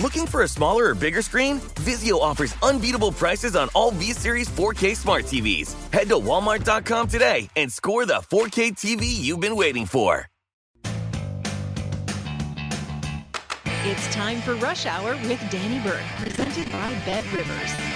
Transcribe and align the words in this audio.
Looking 0.00 0.26
for 0.26 0.42
a 0.42 0.48
smaller 0.48 0.86
or 0.86 0.94
bigger 0.94 1.22
screen? 1.22 1.60
Vizio 1.86 2.20
offers 2.20 2.54
unbeatable 2.62 3.12
prices 3.12 3.54
on 3.54 3.68
all 3.74 3.92
V-Series 3.92 4.48
4K 4.48 4.96
smart 4.96 5.24
TVs. 5.24 5.74
Head 5.92 6.08
to 6.08 6.16
walmart.com 6.16 7.06
today 7.08 7.48
and 7.56 7.72
score 7.72 8.04
the 8.04 8.14
4K 8.14 8.72
TV 8.72 9.04
you've 9.06 9.40
been 9.40 9.56
waiting 9.56 9.86
for. 9.86 10.28
It's 13.86 14.12
time 14.14 14.40
for 14.40 14.54
Rush 14.56 14.86
Hour 14.86 15.12
with 15.28 15.40
Danny 15.50 15.78
Burke, 15.80 16.00
presented 16.18 16.72
by 16.72 16.88
Bet 17.04 17.24
Rivers. 17.32 17.93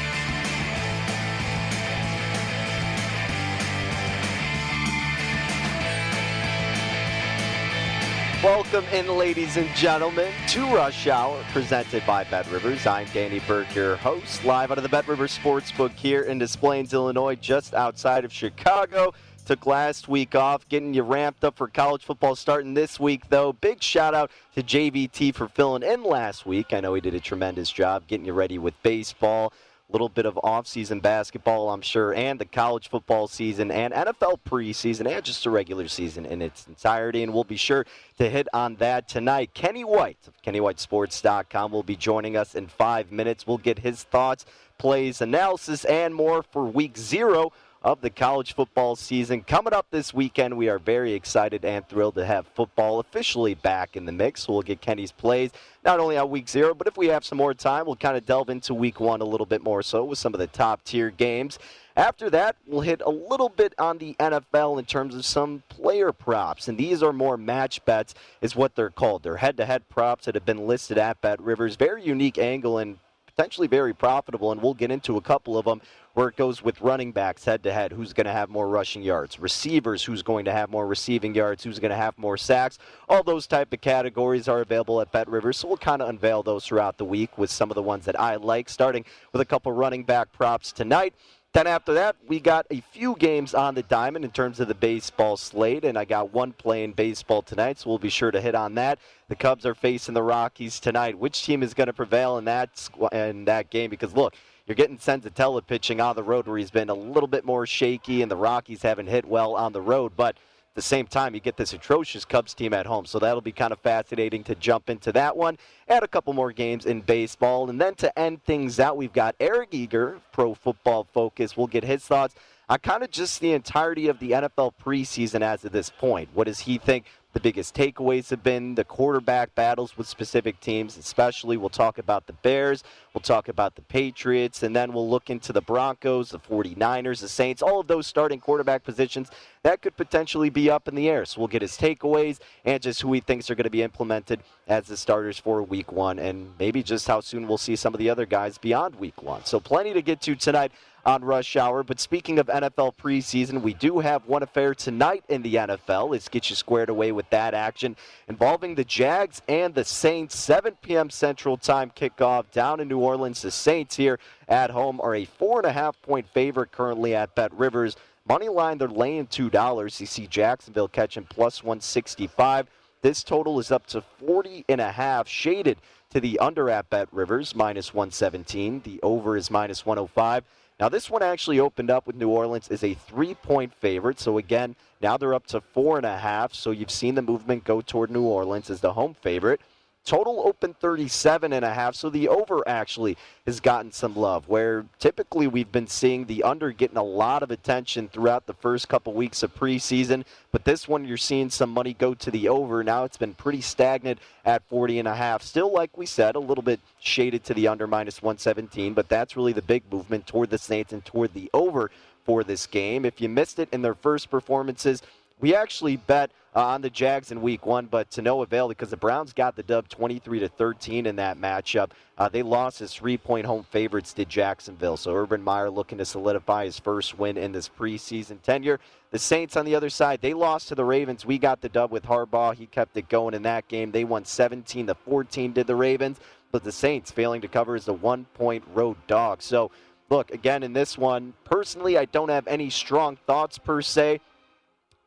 Welcome 8.45 8.85
in, 8.93 9.09
ladies 9.09 9.57
and 9.57 9.69
gentlemen, 9.75 10.33
to 10.51 10.65
Rush 10.73 11.09
Hour, 11.09 11.45
presented 11.53 12.07
by 12.07 12.23
Bet 12.23 12.49
Rivers. 12.53 12.87
I'm 12.87 13.09
Danny 13.13 13.41
Burke, 13.41 13.75
your 13.75 13.97
host, 13.97 14.45
live 14.45 14.71
out 14.71 14.79
of 14.79 14.85
the 14.85 14.89
Bet 14.89 15.09
Rivers 15.09 15.37
Sportsbook 15.37 15.91
here 15.91 16.23
in 16.23 16.39
Des 16.39 16.57
Plaines, 16.57 16.95
Illinois, 16.95 17.35
just 17.35 17.75
outside 17.75 18.25
of 18.25 18.33
Chicago. 18.33 19.13
Took 19.45 19.67
last 19.67 20.07
week 20.07 20.37
off, 20.37 20.69
getting 20.69 20.95
you 20.95 21.03
ramped 21.03 21.43
up 21.43 21.57
for 21.57 21.67
college 21.67 22.05
football 22.05 22.37
starting 22.37 22.75
this 22.75 23.01
week, 23.01 23.29
though. 23.29 23.55
Big 23.55 23.83
shout 23.83 24.15
out 24.15 24.31
to 24.55 24.63
JVT 24.63 25.35
for 25.35 25.49
filling 25.49 25.83
in 25.83 26.05
last 26.05 26.47
week. 26.47 26.73
I 26.73 26.79
know 26.79 26.95
he 26.95 27.01
did 27.01 27.15
a 27.15 27.21
tremendous 27.21 27.73
job 27.73 28.07
getting 28.07 28.27
you 28.27 28.35
ready 28.35 28.57
with 28.57 28.81
baseball 28.85 29.53
little 29.91 30.09
bit 30.09 30.27
of 30.27 30.39
off-season 30.43 31.01
basketball, 31.01 31.71
I'm 31.71 31.81
sure, 31.81 32.13
and 32.15 32.39
the 32.39 32.45
college 32.45 32.89
football 32.89 33.27
season 33.27 33.71
and 33.71 33.95
NFL 33.95 34.41
preseason 34.47 35.11
and 35.11 35.25
just 35.25 35.45
the 35.45 35.51
regular 35.51 35.89
season 35.89 36.27
in 36.27 36.43
its 36.43 36.67
entirety. 36.67 37.23
And 37.23 37.33
we'll 37.33 37.45
be 37.45 37.57
sure 37.57 37.87
to 38.19 38.29
hit 38.29 38.49
on 38.53 38.77
that 38.77 39.09
tonight. 39.09 39.55
Kenny 39.55 39.85
White 39.85 40.19
of 40.27 40.35
KennyWhiteSports.com 40.43 41.73
will 41.73 41.83
be 41.83 41.97
joining 41.97 42.37
us 42.37 42.55
in 42.55 42.67
five 42.67 43.11
minutes. 43.11 43.47
We'll 43.47 43.59
get 43.59 43.79
his 43.79 44.03
thoughts, 44.03 44.45
plays, 44.77 45.21
analysis, 45.21 45.85
and 45.87 46.15
more 46.15 46.43
for 46.43 46.65
week 46.65 46.97
zero 46.97 47.53
of 47.83 48.01
the 48.01 48.11
college 48.11 48.55
football 48.55 48.97
season. 48.97 49.43
Coming 49.43 49.73
up 49.73 49.87
this 49.91 50.13
weekend, 50.13 50.57
we 50.57 50.69
are 50.69 50.79
very 50.79 51.13
excited 51.13 51.65
and 51.65 51.89
thrilled 51.89 52.17
to 52.17 52.27
have 52.27 52.47
football 52.49 52.99
officially 52.99 53.55
back 53.55 53.97
in 53.97 54.05
the 54.05 54.13
mix. 54.13 54.49
We'll 54.49 54.63
get 54.63 54.81
Kenny's 54.81 55.13
plays 55.13 55.51
not 55.85 56.01
only 56.01 56.17
on 56.19 56.29
week 56.29 56.49
zero, 56.49 56.75
but 56.75 56.87
if 56.87 56.97
we 56.97 57.07
have 57.07 57.25
some 57.25 57.39
more 57.39 57.55
time, 57.55 57.87
we'll 57.87 57.97
kind 57.97 58.17
of 58.17 58.27
delve 58.27 58.51
into 58.51 58.75
week 58.75 59.01
one 59.01 59.21
a 59.21 59.25
little 59.25 59.47
bit 59.47 59.63
more 59.63 59.83
so 59.83 60.05
with 60.05 60.19
some 60.19 60.35
of 60.35 60.41
the 60.41 60.49
top 60.49 60.83
tier 60.85 61.11
games. 61.11 61.59
After 61.97 62.31
that, 62.31 62.57
we'll 62.67 62.83
hit 62.83 63.01
a 63.05 63.11
little 63.11 63.49
bit 63.49 63.75
on 63.79 63.99
the 63.99 64.15
NFL 64.21 64.79
in 64.79 64.85
terms 64.85 65.15
of 65.15 65.25
some 65.25 65.63
player 65.69 66.13
props. 66.13 66.69
And 66.69 66.79
these 66.79 67.03
are 67.03 67.13
more 67.13 67.37
match 67.37 67.85
bets, 67.85 68.15
is 68.41 68.55
what 68.55 68.75
they're 68.75 68.91
called. 68.91 69.23
They're 69.23 69.37
head 69.37 69.57
to 69.57 69.67
head 69.67 69.89
props 69.89 70.27
that 70.27 70.35
have 70.35 70.45
been 70.45 70.67
listed 70.67 70.99
at 70.99 71.21
Bet 71.21 71.41
Rivers. 71.41 71.77
Very 71.77 72.05
unique 72.05 72.39
angle 72.39 72.79
and 72.79 72.99
potentially 73.27 73.69
very 73.69 73.95
profitable, 73.95 74.51
and 74.51 74.61
we'll 74.61 74.75
get 74.75 74.91
into 74.91 75.17
a 75.17 75.21
couple 75.21 75.57
of 75.57 75.65
them 75.65 75.81
where 76.19 76.27
it 76.27 76.35
goes 76.35 76.65
with 76.65 76.81
running 76.81 77.13
backs 77.13 77.45
head 77.45 77.63
to 77.63 77.73
head, 77.73 77.93
who's 77.93 78.13
going 78.13 78.27
to 78.27 78.33
have 78.33 78.49
more 78.49 78.69
rushing 78.69 79.05
yards, 79.05 79.39
receivers, 79.39 80.03
who's 80.03 80.21
going 80.21 80.45
to 80.45 80.51
have 80.51 80.69
more 80.69 80.85
receiving 80.85 81.33
yards, 81.33 81.63
who's 81.63 81.79
going 81.79 81.93
to 81.93 81.97
have 81.97 82.19
more 82.19 82.37
sacks. 82.37 82.77
All 83.09 83.23
those 83.23 83.47
type 83.47 83.73
of 83.73 83.81
categories 83.81 84.49
are 84.49 84.61
available 84.61 85.01
at 85.01 85.13
Bet 85.13 85.29
Rivers, 85.29 85.59
so 85.59 85.69
we'll 85.69 85.77
kind 85.77 86.03
of 86.03 86.09
unveil 86.09 86.43
those 86.43 86.67
throughout 86.67 86.99
the 86.99 87.05
week 87.05 87.39
with 87.39 87.53
some 87.53 87.71
of 87.71 87.77
the 87.77 87.83
ones 87.83 88.05
that 88.07 88.19
I 88.19 88.35
like, 88.35 88.69
starting 88.69 89.05
with 89.31 89.41
a 89.41 89.45
couple 89.45 89.71
running 89.71 90.03
back 90.03 90.33
props 90.33 90.73
tonight. 90.73 91.15
Then 91.53 91.69
after 91.69 91.95
that, 91.95 92.17
we 92.27 92.41
got 92.41 92.67
a 92.73 92.81
few 92.81 93.15
games 93.15 93.55
on 93.55 93.77
the 93.77 93.85
diamond 93.85 94.25
in 94.25 94.33
terms 94.33 94.59
of 94.59 94.67
the 94.67 94.75
baseball 94.75 95.37
slate, 95.37 95.85
and 95.85 95.97
I 95.97 96.05
got 96.05 96.33
one 96.33 96.51
playing 96.51 96.95
baseball 96.95 97.43
tonight, 97.43 97.79
so 97.79 97.91
we'll 97.91 97.99
be 97.99 98.11
sure 98.11 98.33
to 98.33 98.41
hit 98.41 98.57
on 98.57 98.75
that. 98.75 98.99
The 99.29 99.37
Cubs 99.37 99.65
are 99.65 99.75
facing 99.75 100.15
the 100.15 100.23
Rockies 100.25 100.81
tonight. 100.81 101.17
Which 101.17 101.45
team 101.45 101.63
is 101.63 101.75
going 101.75 101.87
to 101.87 101.93
prevail 101.93 102.39
in 102.39 102.45
that 102.47 102.89
in 103.13 103.45
that 103.45 103.71
game? 103.71 103.89
Because 103.89 104.15
look, 104.15 104.35
you're 104.69 104.75
getting 104.75 104.99
Senzatela 104.99 105.67
pitching 105.67 105.99
on 105.99 106.15
the 106.15 106.23
road 106.23 106.47
where 106.47 106.59
he's 106.59 106.71
been 106.71 106.91
a 106.91 106.95
little 106.95 107.27
bit 107.27 107.47
more 107.47 107.67
shaky, 107.67 108.21
and 108.21 108.31
the 108.31 108.37
Rockies 108.37 108.83
haven't 108.83 109.07
hit 109.07 109.25
well 109.25 109.57
on 109.57 109.73
the 109.73 109.81
road, 109.81 110.13
but 110.15 110.37
at 110.37 110.75
the 110.75 110.83
same 110.83 111.07
time, 111.07 111.35
you 111.35 111.41
get 111.41 111.57
this 111.57 111.73
atrocious 111.73 112.27
Cubs 112.27 112.53
team 112.53 112.75
at 112.75 112.85
home. 112.85 113.07
So 113.07 113.19
that'll 113.19 113.41
be 113.41 113.51
kind 113.51 113.73
of 113.73 113.81
fascinating 113.81 114.45
to 114.45 114.55
jump 114.55 114.91
into 114.91 115.11
that 115.13 115.35
one. 115.39 115.57
Add 115.89 116.03
a 116.03 116.07
couple 116.07 116.35
more 116.35 116.53
games 116.53 116.85
in 116.85 117.01
baseball. 117.01 117.71
And 117.71 117.81
then 117.81 117.95
to 117.97 118.17
end 118.17 118.45
things 118.45 118.79
out, 118.79 118.99
we've 118.99 119.13
got 119.13 119.35
Eric 119.41 119.71
Eager, 119.73 120.21
Pro 120.33 120.55
Football 120.55 121.09
Focus. 121.13 121.57
We'll 121.57 121.67
get 121.67 121.83
his 121.83 122.05
thoughts 122.05 122.35
on 122.69 122.79
kind 122.81 123.03
of 123.03 123.11
just 123.11 123.41
the 123.41 123.55
entirety 123.55 124.09
of 124.09 124.19
the 124.21 124.33
NFL 124.33 124.75
preseason 124.85 125.41
as 125.41 125.65
of 125.65 125.73
this 125.73 125.89
point. 125.91 126.29
What 126.35 126.47
does 126.47 126.61
he 126.61 126.77
think 126.77 127.07
the 127.35 127.41
biggest 127.41 127.75
takeaways 127.75 128.31
have 128.31 128.43
been 128.43 128.75
the 128.75 128.85
quarterback 128.85 129.55
battles 129.55 129.97
with 129.97 130.09
specific 130.09 130.59
teams, 130.61 130.97
especially. 130.97 131.57
We'll 131.57 131.69
talk 131.69 131.99
about 131.99 132.27
the 132.27 132.33
Bears, 132.33 132.83
we'll 133.15 133.23
talk 133.23 133.49
about 133.49 133.75
the 133.75 133.83
Patriots, 133.83 134.63
and 134.63 134.75
then 134.75 134.93
we'll 134.93 135.09
look 135.09 135.31
into 135.31 135.53
the 135.53 135.61
Broncos, 135.61 136.31
the 136.31 136.39
49ers, 136.39 137.21
the 137.21 137.29
Saints, 137.29 137.63
all 137.63 137.81
of 137.81 137.87
those 137.87 138.07
starting 138.07 138.41
quarterback 138.41 138.85
positions 138.85 139.31
that 139.63 139.83
could 139.83 139.97
potentially 139.97 140.51
be 140.51 140.71
up 140.71 140.89
in 140.89 140.95
the 140.95 141.09
air. 141.09 141.25
So 141.25 141.41
we'll 141.41 141.49
get 141.49 141.63
his 141.63 141.77
takeaways 141.77 142.39
and 142.65 142.81
just 142.81 143.03
who 143.03 143.13
he 143.13 143.21
thinks 143.21 143.51
are 143.51 143.55
going 143.55 143.65
to 143.65 143.71
be 143.71 143.83
implemented 143.83 144.41
as 144.67 144.87
the 144.87 144.97
starters 144.97 145.39
for 145.39 145.63
week 145.63 145.93
one, 145.93 146.19
and 146.19 146.53
maybe 146.59 146.83
just 146.83 147.07
how 147.07 147.21
soon 147.21 147.49
we'll 147.49 147.59
see 147.59 147.77
some 147.77 147.95
of 147.95 147.99
the 147.99 148.11
other 148.11 148.27
guys 148.27 148.59
beyond 148.59 148.95
week 148.97 149.23
one. 149.23 149.45
So 149.45 149.61
plenty 149.61 149.93
to 149.95 150.03
get 150.03 150.21
to 150.23 150.35
tonight 150.35 150.73
on 151.09 151.25
Rush 151.25 151.57
Hour. 151.57 151.83
But 151.83 152.01
speaking 152.01 152.39
of 152.39 152.49
NFL 152.49 152.97
preseason, 152.97 153.63
we 153.63 153.73
do 153.73 153.99
have 154.01 154.27
one 154.27 154.43
affair 154.43 154.75
tonight 154.75 155.25
in 155.29 155.43
the 155.43 155.55
NFL. 155.55 156.11
Let's 156.11 156.29
get 156.29 156.51
you 156.51 156.57
squared 156.57 156.91
away 156.91 157.13
with 157.13 157.29
that 157.31 157.55
action 157.55 157.97
involving 158.29 158.75
the 158.75 158.85
Jags 158.85 159.41
and 159.49 159.75
the 159.75 159.85
Saints. 159.85 160.39
7 160.39 160.77
p.m. 160.83 161.09
Central 161.09 161.57
Time 161.57 161.91
kickoff 161.97 162.51
down 162.53 162.81
in 162.81 162.89
New 162.89 162.99
Orleans. 162.99 163.08
The 163.17 163.51
Saints 163.51 163.97
here 163.97 164.19
at 164.49 164.71
home 164.71 165.01
are 165.01 165.15
a 165.15 165.25
four 165.25 165.61
and 165.61 165.67
a 165.67 165.73
half 165.73 166.01
point 166.03 166.29
favorite 166.29 166.73
currently 166.73 167.15
at 167.15 167.35
Bet 167.35 167.53
Rivers 167.55 167.97
Money 168.29 168.51
line, 168.51 168.77
they're 168.77 168.89
laying 168.89 169.27
$2. 169.27 170.01
You 170.01 170.07
see 170.07 170.27
Jacksonville 170.27 170.89
catching 170.89 171.25
plus 171.25 171.65
165. 171.65 172.67
This 173.01 173.25
total 173.25 173.59
is 173.59 173.73
up 173.73 173.87
to 173.87 174.03
40 174.03 174.67
and 174.69 174.83
a 174.83 174.93
half, 174.93 175.27
shaded 175.27 175.79
to 176.11 176.21
the 176.21 176.39
under 176.39 176.69
at 176.69 176.91
Bet 176.91 177.09
Rivers, 177.11 177.55
minus 177.55 177.95
117. 177.95 178.83
The 178.85 179.01
over 179.03 179.35
is 179.39 179.51
minus 179.51 179.87
105. 179.87 180.45
Now, 180.79 180.91
this 180.91 181.09
one 181.09 181.23
actually 181.23 181.59
opened 181.59 181.91
up 181.91 182.07
with 182.07 182.17
New 182.17 182.29
Orleans 182.29 182.69
as 182.69 182.85
a 182.85 182.93
three 182.93 183.35
point 183.35 183.73
favorite. 183.73 184.21
So, 184.21 184.37
again, 184.37 184.77
now 185.01 185.17
they're 185.17 185.35
up 185.35 185.47
to 185.49 185.63
four 185.63 185.97
and 185.97 186.05
a 186.05 186.19
half. 186.19 186.53
So, 186.53 186.71
you've 186.71 186.91
seen 186.91 187.15
the 187.15 187.23
movement 187.23 187.65
go 187.65 187.81
toward 187.81 188.11
New 188.11 188.25
Orleans 188.25 188.69
as 188.69 188.81
the 188.81 188.93
home 188.93 189.17
favorite. 189.23 189.63
Total 190.05 190.41
open 190.41 190.73
37 190.73 191.53
and 191.53 191.65
a 191.65 191.75
half, 191.75 191.95
so 191.95 192.09
the 192.09 192.29
over 192.29 192.67
actually 192.67 193.17
has 193.45 193.61
gotten 193.61 193.93
some 193.93 194.17
love. 194.17 194.49
Where 194.49 194.87
typically 194.99 195.47
we've 195.47 195.71
been 195.71 195.87
seeing 195.87 196.25
the 196.25 196.43
under 196.45 196.73
getting 196.73 196.97
a 196.97 197.03
lot 197.03 197.43
of 197.43 197.51
attention 197.51 198.09
throughout 198.09 198.47
the 198.47 198.55
first 198.55 198.89
couple 198.89 199.13
weeks 199.13 199.43
of 199.43 199.55
preseason, 199.55 200.25
but 200.51 200.65
this 200.65 200.89
one 200.89 201.05
you're 201.05 201.19
seeing 201.19 201.51
some 201.51 201.71
money 201.71 201.93
go 201.93 202.15
to 202.15 202.31
the 202.31 202.49
over. 202.49 202.83
Now 202.83 203.05
it's 203.05 203.19
been 203.19 203.35
pretty 203.35 203.61
stagnant 203.61 204.19
at 204.47 204.67
40 204.69 204.99
and 204.99 205.09
a 205.09 205.15
half. 205.15 205.43
Still, 205.43 205.71
like 205.73 205.97
we 205.99 206.07
said, 206.07 206.37
a 206.37 206.41
little 206.41 206.65
bit 206.65 206.81
shaded 207.01 207.45
to 207.45 207.55
the 207.55 207.69
under 207.69 207.87
minus 207.87 208.23
117, 208.23 208.95
but 208.95 209.11
that's 209.11 209.37
really 209.37 209.53
the 209.53 209.61
big 209.61 209.83
movement 209.93 210.27
toward 210.27 210.49
the 210.49 210.59
Saints 210.59 210.93
and 210.93 211.05
toward 211.05 211.35
the 211.35 211.51
over 211.53 211.91
for 212.25 212.45
this 212.45 212.67
game. 212.67 213.05
If 213.07 213.23
you 213.23 213.29
missed 213.31 213.59
it 213.59 213.71
in 213.73 213.81
their 213.81 213.95
first 213.95 214.31
performances, 214.31 215.03
we 215.41 215.55
actually 215.55 215.97
bet 215.97 216.31
uh, 216.57 216.65
on 216.67 216.81
the 216.81 216.91
Jags 216.91 217.31
in 217.31 217.41
Week 217.41 217.67
One, 217.67 217.87
but 217.87 218.11
to 218.13 218.23
no 218.23 218.43
avail 218.43 218.69
because 218.69 218.91
the 218.91 218.97
Browns 218.97 219.33
got 219.33 219.55
the 219.55 219.63
dub 219.63 219.89
23 219.89 220.41
to 220.41 220.49
13 220.49 221.07
in 221.07 221.17
that 221.17 221.39
matchup. 221.39 221.91
Uh, 222.17 222.29
they 222.29 222.43
lost 222.43 222.81
as 222.81 222.93
three-point 222.93 223.47
home 223.47 223.65
favorites 223.71 224.13
to 224.15 224.25
Jacksonville. 224.25 224.97
So 224.97 225.15
Urban 225.15 225.43
Meyer 225.43 225.71
looking 225.71 225.99
to 225.99 226.05
solidify 226.05 226.65
his 226.65 226.79
first 226.79 227.19
win 227.19 227.37
in 227.37 227.53
this 227.53 227.69
preseason 227.69 228.43
tenure. 228.43 228.81
The 229.11 229.19
Saints 229.19 229.57
on 229.57 229.65
the 229.65 229.75
other 229.75 229.91
side, 229.91 230.21
they 230.21 230.35
lost 230.35 230.69
to 230.69 230.75
the 230.75 230.85
Ravens. 230.85 231.25
We 231.25 231.39
got 231.39 231.61
the 231.61 231.69
dub 231.69 231.93
with 231.93 232.05
Harbaugh. 232.05 232.55
He 232.55 232.67
kept 232.67 232.97
it 232.97 233.09
going 233.09 233.35
in 233.35 233.43
that 233.43 233.69
game. 233.69 233.93
They 233.93 234.05
won 234.05 234.25
17 234.25 234.89
to 234.89 234.95
14 234.95 235.53
did 235.53 235.67
the 235.67 235.77
Ravens, 235.77 236.19
but 236.51 236.65
the 236.65 236.73
Saints 236.73 237.11
failing 237.11 237.41
to 237.43 237.49
cover 237.49 237.75
as 237.75 237.85
the 237.85 237.93
one-point 237.93 238.65
road 238.75 238.97
dog. 239.07 239.43
So 239.43 239.71
look, 240.11 240.31
again 240.31 240.63
in 240.63 240.73
this 240.73 240.99
one, 240.99 241.35
personally 241.45 241.97
I 241.97 242.07
don't 242.07 242.31
have 242.31 242.47
any 242.49 242.71
strong 242.71 243.17
thoughts 243.27 243.59
per 243.59 243.81
se. 243.81 244.21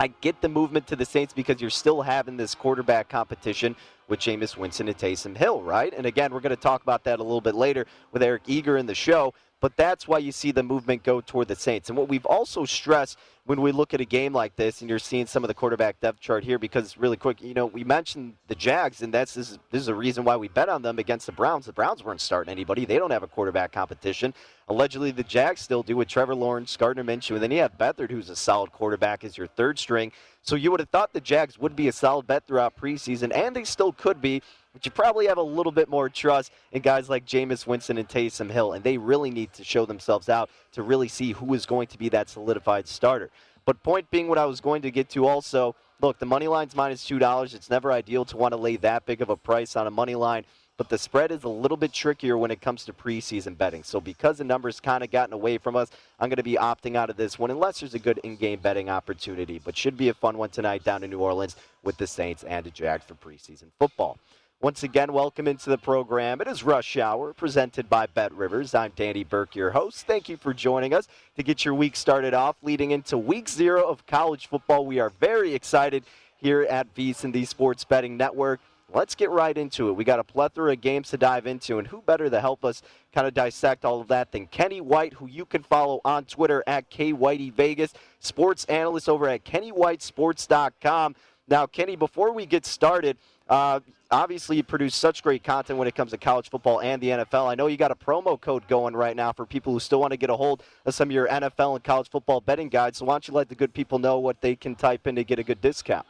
I 0.01 0.07
get 0.19 0.41
the 0.41 0.49
movement 0.49 0.87
to 0.87 0.95
the 0.95 1.05
Saints 1.05 1.31
because 1.31 1.61
you're 1.61 1.69
still 1.69 2.01
having 2.01 2.35
this 2.35 2.55
quarterback 2.55 3.07
competition 3.07 3.75
with 4.07 4.19
Jameis 4.19 4.57
Winston 4.57 4.87
and 4.87 4.97
Taysom 4.97 5.37
Hill, 5.37 5.61
right? 5.61 5.93
And 5.95 6.07
again, 6.07 6.33
we're 6.33 6.39
going 6.39 6.55
to 6.55 6.55
talk 6.55 6.81
about 6.81 7.03
that 7.03 7.19
a 7.19 7.23
little 7.23 7.39
bit 7.39 7.53
later 7.53 7.85
with 8.11 8.23
Eric 8.23 8.41
Eager 8.47 8.77
in 8.77 8.87
the 8.87 8.95
show. 8.95 9.35
But 9.61 9.77
that's 9.77 10.07
why 10.07 10.17
you 10.17 10.31
see 10.31 10.51
the 10.51 10.63
movement 10.63 11.03
go 11.03 11.21
toward 11.21 11.47
the 11.47 11.55
Saints. 11.55 11.89
And 11.89 11.97
what 11.97 12.09
we've 12.09 12.25
also 12.25 12.65
stressed 12.65 13.17
when 13.45 13.61
we 13.61 13.71
look 13.71 13.93
at 13.93 14.01
a 14.01 14.05
game 14.05 14.33
like 14.33 14.55
this, 14.55 14.81
and 14.81 14.89
you're 14.89 14.99
seeing 14.99 15.25
some 15.27 15.43
of 15.43 15.47
the 15.47 15.53
quarterback 15.53 15.99
depth 15.99 16.19
chart 16.19 16.43
here, 16.43 16.59
because 16.59 16.97
really 16.97 17.17
quick, 17.17 17.41
you 17.41 17.53
know, 17.53 17.67
we 17.67 17.83
mentioned 17.83 18.33
the 18.47 18.55
Jags, 18.55 19.01
and 19.01 19.13
that's 19.13 19.33
this 19.35 19.51
is, 19.51 19.59
this 19.69 19.81
is 19.81 19.87
a 19.87 19.95
reason 19.95 20.23
why 20.23 20.35
we 20.35 20.47
bet 20.47 20.67
on 20.67 20.81
them 20.81 20.99
against 20.99 21.27
the 21.27 21.31
Browns. 21.31 21.67
The 21.67 21.73
Browns 21.73 22.03
weren't 22.03 22.21
starting 22.21 22.51
anybody; 22.51 22.85
they 22.85 22.97
don't 22.97 23.11
have 23.11 23.23
a 23.23 23.27
quarterback 23.27 23.71
competition. 23.71 24.33
Allegedly, 24.67 25.11
the 25.11 25.23
Jags 25.23 25.61
still 25.61 25.83
do 25.83 25.95
with 25.95 26.07
Trevor 26.07 26.35
Lawrence, 26.35 26.75
Gardner 26.75 27.03
Minshew, 27.03 27.31
and 27.31 27.43
then 27.43 27.51
you 27.51 27.59
have 27.59 27.77
Beathard, 27.77 28.09
who's 28.09 28.29
a 28.29 28.35
solid 28.35 28.71
quarterback 28.71 29.23
as 29.23 29.37
your 29.37 29.47
third 29.47 29.77
string. 29.77 30.11
So 30.43 30.55
you 30.55 30.71
would 30.71 30.79
have 30.79 30.89
thought 30.89 31.13
the 31.13 31.21
Jags 31.21 31.59
would 31.59 31.75
be 31.75 31.87
a 31.87 31.91
solid 31.91 32.25
bet 32.25 32.47
throughout 32.47 32.75
preseason, 32.75 33.35
and 33.35 33.55
they 33.55 33.63
still 33.63 33.91
could 33.91 34.21
be 34.21 34.41
but 34.73 34.85
you 34.85 34.91
probably 34.91 35.27
have 35.27 35.37
a 35.37 35.43
little 35.43 35.71
bit 35.71 35.89
more 35.89 36.09
trust 36.09 36.51
in 36.71 36.81
guys 36.81 37.09
like 37.09 37.25
Jameis 37.25 37.67
Winston 37.67 37.97
and 37.97 38.07
Taysom 38.07 38.49
Hill, 38.49 38.73
and 38.73 38.83
they 38.83 38.97
really 38.97 39.29
need 39.29 39.51
to 39.53 39.63
show 39.63 39.85
themselves 39.85 40.29
out 40.29 40.49
to 40.73 40.83
really 40.83 41.07
see 41.07 41.33
who 41.33 41.53
is 41.53 41.65
going 41.65 41.87
to 41.87 41.97
be 41.97 42.09
that 42.09 42.29
solidified 42.29 42.87
starter. 42.87 43.29
But 43.65 43.83
point 43.83 44.09
being, 44.09 44.27
what 44.27 44.37
I 44.37 44.45
was 44.45 44.61
going 44.61 44.81
to 44.83 44.91
get 44.91 45.09
to 45.09 45.27
also, 45.27 45.75
look, 46.01 46.17
the 46.17 46.25
money 46.25 46.47
line's 46.47 46.75
minus 46.75 47.05
two 47.05 47.19
dollars. 47.19 47.53
It's 47.53 47.69
never 47.69 47.91
ideal 47.91 48.25
to 48.25 48.37
want 48.37 48.53
to 48.53 48.57
lay 48.57 48.75
that 48.77 49.05
big 49.05 49.21
of 49.21 49.29
a 49.29 49.35
price 49.35 49.75
on 49.75 49.85
a 49.85 49.91
money 49.91 50.15
line, 50.15 50.45
but 50.77 50.89
the 50.89 50.97
spread 50.97 51.31
is 51.31 51.43
a 51.43 51.49
little 51.49 51.77
bit 51.77 51.93
trickier 51.93 52.39
when 52.39 52.49
it 52.49 52.59
comes 52.59 52.85
to 52.85 52.93
preseason 52.93 53.55
betting. 53.55 53.83
So 53.83 54.01
because 54.01 54.39
the 54.39 54.43
numbers 54.43 54.79
kind 54.79 55.03
of 55.03 55.11
gotten 55.11 55.33
away 55.33 55.59
from 55.59 55.75
us, 55.75 55.91
I'm 56.19 56.29
going 56.29 56.37
to 56.37 56.43
be 56.43 56.55
opting 56.55 56.95
out 56.95 57.11
of 57.11 57.17
this 57.17 57.37
one 57.37 57.51
unless 57.51 57.81
there's 57.81 57.93
a 57.93 57.99
good 57.99 58.19
in-game 58.23 58.61
betting 58.61 58.89
opportunity. 58.89 59.61
But 59.63 59.77
should 59.77 59.95
be 59.95 60.09
a 60.09 60.13
fun 60.15 60.39
one 60.39 60.49
tonight 60.49 60.83
down 60.83 61.03
in 61.03 61.11
New 61.11 61.19
Orleans 61.19 61.55
with 61.83 61.97
the 61.97 62.07
Saints 62.07 62.43
and 62.43 62.65
the 62.65 62.71
Jags 62.71 63.05
for 63.05 63.13
preseason 63.13 63.65
football. 63.77 64.17
Once 64.61 64.83
again, 64.83 65.11
welcome 65.11 65.47
into 65.47 65.71
the 65.71 65.77
program. 65.77 66.39
It 66.39 66.47
is 66.47 66.61
Rush 66.61 66.95
Hour 66.95 67.33
presented 67.33 67.89
by 67.89 68.05
Bet 68.05 68.31
Rivers. 68.31 68.75
I'm 68.75 68.91
Danny 68.95 69.23
Burke, 69.23 69.55
your 69.55 69.71
host. 69.71 70.05
Thank 70.05 70.29
you 70.29 70.37
for 70.37 70.53
joining 70.53 70.93
us 70.93 71.07
to 71.35 71.41
get 71.41 71.65
your 71.65 71.73
week 71.73 71.95
started 71.95 72.35
off 72.35 72.57
leading 72.61 72.91
into 72.91 73.17
week 73.17 73.49
zero 73.49 73.83
of 73.83 74.05
college 74.05 74.45
football. 74.45 74.85
We 74.85 74.99
are 74.99 75.09
very 75.19 75.55
excited 75.55 76.03
here 76.37 76.61
at 76.69 76.93
VSiN, 76.93 77.33
the 77.33 77.43
Sports 77.45 77.83
Betting 77.85 78.17
Network. 78.17 78.59
Let's 78.93 79.15
get 79.15 79.31
right 79.31 79.57
into 79.57 79.89
it. 79.89 79.93
We 79.93 80.03
got 80.03 80.19
a 80.19 80.23
plethora 80.23 80.73
of 80.73 80.81
games 80.81 81.09
to 81.09 81.17
dive 81.17 81.47
into, 81.47 81.79
and 81.79 81.87
who 81.87 82.03
better 82.03 82.29
to 82.29 82.39
help 82.39 82.63
us 82.63 82.83
kind 83.15 83.25
of 83.25 83.33
dissect 83.33 83.83
all 83.83 83.99
of 83.99 84.09
that 84.09 84.31
than 84.31 84.45
Kenny 84.45 84.79
White, 84.79 85.13
who 85.13 85.25
you 85.25 85.45
can 85.45 85.63
follow 85.63 86.01
on 86.05 86.25
Twitter 86.25 86.63
at 86.67 86.87
KWhiteyVegas, 86.91 87.93
sports 88.19 88.65
analyst 88.65 89.09
over 89.09 89.27
at 89.27 89.43
KennyWhiteSports.com. 89.43 91.15
Now, 91.47 91.65
Kenny, 91.65 91.95
before 91.95 92.31
we 92.31 92.45
get 92.45 92.65
started, 92.65 93.17
uh, 93.51 93.81
obviously 94.09 94.55
you 94.55 94.63
produce 94.63 94.95
such 94.95 95.21
great 95.21 95.43
content 95.43 95.77
when 95.77 95.87
it 95.87 95.93
comes 95.93 96.11
to 96.11 96.17
college 96.17 96.49
football 96.49 96.79
and 96.79 97.01
the 97.01 97.09
NFL. 97.09 97.51
I 97.51 97.55
know 97.55 97.67
you 97.67 97.75
got 97.75 97.91
a 97.91 97.95
promo 97.95 98.39
code 98.39 98.65
going 98.69 98.95
right 98.95 99.15
now 99.15 99.33
for 99.33 99.45
people 99.45 99.73
who 99.73 99.79
still 99.81 99.99
want 99.99 100.11
to 100.11 100.17
get 100.17 100.29
a 100.29 100.35
hold 100.35 100.63
of 100.85 100.95
some 100.95 101.09
of 101.09 101.11
your 101.11 101.27
NFL 101.27 101.75
and 101.75 101.83
college 101.83 102.09
football 102.09 102.39
betting 102.39 102.69
guides. 102.69 102.97
So 102.97 103.05
why 103.05 103.15
don't 103.15 103.27
you 103.27 103.33
let 103.33 103.49
the 103.49 103.55
good 103.55 103.73
people 103.73 103.99
know 103.99 104.19
what 104.19 104.39
they 104.41 104.55
can 104.55 104.73
type 104.73 105.05
in 105.05 105.15
to 105.15 105.25
get 105.25 105.37
a 105.37 105.43
good 105.43 105.59
discount? 105.59 106.07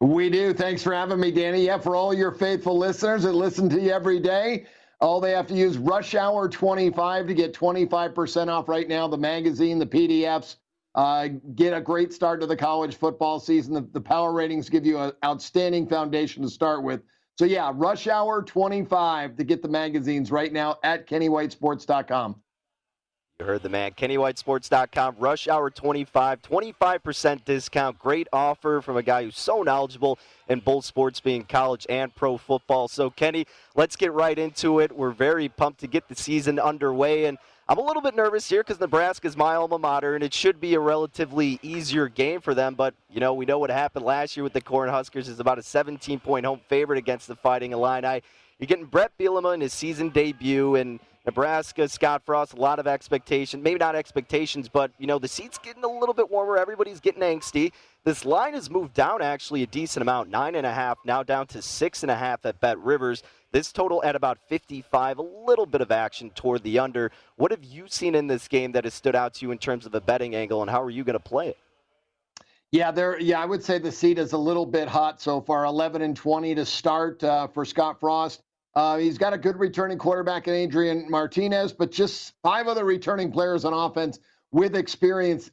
We 0.00 0.30
do. 0.30 0.54
Thanks 0.54 0.82
for 0.82 0.94
having 0.94 1.20
me, 1.20 1.30
Danny. 1.30 1.66
Yeah, 1.66 1.76
for 1.76 1.94
all 1.94 2.14
your 2.14 2.32
faithful 2.32 2.78
listeners 2.78 3.24
that 3.24 3.34
listen 3.34 3.68
to 3.68 3.78
you 3.78 3.90
every 3.90 4.18
day, 4.18 4.64
all 5.02 5.20
they 5.20 5.32
have 5.32 5.46
to 5.48 5.54
use 5.54 5.76
Rush 5.76 6.14
Hour 6.14 6.48
25 6.48 7.26
to 7.26 7.34
get 7.34 7.52
25% 7.52 8.48
off 8.48 8.70
right 8.70 8.88
now. 8.88 9.06
The 9.06 9.18
magazine, 9.18 9.78
the 9.78 9.86
PDFs, 9.86 10.56
uh, 11.00 11.28
get 11.54 11.72
a 11.72 11.80
great 11.80 12.12
start 12.12 12.42
to 12.42 12.46
the 12.46 12.54
college 12.54 12.94
football 12.96 13.40
season. 13.40 13.72
The, 13.72 13.88
the 13.92 14.00
power 14.02 14.34
ratings 14.34 14.68
give 14.68 14.84
you 14.84 14.98
an 14.98 15.12
outstanding 15.24 15.86
foundation 15.86 16.42
to 16.42 16.48
start 16.50 16.82
with. 16.82 17.00
So, 17.38 17.46
yeah, 17.46 17.72
Rush 17.74 18.06
Hour 18.06 18.42
25 18.42 19.34
to 19.38 19.44
get 19.44 19.62
the 19.62 19.68
magazines 19.68 20.30
right 20.30 20.52
now 20.52 20.76
at 20.82 21.08
KennyWhiteSports.com. 21.08 22.42
You 23.38 23.46
heard 23.46 23.62
the 23.62 23.70
man, 23.70 23.92
KennyWhiteSports.com, 23.92 25.16
Rush 25.18 25.48
Hour 25.48 25.70
25, 25.70 26.42
25% 26.42 27.44
discount. 27.46 27.98
Great 27.98 28.28
offer 28.30 28.82
from 28.82 28.98
a 28.98 29.02
guy 29.02 29.24
who's 29.24 29.38
so 29.38 29.62
knowledgeable 29.62 30.18
in 30.50 30.60
both 30.60 30.84
sports, 30.84 31.20
being 31.20 31.44
college 31.44 31.86
and 31.88 32.14
pro 32.14 32.36
football. 32.36 32.88
So, 32.88 33.08
Kenny, 33.08 33.46
let's 33.74 33.96
get 33.96 34.12
right 34.12 34.38
into 34.38 34.80
it. 34.80 34.94
We're 34.94 35.12
very 35.12 35.48
pumped 35.48 35.80
to 35.80 35.86
get 35.86 36.08
the 36.08 36.14
season 36.14 36.58
underway. 36.58 37.24
And 37.24 37.38
I'm 37.70 37.78
a 37.78 37.84
little 37.84 38.02
bit 38.02 38.16
nervous 38.16 38.48
here 38.48 38.64
because 38.64 38.80
Nebraska 38.80 39.28
is 39.28 39.36
my 39.36 39.54
alma 39.54 39.78
mater, 39.78 40.16
and 40.16 40.24
it 40.24 40.34
should 40.34 40.60
be 40.60 40.74
a 40.74 40.80
relatively 40.80 41.60
easier 41.62 42.08
game 42.08 42.40
for 42.40 42.52
them. 42.52 42.74
But, 42.74 42.94
you 43.08 43.20
know, 43.20 43.32
we 43.32 43.44
know 43.44 43.60
what 43.60 43.70
happened 43.70 44.04
last 44.04 44.36
year 44.36 44.42
with 44.42 44.54
the 44.54 44.60
Cornhuskers 44.60 45.28
is 45.28 45.38
about 45.38 45.56
a 45.56 45.62
17-point 45.62 46.44
home 46.44 46.60
favorite 46.68 46.98
against 46.98 47.28
the 47.28 47.36
Fighting 47.36 47.70
Illini. 47.70 48.22
You're 48.58 48.66
getting 48.66 48.86
Bret 48.86 49.12
Bielema 49.16 49.54
in 49.54 49.60
his 49.60 49.72
season 49.72 50.08
debut, 50.08 50.74
and 50.74 50.98
Nebraska, 51.24 51.88
Scott 51.88 52.22
Frost, 52.26 52.54
a 52.54 52.56
lot 52.56 52.80
of 52.80 52.88
expectation. 52.88 53.62
Maybe 53.62 53.78
not 53.78 53.94
expectations, 53.94 54.68
but, 54.68 54.90
you 54.98 55.06
know, 55.06 55.20
the 55.20 55.28
seat's 55.28 55.58
getting 55.58 55.84
a 55.84 55.88
little 55.88 56.12
bit 56.12 56.28
warmer. 56.28 56.58
Everybody's 56.58 56.98
getting 56.98 57.22
angsty. 57.22 57.70
This 58.02 58.24
line 58.24 58.54
has 58.54 58.70
moved 58.70 58.94
down 58.94 59.20
actually 59.20 59.62
a 59.62 59.66
decent 59.66 60.00
amount, 60.00 60.30
nine 60.30 60.54
and 60.54 60.66
a 60.66 60.72
half, 60.72 60.98
now 61.04 61.22
down 61.22 61.46
to 61.48 61.60
six 61.60 62.02
and 62.02 62.10
a 62.10 62.16
half 62.16 62.46
at 62.46 62.58
Bet 62.58 62.78
Rivers. 62.78 63.22
This 63.52 63.72
total 63.72 64.02
at 64.02 64.16
about 64.16 64.38
55, 64.48 65.18
a 65.18 65.22
little 65.22 65.66
bit 65.66 65.82
of 65.82 65.90
action 65.90 66.30
toward 66.30 66.62
the 66.62 66.78
under. 66.78 67.12
What 67.36 67.50
have 67.50 67.62
you 67.62 67.88
seen 67.88 68.14
in 68.14 68.26
this 68.26 68.48
game 68.48 68.72
that 68.72 68.84
has 68.84 68.94
stood 68.94 69.14
out 69.14 69.34
to 69.34 69.46
you 69.46 69.50
in 69.50 69.58
terms 69.58 69.84
of 69.84 69.94
a 69.94 70.00
betting 70.00 70.34
angle, 70.34 70.62
and 70.62 70.70
how 70.70 70.82
are 70.82 70.88
you 70.88 71.04
going 71.04 71.14
to 71.14 71.18
play 71.18 71.48
it? 71.48 71.58
Yeah, 72.72 72.90
there. 72.90 73.18
Yeah, 73.18 73.40
I 73.40 73.44
would 73.44 73.62
say 73.62 73.78
the 73.78 73.92
seat 73.92 74.18
is 74.18 74.32
a 74.32 74.38
little 74.38 74.64
bit 74.64 74.88
hot 74.88 75.20
so 75.20 75.40
far. 75.40 75.64
11 75.64 76.00
and 76.02 76.16
20 76.16 76.54
to 76.54 76.64
start 76.64 77.22
uh, 77.22 77.48
for 77.48 77.64
Scott 77.64 78.00
Frost. 78.00 78.42
Uh, 78.76 78.96
he's 78.96 79.18
got 79.18 79.32
a 79.32 79.38
good 79.38 79.58
returning 79.58 79.98
quarterback 79.98 80.46
in 80.46 80.54
Adrian 80.54 81.10
Martinez, 81.10 81.72
but 81.72 81.90
just 81.90 82.34
five 82.42 82.68
other 82.68 82.84
returning 82.84 83.32
players 83.32 83.64
on 83.64 83.72
offense 83.72 84.20
with 84.52 84.76
experience. 84.76 85.50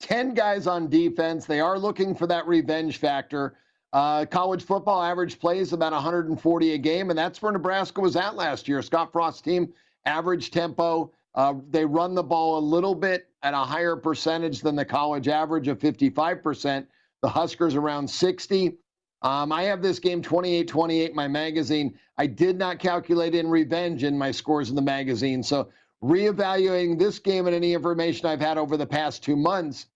10 0.00 0.34
guys 0.34 0.66
on 0.66 0.88
defense. 0.88 1.46
They 1.46 1.60
are 1.60 1.78
looking 1.78 2.14
for 2.14 2.26
that 2.26 2.46
revenge 2.46 2.98
factor. 2.98 3.56
Uh, 3.92 4.26
college 4.26 4.64
football 4.64 5.02
average 5.02 5.38
plays 5.38 5.72
about 5.72 5.92
140 5.92 6.72
a 6.72 6.78
game, 6.78 7.10
and 7.10 7.18
that's 7.18 7.40
where 7.40 7.52
Nebraska 7.52 8.00
was 8.00 8.16
at 8.16 8.36
last 8.36 8.68
year. 8.68 8.82
Scott 8.82 9.12
Frost's 9.12 9.40
team, 9.40 9.72
average 10.04 10.50
tempo. 10.50 11.10
Uh, 11.34 11.54
they 11.70 11.84
run 11.84 12.14
the 12.14 12.22
ball 12.22 12.58
a 12.58 12.60
little 12.60 12.94
bit 12.94 13.28
at 13.42 13.54
a 13.54 13.58
higher 13.58 13.96
percentage 13.96 14.60
than 14.60 14.76
the 14.76 14.84
college 14.84 15.28
average 15.28 15.68
of 15.68 15.78
55%. 15.78 16.86
The 17.22 17.28
Huskers 17.28 17.74
around 17.74 18.08
60. 18.08 18.76
Um, 19.22 19.50
I 19.50 19.64
have 19.64 19.82
this 19.82 19.98
game 19.98 20.22
28 20.22 20.68
28, 20.68 21.14
my 21.14 21.26
magazine. 21.26 21.98
I 22.18 22.26
did 22.26 22.56
not 22.56 22.78
calculate 22.78 23.34
in 23.34 23.48
revenge 23.48 24.04
in 24.04 24.16
my 24.16 24.30
scores 24.30 24.70
in 24.70 24.76
the 24.76 24.82
magazine. 24.82 25.42
So, 25.42 25.68
reevaluating 26.02 26.98
this 26.98 27.18
game 27.18 27.46
and 27.46 27.54
any 27.54 27.74
information 27.74 28.26
I've 28.26 28.40
had 28.40 28.58
over 28.58 28.76
the 28.76 28.86
past 28.86 29.22
two 29.22 29.36
months, 29.36 29.86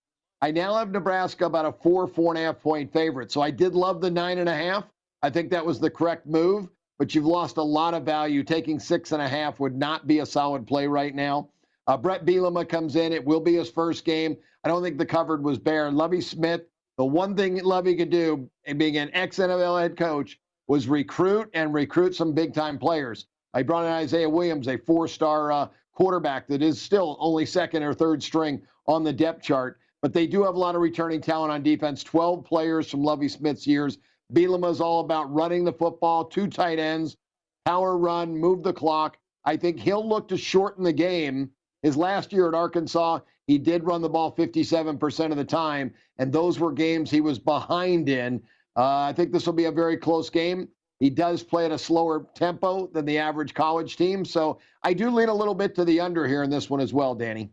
I 0.40 0.50
now 0.50 0.74
have 0.74 0.90
Nebraska 0.90 1.46
about 1.46 1.66
a 1.66 1.72
four, 1.72 2.06
four 2.08 2.32
and 2.34 2.42
a 2.42 2.46
half 2.46 2.60
point 2.60 2.92
favorite. 2.92 3.30
So 3.30 3.40
I 3.40 3.50
did 3.50 3.74
love 3.74 4.00
the 4.00 4.10
nine 4.10 4.38
and 4.38 4.48
a 4.48 4.54
half. 4.54 4.84
I 5.22 5.30
think 5.30 5.50
that 5.50 5.64
was 5.64 5.78
the 5.78 5.90
correct 5.90 6.26
move, 6.26 6.68
but 6.98 7.14
you've 7.14 7.26
lost 7.26 7.58
a 7.58 7.62
lot 7.62 7.94
of 7.94 8.02
value. 8.04 8.42
Taking 8.42 8.80
six 8.80 9.12
and 9.12 9.22
a 9.22 9.28
half 9.28 9.60
would 9.60 9.76
not 9.76 10.08
be 10.08 10.18
a 10.18 10.26
solid 10.26 10.66
play 10.66 10.88
right 10.88 11.14
now. 11.14 11.48
Uh, 11.86 11.96
Bret 11.96 12.24
Bielema 12.24 12.68
comes 12.68 12.96
in. 12.96 13.12
It 13.12 13.24
will 13.24 13.40
be 13.40 13.54
his 13.54 13.70
first 13.70 14.04
game. 14.04 14.36
I 14.64 14.68
don't 14.68 14.82
think 14.82 14.98
the 14.98 15.06
covered 15.06 15.44
was 15.44 15.58
bare. 15.58 15.90
Lovie 15.90 16.20
Smith, 16.20 16.62
the 16.96 17.04
one 17.04 17.36
thing 17.36 17.62
Lovie 17.62 17.96
could 17.96 18.10
do, 18.10 18.48
being 18.76 18.96
an 18.96 19.10
ex 19.12 19.38
NFL 19.38 19.80
head 19.80 19.96
coach, 19.96 20.40
was 20.66 20.88
recruit 20.88 21.50
and 21.54 21.74
recruit 21.74 22.14
some 22.14 22.32
big 22.32 22.54
time 22.54 22.78
players. 22.78 23.26
I 23.54 23.62
brought 23.62 23.84
in 23.84 23.92
Isaiah 23.92 24.28
Williams, 24.28 24.68
a 24.68 24.76
four 24.78 25.06
star 25.06 25.52
uh, 25.52 25.68
quarterback 25.94 26.46
that 26.48 26.62
is 26.62 26.80
still 26.80 27.16
only 27.20 27.46
second 27.46 27.82
or 27.82 27.94
third 27.94 28.22
string 28.22 28.62
on 28.86 29.04
the 29.04 29.12
depth 29.12 29.42
chart. 29.42 29.78
But 30.00 30.12
they 30.12 30.26
do 30.26 30.42
have 30.42 30.56
a 30.56 30.58
lot 30.58 30.74
of 30.74 30.80
returning 30.80 31.20
talent 31.20 31.52
on 31.52 31.62
defense. 31.62 32.02
12 32.02 32.44
players 32.44 32.90
from 32.90 33.04
Lovie 33.04 33.28
Smith's 33.28 33.66
years. 33.66 33.98
Bielema 34.32 34.70
is 34.70 34.80
all 34.80 35.00
about 35.00 35.32
running 35.32 35.64
the 35.64 35.72
football, 35.72 36.24
two 36.24 36.48
tight 36.48 36.78
ends, 36.78 37.16
power 37.64 37.96
run, 37.96 38.36
move 38.36 38.62
the 38.62 38.72
clock. 38.72 39.18
I 39.44 39.56
think 39.56 39.78
he'll 39.78 40.08
look 40.08 40.28
to 40.28 40.36
shorten 40.36 40.84
the 40.84 40.92
game. 40.92 41.50
His 41.82 41.96
last 41.96 42.32
year 42.32 42.48
at 42.48 42.54
Arkansas, 42.54 43.20
he 43.46 43.58
did 43.58 43.84
run 43.84 44.02
the 44.02 44.08
ball 44.08 44.34
57% 44.34 45.30
of 45.30 45.36
the 45.36 45.44
time, 45.44 45.92
and 46.18 46.32
those 46.32 46.58
were 46.58 46.72
games 46.72 47.10
he 47.10 47.20
was 47.20 47.38
behind 47.38 48.08
in. 48.08 48.40
Uh, 48.76 49.00
I 49.00 49.12
think 49.12 49.32
this 49.32 49.46
will 49.46 49.52
be 49.52 49.66
a 49.66 49.72
very 49.72 49.96
close 49.96 50.30
game. 50.30 50.68
He 51.02 51.10
does 51.10 51.42
play 51.42 51.64
at 51.64 51.72
a 51.72 51.78
slower 51.78 52.28
tempo 52.32 52.86
than 52.86 53.04
the 53.04 53.18
average 53.18 53.54
college 53.54 53.96
team. 53.96 54.24
So 54.24 54.60
I 54.84 54.92
do 54.92 55.10
lean 55.10 55.28
a 55.28 55.34
little 55.34 55.52
bit 55.52 55.74
to 55.74 55.84
the 55.84 55.98
under 55.98 56.28
here 56.28 56.44
in 56.44 56.48
this 56.48 56.70
one 56.70 56.78
as 56.78 56.92
well, 56.92 57.12
Danny. 57.12 57.50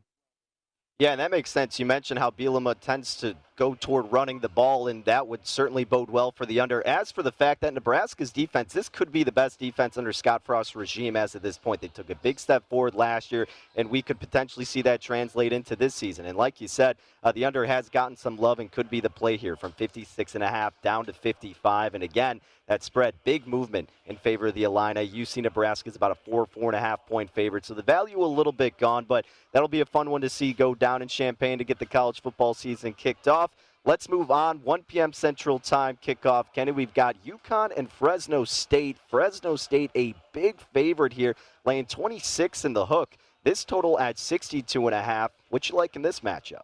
Yeah, 1.00 1.12
and 1.12 1.22
that 1.22 1.32
makes 1.32 1.50
sense. 1.50 1.80
You 1.80 1.86
mentioned 1.86 2.20
how 2.20 2.30
Bielema 2.30 2.76
tends 2.78 3.16
to 3.22 3.34
go 3.56 3.74
toward 3.74 4.12
running 4.12 4.40
the 4.40 4.50
ball, 4.50 4.90
and 4.90 5.04
that 5.06 5.28
would 5.28 5.48
certainly 5.48 5.86
bode 5.86 6.10
well 6.10 6.32
for 6.32 6.46
the 6.46 6.60
under. 6.60 6.86
As 6.86 7.10
for 7.10 7.24
the 7.24 7.32
fact 7.32 7.62
that 7.62 7.74
Nebraska's 7.74 8.34
defense, 8.34 8.74
this 8.74 8.90
could 8.90 9.10
be 9.10 9.24
the 9.24 9.32
best 9.32 9.60
defense 9.60 9.98
under 9.98 10.12
Scott 10.12 10.42
Frost's 10.44 10.76
regime 10.76 11.16
as 11.16 11.36
of 11.36 11.42
this 11.42 11.58
point. 11.58 11.80
They 11.80 11.88
took 11.88 12.10
a 12.10 12.16
big 12.16 12.38
step 12.38 12.68
forward 12.70 12.96
last 12.96 13.32
year, 13.32 13.48
and 13.78 13.90
we 13.90 14.02
could 14.02 14.20
potentially 14.20 14.66
see 14.66 14.82
that 14.82 15.00
translate 15.00 15.54
into 15.54 15.78
this 15.78 15.96
season. 15.96 16.26
And 16.26 16.38
like 16.38 16.60
you 16.60 16.68
said, 16.68 16.98
uh, 17.24 17.32
the 17.32 17.46
under 17.46 17.66
has 17.66 17.88
gotten 17.90 18.18
some 18.18 18.36
love 18.36 18.60
and 18.60 18.70
could 18.70 18.90
be 18.90 19.00
the 19.00 19.10
play 19.10 19.38
here 19.38 19.56
from 19.56 19.72
56 19.72 20.36
and 20.36 20.44
a 20.44 20.50
half 20.50 20.74
down 20.82 21.06
to 21.06 21.14
55. 21.14 21.96
And 21.96 22.04
again, 22.04 22.40
that 22.68 22.84
spread, 22.84 23.16
big 23.24 23.48
movement 23.48 23.90
in 24.06 24.16
favor 24.16 24.48
of 24.48 24.54
the 24.54 24.64
Illini. 24.64 25.10
UC 25.10 25.42
Nebraska 25.42 25.90
is 25.90 25.96
about 25.96 26.12
a 26.12 26.16
four, 26.16 26.46
four 26.46 26.70
and 26.70 26.76
a 26.76 26.80
half 26.80 27.06
point 27.08 27.32
favorite. 27.32 27.66
So 27.66 27.74
the 27.74 27.82
value 27.82 28.24
a 28.24 28.26
little 28.26 28.54
bit 28.54 28.78
gone, 28.78 29.06
but 29.06 29.26
that'll 29.52 29.68
be 29.68 29.82
a 29.82 29.86
fun 29.86 30.10
one 30.12 30.22
to 30.22 30.30
see 30.30 30.54
go 30.54 30.76
down 30.76 30.89
in 30.98 31.08
Champaign 31.08 31.58
to 31.58 31.64
get 31.64 31.80
the 31.80 31.86
college 31.86 32.22
football 32.22 32.54
season 32.54 32.94
kicked 32.94 33.28
off. 33.28 33.52
Let's 33.86 34.10
move 34.10 34.30
on. 34.30 34.58
1 34.58 34.84
p.m. 34.84 35.14
Central 35.14 35.58
Time 35.58 35.98
kickoff. 36.06 36.46
Kenny, 36.54 36.72
we've 36.72 36.94
got 36.94 37.16
UConn 37.26 37.72
and 37.78 37.90
Fresno 37.90 38.44
State. 38.44 38.98
Fresno 39.10 39.56
State, 39.56 39.92
a 39.96 40.14
big 40.34 40.60
favorite 40.74 41.14
here, 41.14 41.36
laying 41.66 41.86
26 41.86 42.66
in 42.66 42.74
the 42.74 42.86
hook. 42.86 43.16
This 43.44 43.64
total 43.64 43.98
at 44.00 44.20
62 44.20 44.88
and 44.88 44.96
a 44.96 45.02
half. 45.02 45.32
What 45.50 45.70
you 45.70 45.76
like 45.76 45.96
in 45.96 46.02
this 46.02 46.20
matchup? 46.20 46.64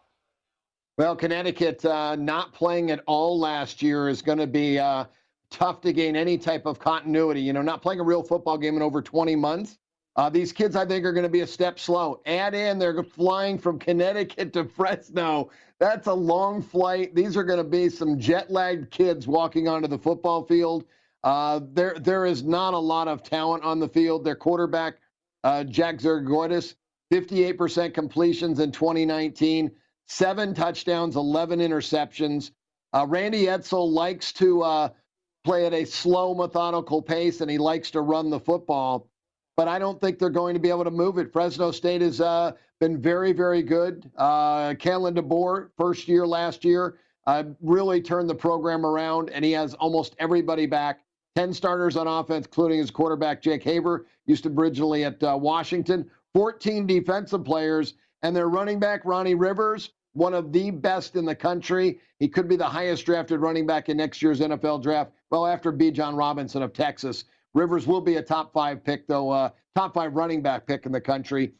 Well, 0.98 1.16
Connecticut 1.16 1.84
uh, 1.84 2.16
not 2.16 2.52
playing 2.52 2.90
at 2.90 3.00
all 3.06 3.38
last 3.38 3.82
year 3.82 4.08
is 4.08 4.22
going 4.22 4.38
to 4.38 4.46
be 4.46 4.78
uh, 4.78 5.04
tough 5.50 5.80
to 5.82 5.92
gain 5.92 6.16
any 6.16 6.38
type 6.38 6.66
of 6.66 6.78
continuity. 6.78 7.40
You 7.40 7.52
know, 7.52 7.62
not 7.62 7.82
playing 7.82 8.00
a 8.00 8.04
real 8.04 8.22
football 8.22 8.58
game 8.58 8.76
in 8.76 8.82
over 8.82 9.02
20 9.02 9.36
months. 9.36 9.78
Uh, 10.16 10.30
these 10.30 10.50
kids, 10.50 10.76
I 10.76 10.86
think, 10.86 11.04
are 11.04 11.12
going 11.12 11.24
to 11.24 11.28
be 11.28 11.42
a 11.42 11.46
step 11.46 11.78
slow. 11.78 12.20
Add 12.24 12.54
in, 12.54 12.78
they're 12.78 13.02
flying 13.02 13.58
from 13.58 13.78
Connecticut 13.78 14.52
to 14.54 14.64
Fresno. 14.64 15.50
That's 15.78 16.06
a 16.06 16.14
long 16.14 16.62
flight. 16.62 17.14
These 17.14 17.36
are 17.36 17.44
going 17.44 17.58
to 17.58 17.64
be 17.64 17.90
some 17.90 18.18
jet 18.18 18.50
lagged 18.50 18.90
kids 18.90 19.26
walking 19.26 19.68
onto 19.68 19.88
the 19.88 19.98
football 19.98 20.42
field. 20.44 20.86
Uh, 21.22 21.60
there, 21.72 21.96
there 22.00 22.24
is 22.24 22.42
not 22.42 22.72
a 22.72 22.78
lot 22.78 23.08
of 23.08 23.22
talent 23.22 23.62
on 23.62 23.78
the 23.78 23.88
field. 23.88 24.24
Their 24.24 24.36
quarterback, 24.36 24.94
uh, 25.44 25.64
Jack 25.64 25.98
Zergiotis, 25.98 26.76
58% 27.12 27.92
completions 27.92 28.58
in 28.58 28.72
2019, 28.72 29.70
seven 30.06 30.54
touchdowns, 30.54 31.16
11 31.16 31.58
interceptions. 31.58 32.52
Uh, 32.94 33.04
Randy 33.06 33.46
Edsall 33.46 33.92
likes 33.92 34.32
to 34.34 34.62
uh, 34.62 34.88
play 35.44 35.66
at 35.66 35.74
a 35.74 35.84
slow, 35.84 36.34
methodical 36.34 37.02
pace, 37.02 37.42
and 37.42 37.50
he 37.50 37.58
likes 37.58 37.90
to 37.90 38.00
run 38.00 38.30
the 38.30 38.40
football. 38.40 39.10
But 39.56 39.68
I 39.68 39.78
don't 39.78 40.00
think 40.00 40.18
they're 40.18 40.28
going 40.28 40.54
to 40.54 40.60
be 40.60 40.68
able 40.68 40.84
to 40.84 40.90
move 40.90 41.18
it. 41.18 41.32
Fresno 41.32 41.70
State 41.70 42.02
has 42.02 42.20
uh, 42.20 42.52
been 42.78 43.00
very, 43.00 43.32
very 43.32 43.62
good. 43.62 44.10
Uh, 44.16 44.74
Kalen 44.74 45.16
DeBoer, 45.16 45.70
first 45.78 46.08
year 46.08 46.26
last 46.26 46.64
year, 46.64 46.98
uh, 47.26 47.44
really 47.60 48.00
turned 48.00 48.28
the 48.28 48.34
program 48.34 48.84
around, 48.84 49.30
and 49.30 49.44
he 49.44 49.52
has 49.52 49.74
almost 49.74 50.14
everybody 50.18 50.66
back. 50.66 51.00
10 51.36 51.52
starters 51.52 51.96
on 51.96 52.06
offense, 52.06 52.46
including 52.46 52.78
his 52.78 52.90
quarterback, 52.90 53.42
Jake 53.42 53.64
Haener, 53.64 54.04
used 54.26 54.44
to 54.44 54.50
originally 54.50 55.04
at 55.04 55.22
uh, 55.22 55.36
Washington. 55.40 56.10
14 56.34 56.86
defensive 56.86 57.44
players, 57.44 57.94
and 58.22 58.36
their 58.36 58.48
running 58.48 58.78
back, 58.78 59.04
Ronnie 59.04 59.34
Rivers, 59.34 59.90
one 60.12 60.34
of 60.34 60.52
the 60.52 60.70
best 60.70 61.16
in 61.16 61.24
the 61.24 61.34
country. 61.34 61.98
He 62.18 62.28
could 62.28 62.48
be 62.48 62.56
the 62.56 62.68
highest 62.68 63.04
drafted 63.04 63.40
running 63.40 63.66
back 63.66 63.88
in 63.88 63.96
next 63.96 64.22
year's 64.22 64.40
NFL 64.40 64.82
draft. 64.82 65.12
Well, 65.30 65.46
after 65.46 65.72
Bijan 65.72 66.16
Robinson 66.16 66.62
of 66.62 66.72
Texas. 66.72 67.24
Rivers 67.56 67.86
will 67.86 68.02
be 68.02 68.16
a 68.16 68.22
top 68.22 68.52
five 68.52 68.84
pick, 68.84 69.08
though, 69.08 69.30
uh, 69.30 69.48
top 69.74 69.94
five 69.94 70.14
running 70.14 70.42
back 70.42 70.66
pick 70.66 70.84
in 70.84 70.92
the 70.92 71.00
country. 71.00 71.54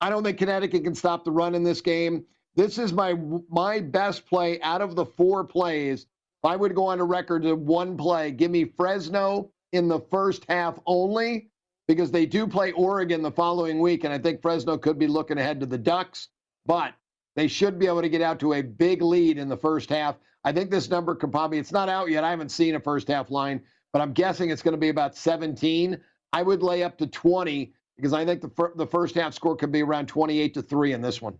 I 0.00 0.08
don't 0.08 0.22
think 0.22 0.38
Connecticut 0.38 0.84
can 0.84 0.94
stop 0.94 1.24
the 1.24 1.32
run 1.32 1.56
in 1.56 1.64
this 1.64 1.80
game. 1.80 2.24
This 2.54 2.78
is 2.78 2.92
my 2.92 3.14
my 3.50 3.80
best 3.80 4.24
play 4.24 4.60
out 4.60 4.80
of 4.80 4.94
the 4.94 5.04
four 5.04 5.42
plays. 5.42 6.02
If 6.02 6.44
I 6.44 6.54
would 6.54 6.76
go 6.76 6.86
on 6.86 7.00
a 7.00 7.04
record 7.04 7.42
to 7.42 7.56
one 7.56 7.96
play, 7.96 8.30
give 8.30 8.52
me 8.52 8.66
Fresno 8.76 9.50
in 9.72 9.88
the 9.88 9.98
first 9.98 10.44
half 10.48 10.78
only 10.86 11.50
because 11.88 12.12
they 12.12 12.24
do 12.24 12.46
play 12.46 12.70
Oregon 12.72 13.20
the 13.20 13.30
following 13.30 13.80
week, 13.80 14.04
and 14.04 14.12
I 14.14 14.18
think 14.18 14.42
Fresno 14.42 14.78
could 14.78 14.98
be 14.98 15.08
looking 15.08 15.38
ahead 15.38 15.58
to 15.58 15.66
the 15.66 15.78
Ducks. 15.78 16.28
But 16.66 16.94
they 17.34 17.48
should 17.48 17.80
be 17.80 17.88
able 17.88 18.02
to 18.02 18.08
get 18.08 18.22
out 18.22 18.38
to 18.40 18.52
a 18.54 18.62
big 18.62 19.02
lead 19.02 19.38
in 19.38 19.48
the 19.48 19.56
first 19.56 19.90
half. 19.90 20.16
I 20.44 20.52
think 20.52 20.70
this 20.70 20.88
number 20.88 21.16
could 21.16 21.32
probably, 21.32 21.58
it's 21.58 21.72
not 21.72 21.88
out 21.88 22.10
yet. 22.10 22.22
I 22.22 22.30
haven't 22.30 22.50
seen 22.50 22.76
a 22.76 22.80
first 22.80 23.08
half 23.08 23.30
line, 23.30 23.62
but 23.92 24.00
I'm 24.00 24.12
guessing 24.12 24.50
it's 24.50 24.62
going 24.62 24.72
to 24.72 24.80
be 24.80 24.88
about 24.88 25.16
17. 25.16 25.98
I 26.32 26.42
would 26.42 26.62
lay 26.62 26.82
up 26.82 26.96
to 26.98 27.06
20 27.06 27.72
because 27.96 28.12
I 28.12 28.24
think 28.24 28.40
the, 28.40 28.48
fir- 28.48 28.72
the 28.76 28.86
first 28.86 29.14
half 29.14 29.34
score 29.34 29.54
could 29.54 29.72
be 29.72 29.82
around 29.82 30.06
28 30.06 30.54
to 30.54 30.62
3 30.62 30.92
in 30.94 31.02
this 31.02 31.20
one. 31.20 31.38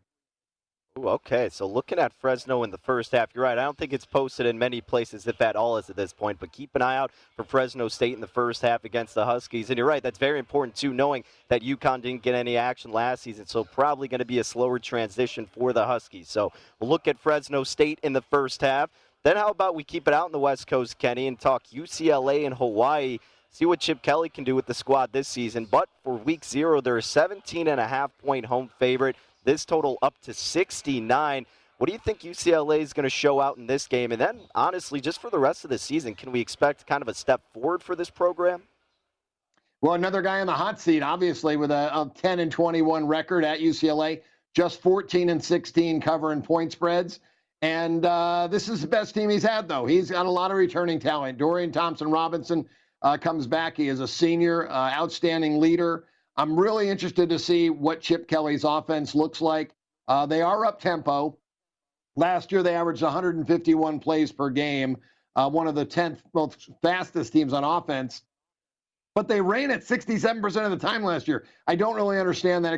Ooh, 0.99 1.09
okay, 1.09 1.49
so 1.49 1.66
looking 1.66 1.99
at 1.99 2.12
Fresno 2.12 2.64
in 2.64 2.71
the 2.71 2.76
first 2.76 3.12
half, 3.12 3.30
you're 3.35 3.44
right. 3.44 3.56
I 3.56 3.64
don't 3.64 3.78
think 3.78 3.94
it's 3.94 4.04
posted 4.04 4.44
in 4.44 4.59
many 4.59 4.82
places, 4.82 5.26
if 5.26 5.40
at 5.40 5.56
all, 5.56 5.78
is 5.78 5.88
at 5.88 5.97
this 5.97 6.12
point. 6.12 6.38
But 6.38 6.52
keep 6.52 6.76
an 6.76 6.82
eye 6.82 6.99
out 6.99 7.12
for 7.35 7.44
Fresno 7.44 7.88
State 7.88 8.12
in 8.12 8.21
the 8.21 8.26
first 8.26 8.61
half 8.61 8.85
against 8.85 9.14
the 9.14 9.25
Huskies. 9.25 9.71
And 9.71 9.78
you're 9.78 9.87
right, 9.87 10.02
that's 10.02 10.18
very 10.18 10.38
important 10.38 10.76
too, 10.76 10.92
knowing 10.92 11.25
that 11.49 11.62
UConn 11.62 12.02
didn't 12.02 12.21
get 12.21 12.35
any 12.35 12.59
action 12.59 12.92
last 12.92 13.23
season. 13.23 13.47
So 13.47 13.64
probably 13.64 14.06
going 14.06 14.18
to 14.18 14.26
be 14.26 14.38
a 14.38 14.44
slower 14.44 14.78
transition 14.78 15.47
for 15.47 15.73
the 15.73 15.87
Huskies. 15.87 16.28
So 16.28 16.52
look 16.78 17.09
at 17.09 17.18
Fresno 17.18 17.64
State 17.64 17.99
in 18.02 18.12
the 18.12 18.21
first 18.21 18.61
half. 18.61 18.90
Then 19.24 19.36
how 19.36 19.48
about 19.48 19.76
we 19.76 19.84
keep 19.84 20.08
it 20.08 20.14
out 20.14 20.26
in 20.26 20.32
the 20.32 20.38
West 20.38 20.66
Coast, 20.66 20.98
Kenny, 20.98 21.28
and 21.28 21.38
talk 21.38 21.62
UCLA 21.72 22.44
and 22.44 22.54
Hawaii. 22.54 23.18
See 23.50 23.64
what 23.64 23.78
Chip 23.78 24.02
Kelly 24.02 24.28
can 24.28 24.42
do 24.42 24.56
with 24.56 24.66
the 24.66 24.74
squad 24.74 25.12
this 25.12 25.28
season. 25.28 25.66
But 25.70 25.88
for 26.02 26.14
week 26.14 26.44
zero, 26.44 26.80
they're 26.80 26.98
a 26.98 27.02
17 27.02 27.68
and 27.68 27.78
a 27.78 27.86
half 27.86 28.10
point 28.18 28.46
home 28.46 28.68
favorite. 28.78 29.14
This 29.44 29.64
total 29.64 29.98
up 30.02 30.14
to 30.22 30.34
69. 30.34 31.46
What 31.78 31.86
do 31.86 31.92
you 31.92 31.98
think 31.98 32.20
UCLA 32.20 32.80
is 32.80 32.92
going 32.92 33.04
to 33.04 33.10
show 33.10 33.40
out 33.40 33.58
in 33.58 33.66
this 33.66 33.86
game? 33.86 34.10
And 34.10 34.20
then, 34.20 34.40
honestly, 34.54 35.00
just 35.00 35.20
for 35.20 35.30
the 35.30 35.38
rest 35.38 35.64
of 35.64 35.70
the 35.70 35.78
season, 35.78 36.14
can 36.14 36.32
we 36.32 36.40
expect 36.40 36.86
kind 36.86 37.02
of 37.02 37.08
a 37.08 37.14
step 37.14 37.42
forward 37.52 37.82
for 37.82 37.94
this 37.94 38.10
program? 38.10 38.62
Well, 39.80 39.94
another 39.94 40.22
guy 40.22 40.40
in 40.40 40.46
the 40.46 40.52
hot 40.52 40.80
seat, 40.80 41.02
obviously, 41.02 41.56
with 41.56 41.70
a, 41.70 41.90
a 41.92 42.10
10 42.14 42.38
and 42.38 42.50
21 42.50 43.06
record 43.06 43.44
at 43.44 43.60
UCLA, 43.60 44.22
just 44.54 44.80
14 44.80 45.28
and 45.28 45.42
16 45.42 46.00
covering 46.00 46.40
point 46.42 46.72
spreads. 46.72 47.20
And 47.62 48.04
uh, 48.04 48.49
this 48.50 48.69
is 48.69 48.81
the 48.81 48.88
best 48.88 49.14
team 49.14 49.31
he's 49.31 49.45
had, 49.45 49.69
though. 49.69 49.87
He's 49.87 50.11
got 50.11 50.26
a 50.26 50.31
lot 50.31 50.50
of 50.50 50.57
returning 50.57 50.99
talent. 50.99 51.38
Dorian 51.38 51.71
Thompson 51.71 52.11
Robinson 52.11 52.66
uh, 53.02 53.16
comes 53.16 53.47
back. 53.47 53.76
He 53.76 53.88
is 53.88 54.00
a 54.00 54.09
senior, 54.09 54.69
uh, 54.69 54.90
outstanding 54.92 55.61
leader. 55.61 56.04
I'm 56.37 56.59
really 56.59 56.88
interested 56.88 57.28
to 57.28 57.38
see 57.38 57.71
what 57.71 58.00
Chip 58.00 58.26
Kelly's 58.26 58.64
offense 58.64 59.14
looks 59.14 59.40
like. 59.40 59.75
Uh, 60.09 60.26
they 60.26 60.42
are 60.42 60.64
up 60.64 60.81
tempo. 60.81 61.38
Last 62.16 62.50
year, 62.50 62.64
they 62.64 62.75
averaged 62.75 63.02
151 63.02 64.00
plays 64.00 64.33
per 64.33 64.50
game, 64.50 64.97
uh, 65.37 65.49
one 65.49 65.69
of 65.69 65.76
the 65.76 65.87
10th 65.87 66.19
most 66.35 66.69
fastest 66.83 67.33
teams 67.33 67.52
on 67.52 67.62
offense. 67.62 68.23
But 69.14 69.28
they 69.28 69.40
ran 69.40 69.71
at 69.71 69.83
67% 69.83 70.64
of 70.64 70.71
the 70.71 70.76
time 70.76 71.04
last 71.04 71.28
year. 71.28 71.45
I 71.69 71.76
don't 71.76 71.95
really 71.95 72.19
understand 72.19 72.64
that, 72.64 72.75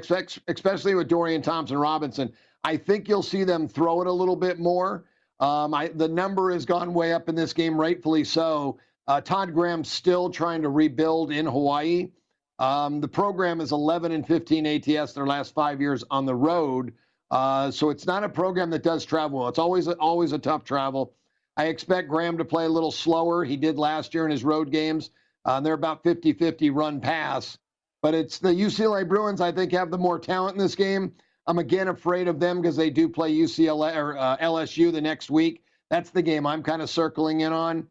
especially 0.48 0.94
with 0.94 1.08
Dorian 1.08 1.42
Thompson 1.42 1.78
Robinson. 1.78 2.32
I 2.64 2.76
think 2.78 3.08
you'll 3.08 3.22
see 3.22 3.44
them 3.44 3.68
throw 3.68 4.00
it 4.00 4.06
a 4.06 4.12
little 4.12 4.36
bit 4.36 4.58
more. 4.58 5.04
Um, 5.38 5.74
I, 5.74 5.88
the 5.88 6.08
number 6.08 6.52
has 6.52 6.64
gone 6.64 6.94
way 6.94 7.12
up 7.12 7.28
in 7.28 7.34
this 7.34 7.52
game, 7.52 7.78
rightfully 7.78 8.24
so. 8.24 8.78
Uh, 9.06 9.20
Todd 9.20 9.52
Graham's 9.52 9.90
still 9.90 10.30
trying 10.30 10.62
to 10.62 10.70
rebuild 10.70 11.30
in 11.30 11.44
Hawaii. 11.44 12.10
Um, 12.58 13.00
the 13.00 13.08
program 13.08 13.60
is 13.60 13.72
11 13.72 14.12
and 14.12 14.26
15 14.26 14.66
ATS 14.66 15.12
their 15.12 15.26
last 15.26 15.54
five 15.54 15.80
years 15.80 16.04
on 16.10 16.24
the 16.24 16.34
road. 16.34 16.94
Uh, 17.30 17.70
so 17.70 17.90
it's 17.90 18.06
not 18.06 18.24
a 18.24 18.28
program 18.28 18.70
that 18.70 18.82
does 18.82 19.04
travel 19.04 19.40
well. 19.40 19.48
It's 19.48 19.58
always 19.58 19.88
always 19.88 20.32
a 20.32 20.38
tough 20.38 20.64
travel. 20.64 21.14
I 21.56 21.66
expect 21.66 22.08
Graham 22.08 22.38
to 22.38 22.44
play 22.44 22.64
a 22.64 22.68
little 22.68 22.92
slower. 22.92 23.44
He 23.44 23.56
did 23.56 23.76
last 23.76 24.14
year 24.14 24.24
in 24.24 24.30
his 24.30 24.44
road 24.44 24.70
games. 24.70 25.10
Uh, 25.44 25.60
they're 25.60 25.74
about 25.74 26.02
50-50 26.04 26.74
run 26.74 27.00
pass. 27.00 27.58
But 28.02 28.14
it's 28.14 28.38
the 28.38 28.50
UCLA 28.50 29.08
Bruins, 29.08 29.40
I 29.40 29.52
think, 29.52 29.72
have 29.72 29.90
the 29.90 29.98
more 29.98 30.18
talent 30.18 30.56
in 30.56 30.62
this 30.62 30.74
game. 30.74 31.12
I'm 31.46 31.58
again 31.58 31.88
afraid 31.88 32.28
of 32.28 32.40
them 32.40 32.60
because 32.60 32.76
they 32.76 32.90
do 32.90 33.08
play 33.08 33.34
UCLA 33.34 33.96
or 33.96 34.16
uh, 34.16 34.36
LSU 34.38 34.92
the 34.92 35.00
next 35.00 35.30
week. 35.30 35.62
That's 35.90 36.10
the 36.10 36.22
game 36.22 36.46
I'm 36.46 36.62
kind 36.62 36.80
of 36.80 36.88
circling 36.88 37.40
in 37.40 37.52
on. 37.52 37.86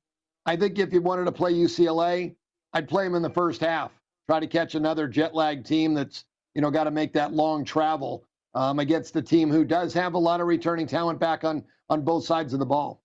I 0.45 0.55
think 0.55 0.79
if 0.79 0.91
you 0.91 1.01
wanted 1.01 1.25
to 1.25 1.31
play 1.31 1.53
UCLA, 1.53 2.36
I'd 2.74 2.88
play 2.88 3.03
them 3.03 3.15
in 3.15 3.22
the 3.22 3.29
first 3.29 3.62
half. 3.62 3.91
Try 4.27 4.39
to 4.39 4.48
catch 4.48 4.75
another 4.75 5.07
jet 5.07 5.36
lag 5.36 5.63
team 5.63 5.93
that's 5.93 6.25
you 6.55 6.62
know 6.62 6.72
got 6.72 6.86
to 6.86 6.91
make 6.91 7.13
that 7.13 7.33
long 7.33 7.63
travel 7.63 8.24
um, 8.55 8.79
against 8.79 9.15
a 9.15 9.22
team 9.22 9.50
who 9.50 9.63
does 9.63 9.93
have 9.93 10.13
a 10.15 10.19
lot 10.19 10.41
of 10.41 10.48
returning 10.48 10.88
talent 10.88 11.19
back 11.19 11.43
on 11.43 11.63
on 11.89 12.01
both 12.01 12.25
sides 12.25 12.53
of 12.53 12.60
the 12.60 12.65
ball. 12.65 13.01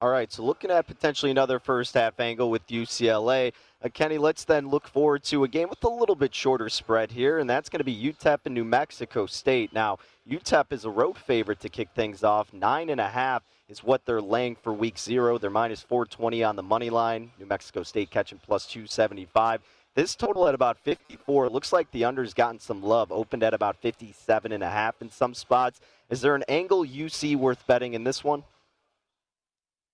All 0.00 0.10
right, 0.10 0.30
so 0.30 0.44
looking 0.44 0.70
at 0.70 0.86
potentially 0.86 1.32
another 1.32 1.58
first 1.58 1.94
half 1.94 2.20
angle 2.20 2.50
with 2.50 2.64
UCLA. 2.68 3.52
Uh, 3.80 3.88
Kenny, 3.88 4.18
let's 4.18 4.42
then 4.42 4.68
look 4.68 4.88
forward 4.88 5.22
to 5.22 5.44
a 5.44 5.48
game 5.48 5.68
with 5.68 5.84
a 5.84 5.88
little 5.88 6.16
bit 6.16 6.34
shorter 6.34 6.68
spread 6.68 7.12
here, 7.12 7.38
and 7.38 7.48
that's 7.48 7.68
going 7.68 7.78
to 7.78 7.84
be 7.84 7.94
UTEP 7.94 8.38
and 8.44 8.54
New 8.54 8.64
Mexico 8.64 9.24
State. 9.24 9.72
Now, 9.72 9.98
UTEP 10.28 10.72
is 10.72 10.84
a 10.84 10.90
road 10.90 11.16
favorite 11.16 11.60
to 11.60 11.68
kick 11.68 11.90
things 11.94 12.24
off. 12.24 12.52
Nine 12.52 12.90
and 12.90 13.00
a 13.00 13.06
half 13.06 13.44
is 13.68 13.84
what 13.84 14.04
they're 14.04 14.20
laying 14.20 14.56
for 14.56 14.72
week 14.72 14.98
zero. 14.98 15.38
They're 15.38 15.48
minus 15.48 15.82
420 15.82 16.42
on 16.42 16.56
the 16.56 16.62
money 16.62 16.90
line. 16.90 17.30
New 17.38 17.46
Mexico 17.46 17.84
State 17.84 18.10
catching 18.10 18.40
plus 18.44 18.66
275. 18.66 19.60
This 19.94 20.16
total 20.16 20.48
at 20.48 20.56
about 20.56 20.78
54. 20.78 21.48
Looks 21.48 21.72
like 21.72 21.88
the 21.92 22.04
under's 22.04 22.34
gotten 22.34 22.58
some 22.58 22.82
love. 22.82 23.12
Opened 23.12 23.44
at 23.44 23.54
about 23.54 23.76
57 23.76 24.50
and 24.50 24.62
a 24.64 24.70
half 24.70 25.00
in 25.00 25.08
some 25.08 25.34
spots. 25.34 25.80
Is 26.10 26.20
there 26.20 26.34
an 26.34 26.44
angle 26.48 26.84
you 26.84 27.08
see 27.08 27.36
worth 27.36 27.64
betting 27.68 27.94
in 27.94 28.02
this 28.02 28.24
one? 28.24 28.42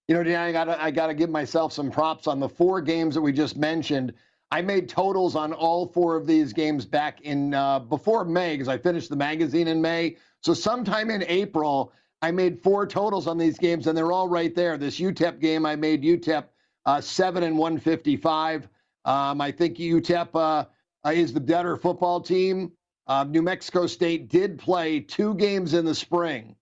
You 0.06 0.22
know, 0.22 0.38
I 0.38 0.52
got 0.52 0.68
I 0.68 0.90
got 0.90 1.06
to 1.06 1.14
give 1.14 1.30
myself 1.30 1.72
some 1.72 1.90
props 1.90 2.26
on 2.26 2.38
the 2.38 2.48
four 2.48 2.82
games 2.82 3.14
that 3.14 3.22
we 3.22 3.32
just 3.32 3.56
mentioned. 3.56 4.12
I 4.50 4.60
made 4.60 4.88
totals 4.88 5.34
on 5.34 5.54
all 5.54 5.86
four 5.86 6.14
of 6.14 6.26
these 6.26 6.52
games 6.52 6.84
back 6.84 7.22
in 7.22 7.54
uh, 7.54 7.80
before 7.80 8.24
May 8.26 8.54
because 8.54 8.68
I 8.68 8.76
finished 8.76 9.08
the 9.08 9.16
magazine 9.16 9.66
in 9.66 9.80
May. 9.80 10.16
So 10.42 10.52
sometime 10.52 11.10
in 11.10 11.24
April, 11.26 11.92
I 12.20 12.30
made 12.30 12.62
four 12.62 12.86
totals 12.86 13.26
on 13.26 13.38
these 13.38 13.58
games, 13.58 13.86
and 13.86 13.96
they're 13.96 14.12
all 14.12 14.28
right 14.28 14.54
there. 14.54 14.76
This 14.76 15.00
UTEP 15.00 15.40
game, 15.40 15.64
I 15.64 15.74
made 15.74 16.02
UTEP 16.02 16.44
uh, 16.84 17.00
seven 17.00 17.42
and 17.42 17.56
one 17.56 17.78
fifty 17.78 18.16
five. 18.16 18.68
Um, 19.06 19.40
I 19.40 19.50
think 19.50 19.78
UTEP 19.78 20.28
uh, 20.34 20.66
uh, 21.06 21.10
is 21.10 21.32
the 21.32 21.40
better 21.40 21.78
football 21.78 22.20
team. 22.20 22.72
Uh, 23.06 23.24
New 23.24 23.42
Mexico 23.42 23.86
State 23.86 24.28
did 24.28 24.58
play 24.58 25.00
two 25.00 25.34
games 25.34 25.72
in 25.72 25.86
the 25.86 25.94
spring. 25.94 26.56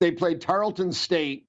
They 0.00 0.10
played 0.10 0.40
Tarleton 0.40 0.92
State 0.92 1.46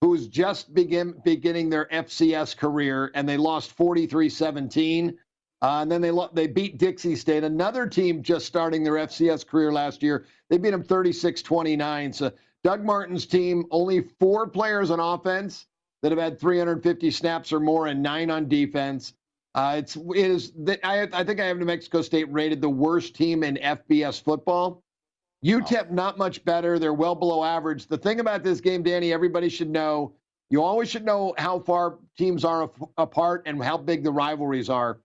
who 0.00 0.08
was 0.08 0.28
just 0.28 0.72
begin, 0.72 1.14
beginning 1.24 1.68
their 1.68 1.86
FCS 1.86 2.56
career, 2.56 3.10
and 3.14 3.28
they 3.28 3.36
lost 3.36 3.76
43-17. 3.76 5.16
Uh, 5.62 5.80
and 5.82 5.92
then 5.92 6.00
they 6.00 6.10
they 6.32 6.46
beat 6.46 6.78
Dixie 6.78 7.14
State, 7.16 7.44
another 7.44 7.86
team 7.86 8.22
just 8.22 8.46
starting 8.46 8.82
their 8.82 8.94
FCS 8.94 9.46
career 9.46 9.70
last 9.70 10.02
year. 10.02 10.24
They 10.48 10.56
beat 10.56 10.70
them 10.70 10.82
36-29. 10.82 12.14
So 12.14 12.32
Doug 12.64 12.82
Martin's 12.82 13.26
team, 13.26 13.66
only 13.70 14.00
four 14.18 14.48
players 14.48 14.90
on 14.90 15.00
offense 15.00 15.66
that 16.02 16.12
have 16.12 16.18
had 16.18 16.40
350 16.40 17.10
snaps 17.10 17.52
or 17.52 17.60
more, 17.60 17.88
and 17.88 18.02
nine 18.02 18.30
on 18.30 18.48
defense. 18.48 19.12
Uh, 19.54 19.74
it's 19.78 19.96
it 19.96 20.16
is. 20.16 20.52
I, 20.82 21.08
I 21.12 21.24
think 21.24 21.40
I 21.40 21.46
have 21.46 21.58
New 21.58 21.66
Mexico 21.66 22.00
State 22.00 22.32
rated 22.32 22.62
the 22.62 22.68
worst 22.70 23.14
team 23.14 23.42
in 23.42 23.56
FBS 23.56 24.22
football. 24.22 24.82
UTEP 25.44 25.90
not 25.90 26.18
much 26.18 26.44
better. 26.44 26.78
They're 26.78 26.92
well 26.92 27.14
below 27.14 27.42
average. 27.44 27.86
The 27.86 27.96
thing 27.96 28.20
about 28.20 28.42
this 28.42 28.60
game, 28.60 28.82
Danny, 28.82 29.12
everybody 29.12 29.48
should 29.48 29.70
know. 29.70 30.12
You 30.50 30.62
always 30.62 30.90
should 30.90 31.04
know 31.04 31.34
how 31.38 31.60
far 31.60 31.98
teams 32.18 32.44
are 32.44 32.70
apart 32.98 33.44
and 33.46 33.62
how 33.62 33.78
big 33.78 34.04
the 34.04 34.12
rivalries 34.12 34.68
are. 34.68 35.00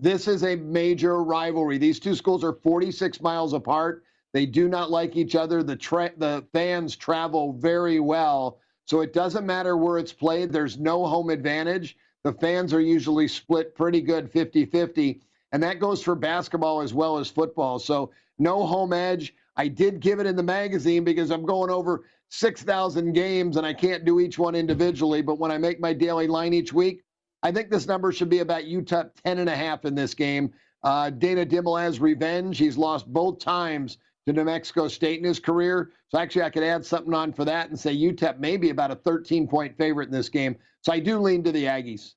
This 0.00 0.26
is 0.26 0.42
a 0.42 0.56
major 0.56 1.22
rivalry. 1.22 1.78
These 1.78 2.00
two 2.00 2.14
schools 2.14 2.42
are 2.42 2.52
46 2.52 3.20
miles 3.20 3.52
apart. 3.52 4.02
They 4.32 4.44
do 4.44 4.68
not 4.68 4.90
like 4.90 5.16
each 5.16 5.36
other. 5.36 5.62
The 5.62 5.76
tra- 5.76 6.12
the 6.16 6.44
fans 6.52 6.96
travel 6.96 7.52
very 7.52 8.00
well, 8.00 8.58
so 8.86 9.00
it 9.00 9.12
doesn't 9.12 9.46
matter 9.46 9.76
where 9.76 9.98
it's 9.98 10.12
played. 10.12 10.52
There's 10.52 10.78
no 10.78 11.06
home 11.06 11.30
advantage. 11.30 11.96
The 12.24 12.32
fans 12.32 12.74
are 12.74 12.80
usually 12.80 13.28
split 13.28 13.74
pretty 13.74 14.00
good 14.00 14.30
50-50, 14.32 15.20
and 15.52 15.62
that 15.62 15.78
goes 15.78 16.02
for 16.02 16.14
basketball 16.14 16.80
as 16.80 16.92
well 16.92 17.18
as 17.18 17.30
football. 17.30 17.78
So 17.78 18.10
no 18.38 18.66
home 18.66 18.92
edge. 18.92 19.34
I 19.56 19.68
did 19.68 20.00
give 20.00 20.20
it 20.20 20.26
in 20.26 20.36
the 20.36 20.42
magazine 20.42 21.04
because 21.04 21.30
I'm 21.30 21.44
going 21.44 21.70
over 21.70 22.04
6,000 22.30 23.12
games 23.12 23.56
and 23.56 23.66
I 23.66 23.72
can't 23.72 24.04
do 24.04 24.20
each 24.20 24.38
one 24.38 24.54
individually. 24.54 25.22
But 25.22 25.38
when 25.38 25.50
I 25.50 25.58
make 25.58 25.80
my 25.80 25.92
daily 25.92 26.26
line 26.26 26.52
each 26.52 26.72
week, 26.72 27.02
I 27.42 27.52
think 27.52 27.70
this 27.70 27.86
number 27.86 28.12
should 28.12 28.28
be 28.28 28.40
about 28.40 28.64
UTEP 28.64 29.10
10 29.24 29.38
and 29.38 29.48
a 29.48 29.56
half 29.56 29.84
in 29.84 29.94
this 29.94 30.14
game. 30.14 30.52
Uh, 30.82 31.10
Dana 31.10 31.46
Dimel 31.46 31.80
has 31.80 32.00
revenge. 32.00 32.58
He's 32.58 32.76
lost 32.76 33.06
both 33.12 33.38
times 33.38 33.98
to 34.26 34.32
New 34.32 34.44
Mexico 34.44 34.88
State 34.88 35.20
in 35.20 35.24
his 35.24 35.38
career. 35.38 35.92
So 36.08 36.18
actually, 36.18 36.42
I 36.42 36.50
could 36.50 36.62
add 36.62 36.84
something 36.84 37.14
on 37.14 37.32
for 37.32 37.44
that 37.44 37.68
and 37.68 37.78
say 37.78 37.96
UTEP 37.96 38.38
maybe 38.38 38.70
about 38.70 38.90
a 38.90 38.96
13 38.96 39.46
point 39.48 39.76
favorite 39.76 40.06
in 40.06 40.12
this 40.12 40.28
game. 40.28 40.56
So 40.82 40.92
I 40.92 41.00
do 41.00 41.18
lean 41.18 41.42
to 41.44 41.52
the 41.52 41.64
Aggies. 41.64 42.14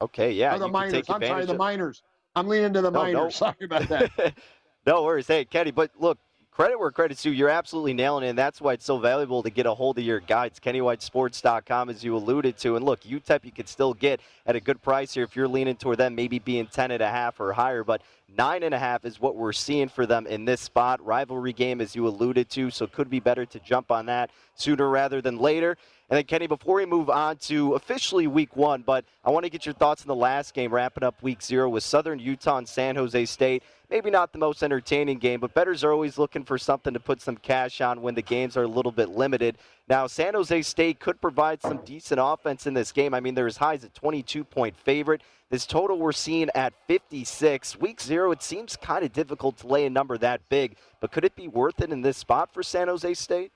Okay, 0.00 0.32
yeah. 0.32 0.54
Or 0.54 0.58
the 0.58 0.68
Miners. 0.68 1.08
I'm 1.08 1.22
sorry, 1.22 1.46
the 1.46 1.54
Miners. 1.54 2.02
I'm 2.34 2.48
leaning 2.48 2.72
to 2.72 2.82
the 2.82 2.90
no, 2.90 3.02
Miners. 3.02 3.14
No. 3.14 3.28
Sorry 3.30 3.64
about 3.64 3.88
that. 3.88 4.34
no 4.86 5.04
worries. 5.04 5.26
Hey, 5.26 5.44
Kenny, 5.44 5.70
but 5.70 5.90
look, 5.98 6.18
credit 6.52 6.78
where 6.78 6.90
credit's 6.90 7.22
due. 7.22 7.32
You're 7.32 7.48
absolutely 7.48 7.94
nailing 7.94 8.24
it, 8.24 8.28
and 8.28 8.38
that's 8.38 8.60
why 8.60 8.74
it's 8.74 8.84
so 8.84 8.98
valuable 8.98 9.42
to 9.42 9.50
get 9.50 9.66
a 9.66 9.74
hold 9.74 9.98
of 9.98 10.04
your 10.04 10.20
guides, 10.20 10.60
KennyWhiteSports.com, 10.60 11.88
as 11.88 12.04
you 12.04 12.14
alluded 12.16 12.58
to. 12.58 12.76
And 12.76 12.84
look, 12.84 13.00
UTEP 13.02 13.44
you 13.44 13.52
could 13.52 13.68
still 13.68 13.94
get 13.94 14.20
at 14.46 14.54
a 14.54 14.60
good 14.60 14.82
price 14.82 15.14
here 15.14 15.24
if 15.24 15.34
you're 15.34 15.48
leaning 15.48 15.76
toward 15.76 15.98
them, 15.98 16.14
maybe 16.14 16.38
being 16.38 16.66
10 16.66 16.90
and 16.90 17.02
a 17.02 17.08
half 17.08 17.40
or 17.40 17.52
higher. 17.52 17.82
But 17.82 18.02
nine 18.36 18.62
and 18.62 18.74
a 18.74 18.78
half 18.78 19.04
is 19.04 19.20
what 19.20 19.36
we're 19.36 19.52
seeing 19.52 19.88
for 19.88 20.06
them 20.06 20.26
in 20.26 20.44
this 20.44 20.60
spot. 20.60 21.04
Rivalry 21.04 21.52
game, 21.52 21.80
as 21.80 21.94
you 21.94 22.06
alluded 22.06 22.48
to, 22.50 22.70
so 22.70 22.86
could 22.86 23.10
be 23.10 23.20
better 23.20 23.46
to 23.46 23.58
jump 23.60 23.90
on 23.90 24.06
that 24.06 24.30
sooner 24.54 24.88
rather 24.88 25.20
than 25.20 25.38
later. 25.38 25.76
And 26.10 26.18
then, 26.18 26.24
Kenny, 26.24 26.46
before 26.46 26.76
we 26.76 26.84
move 26.84 27.08
on 27.08 27.38
to 27.38 27.74
officially 27.74 28.26
week 28.26 28.54
one, 28.54 28.82
but 28.82 29.04
I 29.24 29.30
want 29.30 29.44
to 29.44 29.50
get 29.50 29.64
your 29.64 29.74
thoughts 29.74 30.02
on 30.02 30.08
the 30.08 30.14
last 30.14 30.52
game, 30.52 30.70
wrapping 30.70 31.04
up 31.04 31.22
week 31.22 31.40
zero 31.40 31.70
with 31.70 31.84
Southern 31.84 32.18
Utah 32.18 32.58
and 32.58 32.68
San 32.68 32.96
Jose 32.96 33.24
State. 33.24 33.62
Maybe 33.88 34.10
not 34.10 34.32
the 34.32 34.38
most 34.38 34.62
entertaining 34.62 35.18
game, 35.18 35.40
but 35.40 35.54
bettors 35.54 35.82
are 35.84 35.92
always 35.92 36.18
looking 36.18 36.44
for 36.44 36.58
something 36.58 36.92
to 36.92 37.00
put 37.00 37.22
some 37.22 37.36
cash 37.36 37.80
on 37.80 38.02
when 38.02 38.14
the 38.14 38.22
games 38.22 38.58
are 38.58 38.64
a 38.64 38.68
little 38.68 38.92
bit 38.92 39.08
limited. 39.08 39.56
Now, 39.88 40.06
San 40.06 40.34
Jose 40.34 40.62
State 40.62 41.00
could 41.00 41.20
provide 41.20 41.62
some 41.62 41.78
decent 41.84 42.20
offense 42.22 42.66
in 42.66 42.74
this 42.74 42.92
game. 42.92 43.14
I 43.14 43.20
mean, 43.20 43.34
they're 43.34 43.46
as 43.46 43.56
high 43.56 43.74
as 43.74 43.84
a 43.84 43.88
22 43.88 44.44
point 44.44 44.76
favorite. 44.76 45.22
This 45.52 45.66
total 45.66 45.98
we're 45.98 46.12
seeing 46.12 46.48
at 46.54 46.72
56. 46.88 47.78
Week 47.78 48.00
zero, 48.00 48.30
it 48.30 48.42
seems 48.42 48.74
kind 48.74 49.04
of 49.04 49.12
difficult 49.12 49.58
to 49.58 49.66
lay 49.66 49.84
a 49.84 49.90
number 49.90 50.16
that 50.16 50.40
big, 50.48 50.76
but 50.98 51.12
could 51.12 51.26
it 51.26 51.36
be 51.36 51.46
worth 51.46 51.82
it 51.82 51.92
in 51.92 52.00
this 52.00 52.16
spot 52.16 52.54
for 52.54 52.62
San 52.62 52.88
Jose 52.88 53.12
State? 53.12 53.52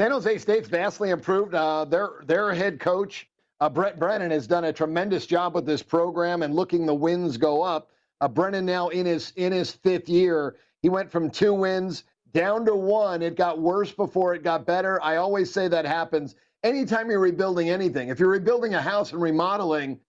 San 0.00 0.10
Jose 0.10 0.38
State's 0.38 0.68
vastly 0.68 1.10
improved. 1.10 1.54
Uh, 1.54 1.84
their 1.84 2.24
their 2.26 2.52
head 2.52 2.80
coach 2.80 3.28
uh, 3.60 3.68
Brent 3.68 4.00
Brennan 4.00 4.32
has 4.32 4.48
done 4.48 4.64
a 4.64 4.72
tremendous 4.72 5.24
job 5.24 5.54
with 5.54 5.66
this 5.66 5.84
program 5.84 6.42
and 6.42 6.52
looking 6.52 6.84
the 6.84 6.94
wins 6.94 7.36
go 7.36 7.62
up. 7.62 7.92
Uh, 8.20 8.26
Brennan 8.26 8.66
now 8.66 8.88
in 8.88 9.06
his 9.06 9.32
in 9.36 9.52
his 9.52 9.70
fifth 9.70 10.08
year, 10.08 10.56
he 10.82 10.88
went 10.88 11.12
from 11.12 11.30
two 11.30 11.54
wins 11.54 12.02
down 12.32 12.66
to 12.66 12.74
one. 12.74 13.22
It 13.22 13.36
got 13.36 13.60
worse 13.60 13.92
before 13.92 14.34
it 14.34 14.42
got 14.42 14.66
better. 14.66 15.00
I 15.00 15.18
always 15.18 15.52
say 15.52 15.68
that 15.68 15.84
happens 15.84 16.34
anytime 16.64 17.08
you're 17.08 17.20
rebuilding 17.20 17.70
anything. 17.70 18.08
If 18.08 18.18
you're 18.18 18.30
rebuilding 18.30 18.74
a 18.74 18.82
house 18.82 19.12
and 19.12 19.22
remodeling, 19.22 20.00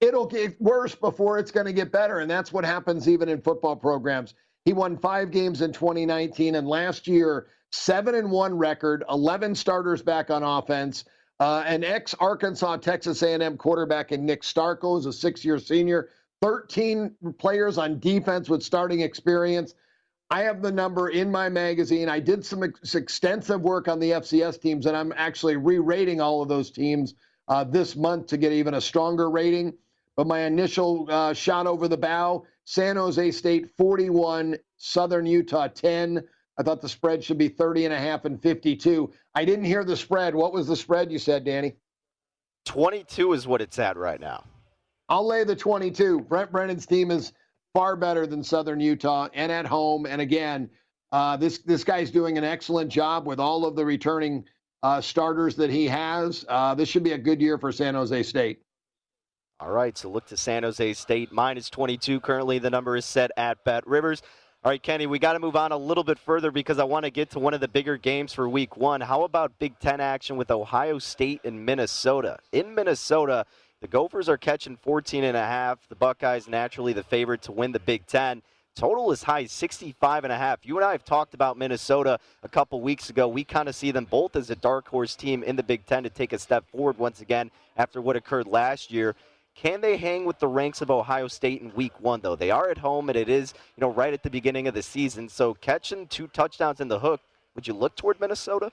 it'll 0.00 0.26
get 0.26 0.60
worse 0.60 0.94
before 0.94 1.38
it's 1.38 1.50
going 1.50 1.66
to 1.66 1.72
get 1.72 1.90
better, 1.90 2.20
and 2.20 2.30
that's 2.30 2.52
what 2.52 2.64
happens 2.64 3.08
even 3.08 3.28
in 3.28 3.40
football 3.40 3.76
programs. 3.76 4.34
He 4.64 4.72
won 4.72 4.96
five 4.98 5.30
games 5.30 5.62
in 5.62 5.72
2019, 5.72 6.54
and 6.54 6.68
last 6.68 7.06
year 7.06 7.48
seven 7.72 8.14
and 8.14 8.30
one 8.30 8.56
record, 8.56 9.04
11 9.08 9.54
starters 9.54 10.02
back 10.02 10.30
on 10.30 10.42
offense. 10.42 11.04
Uh, 11.40 11.62
an 11.66 11.84
ex 11.84 12.14
Arkansas 12.14 12.76
Texas 12.78 13.22
A&M 13.22 13.56
quarterback 13.56 14.10
in 14.10 14.26
Nick 14.26 14.42
Starkel 14.42 14.98
is 14.98 15.06
a 15.06 15.12
six-year 15.12 15.58
senior. 15.58 16.08
13 16.42 17.14
players 17.38 17.78
on 17.78 17.98
defense 17.98 18.48
with 18.48 18.62
starting 18.62 19.00
experience. 19.00 19.74
I 20.30 20.42
have 20.42 20.62
the 20.62 20.70
number 20.70 21.08
in 21.08 21.30
my 21.30 21.48
magazine. 21.48 22.08
I 22.08 22.20
did 22.20 22.44
some 22.44 22.62
ex- 22.62 22.94
extensive 22.94 23.62
work 23.62 23.88
on 23.88 23.98
the 23.98 24.10
FCS 24.12 24.60
teams, 24.60 24.86
and 24.86 24.96
I'm 24.96 25.12
actually 25.16 25.56
re-rating 25.56 26.20
all 26.20 26.42
of 26.42 26.48
those 26.48 26.70
teams 26.70 27.14
uh, 27.48 27.64
this 27.64 27.96
month 27.96 28.26
to 28.28 28.36
get 28.36 28.52
even 28.52 28.74
a 28.74 28.80
stronger 28.80 29.30
rating. 29.30 29.72
But 30.18 30.28
my 30.28 30.40
initial 30.42 31.08
uh, 31.10 31.34
shot 31.34 31.68
over 31.68 31.88
the 31.88 31.98
bow: 31.98 32.44
San 32.66 32.96
Jose 32.98 33.32
State 33.32 33.70
41, 33.78 34.58
Southern 34.78 35.26
Utah 35.26 35.68
10. 35.68 36.24
I 36.58 36.64
thought 36.64 36.82
the 36.82 36.90
spread 36.90 37.24
should 37.24 37.38
be 37.38 37.48
30 37.48 37.86
and 37.86 37.94
a 37.94 38.00
half 38.00 38.26
and 38.26 38.42
52. 38.42 39.12
I 39.36 39.46
didn't 39.46 39.66
hear 39.66 39.84
the 39.84 39.96
spread. 39.96 40.34
What 40.36 40.52
was 40.54 40.68
the 40.68 40.76
spread 40.76 41.12
you 41.12 41.20
said, 41.20 41.44
Danny? 41.44 41.76
22 42.66 43.34
is 43.34 43.46
what 43.48 43.62
it's 43.62 43.78
at 43.80 43.96
right 43.96 44.20
now. 44.20 44.44
I'll 45.08 45.26
lay 45.26 45.44
the 45.44 45.56
22. 45.56 46.22
Brent 46.22 46.52
Brennan's 46.52 46.86
team 46.86 47.10
is 47.12 47.32
far 47.74 47.96
better 47.96 48.26
than 48.26 48.44
Southern 48.44 48.80
Utah 48.80 49.28
and 49.34 49.52
at 49.52 49.66
home. 49.66 50.06
And 50.06 50.20
again, 50.22 50.70
Uh, 51.12 51.36
this 51.38 51.58
this 51.60 51.84
guy's 51.84 52.10
doing 52.10 52.38
an 52.38 52.44
excellent 52.44 52.90
job 52.92 53.26
with 53.26 53.40
all 53.40 53.66
of 53.66 53.76
the 53.76 53.84
returning 53.86 54.44
uh, 54.82 55.00
starters 55.00 55.56
that 55.56 55.70
he 55.70 55.86
has. 55.88 56.44
Uh, 56.48 56.74
this 56.74 56.88
should 56.88 57.04
be 57.04 57.12
a 57.12 57.18
good 57.18 57.40
year 57.40 57.58
for 57.58 57.72
San 57.72 57.94
Jose 57.94 58.22
State. 58.24 58.60
All 59.60 59.72
right, 59.72 59.98
so 59.98 60.08
look 60.08 60.24
to 60.26 60.36
San 60.36 60.62
Jose 60.62 60.92
State 60.92 61.32
minus 61.32 61.68
22. 61.68 62.20
Currently, 62.20 62.60
the 62.60 62.70
number 62.70 62.94
is 62.94 63.04
set 63.04 63.32
at 63.36 63.64
Bet 63.64 63.84
Rivers. 63.88 64.22
All 64.62 64.70
right, 64.70 64.80
Kenny, 64.80 65.08
we 65.08 65.18
got 65.18 65.32
to 65.32 65.40
move 65.40 65.56
on 65.56 65.72
a 65.72 65.76
little 65.76 66.04
bit 66.04 66.16
further 66.16 66.52
because 66.52 66.78
I 66.78 66.84
want 66.84 67.06
to 67.06 67.10
get 67.10 67.30
to 67.30 67.40
one 67.40 67.54
of 67.54 67.60
the 67.60 67.66
bigger 67.66 67.96
games 67.96 68.32
for 68.32 68.48
week 68.48 68.76
one. 68.76 69.00
How 69.00 69.24
about 69.24 69.58
Big 69.58 69.76
Ten 69.80 70.00
action 70.00 70.36
with 70.36 70.52
Ohio 70.52 71.00
State 71.00 71.40
and 71.42 71.66
Minnesota? 71.66 72.38
In 72.52 72.72
Minnesota, 72.72 73.46
the 73.80 73.88
Gophers 73.88 74.28
are 74.28 74.36
catching 74.36 74.76
14 74.76 75.24
and 75.24 75.36
a 75.36 75.44
half. 75.44 75.80
The 75.88 75.96
Buckeyes 75.96 76.46
naturally 76.46 76.92
the 76.92 77.02
favorite 77.02 77.42
to 77.42 77.52
win 77.52 77.72
the 77.72 77.80
Big 77.80 78.06
Ten. 78.06 78.42
Total 78.76 79.10
is 79.10 79.24
high, 79.24 79.46
65 79.46 80.22
and 80.22 80.32
a 80.32 80.38
half. 80.38 80.64
You 80.64 80.76
and 80.76 80.84
I 80.84 80.92
have 80.92 81.04
talked 81.04 81.34
about 81.34 81.58
Minnesota 81.58 82.20
a 82.44 82.48
couple 82.48 82.80
weeks 82.80 83.10
ago. 83.10 83.26
We 83.26 83.42
kind 83.42 83.68
of 83.68 83.74
see 83.74 83.90
them 83.90 84.04
both 84.04 84.36
as 84.36 84.50
a 84.50 84.54
dark 84.54 84.86
horse 84.86 85.16
team 85.16 85.42
in 85.42 85.56
the 85.56 85.64
Big 85.64 85.84
Ten 85.84 86.04
to 86.04 86.10
take 86.10 86.32
a 86.32 86.38
step 86.38 86.64
forward 86.70 86.96
once 86.96 87.20
again 87.20 87.50
after 87.76 88.00
what 88.00 88.14
occurred 88.14 88.46
last 88.46 88.92
year. 88.92 89.16
Can 89.60 89.80
they 89.80 89.96
hang 89.96 90.24
with 90.24 90.38
the 90.38 90.46
ranks 90.46 90.82
of 90.82 90.90
Ohio 90.90 91.26
State 91.26 91.62
in 91.62 91.74
week 91.74 92.00
one, 92.00 92.20
though? 92.20 92.36
They 92.36 92.52
are 92.52 92.70
at 92.70 92.78
home, 92.78 93.08
and 93.08 93.18
it 93.18 93.28
is, 93.28 93.54
you 93.76 93.80
know, 93.80 93.90
right 93.90 94.14
at 94.14 94.22
the 94.22 94.30
beginning 94.30 94.68
of 94.68 94.74
the 94.74 94.82
season. 94.84 95.28
So 95.28 95.52
catching 95.54 96.06
two 96.06 96.28
touchdowns 96.28 96.80
in 96.80 96.86
the 96.86 97.00
hook, 97.00 97.22
would 97.56 97.66
you 97.66 97.74
look 97.74 97.96
toward 97.96 98.20
Minnesota? 98.20 98.70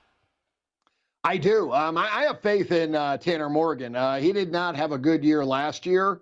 I 1.24 1.38
do. 1.38 1.72
Um, 1.72 1.98
I, 1.98 2.08
I, 2.08 2.22
have 2.26 2.40
faith 2.40 2.70
in 2.70 2.94
uh, 2.94 3.16
Tanner 3.16 3.50
Morgan. 3.50 3.96
Uh, 3.96 4.18
he 4.18 4.32
did 4.32 4.52
not 4.52 4.76
have 4.76 4.92
a 4.92 4.98
good 4.98 5.24
year 5.24 5.44
last 5.44 5.86
year. 5.86 6.20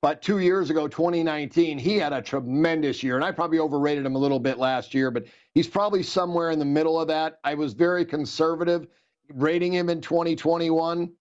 But 0.00 0.22
two 0.22 0.38
years 0.38 0.70
ago, 0.70 0.88
2019, 0.88 1.76
he 1.78 1.98
had 1.98 2.14
a 2.14 2.22
tremendous 2.22 3.02
year. 3.02 3.16
And 3.16 3.24
I 3.24 3.32
probably 3.32 3.58
overrated 3.58 4.06
him 4.06 4.14
a 4.14 4.18
little 4.18 4.40
bit 4.40 4.56
last 4.56 4.94
year, 4.94 5.10
but 5.10 5.26
he's 5.52 5.68
probably 5.68 6.02
somewhere 6.02 6.52
in 6.52 6.58
the 6.58 6.64
middle 6.64 6.98
of 6.98 7.06
that. 7.08 7.38
I 7.44 7.52
was 7.52 7.74
very 7.74 8.06
conservative 8.06 8.86
rating 9.34 9.74
him 9.74 9.90
in 9.90 10.00
2021. 10.00 11.12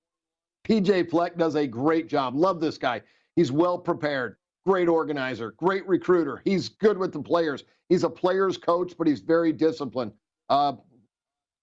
PJ 0.65 1.09
Fleck 1.09 1.37
does 1.37 1.55
a 1.55 1.65
great 1.67 2.07
job. 2.07 2.35
Love 2.35 2.59
this 2.59 2.77
guy. 2.77 3.01
He's 3.35 3.51
well 3.51 3.77
prepared, 3.77 4.37
great 4.65 4.87
organizer, 4.87 5.51
great 5.51 5.87
recruiter. 5.87 6.41
He's 6.43 6.69
good 6.69 6.97
with 6.97 7.13
the 7.13 7.21
players. 7.21 7.63
He's 7.89 8.03
a 8.03 8.09
player's 8.09 8.57
coach, 8.57 8.93
but 8.97 9.07
he's 9.07 9.19
very 9.19 9.53
disciplined. 9.53 10.11
Uh, 10.49 10.73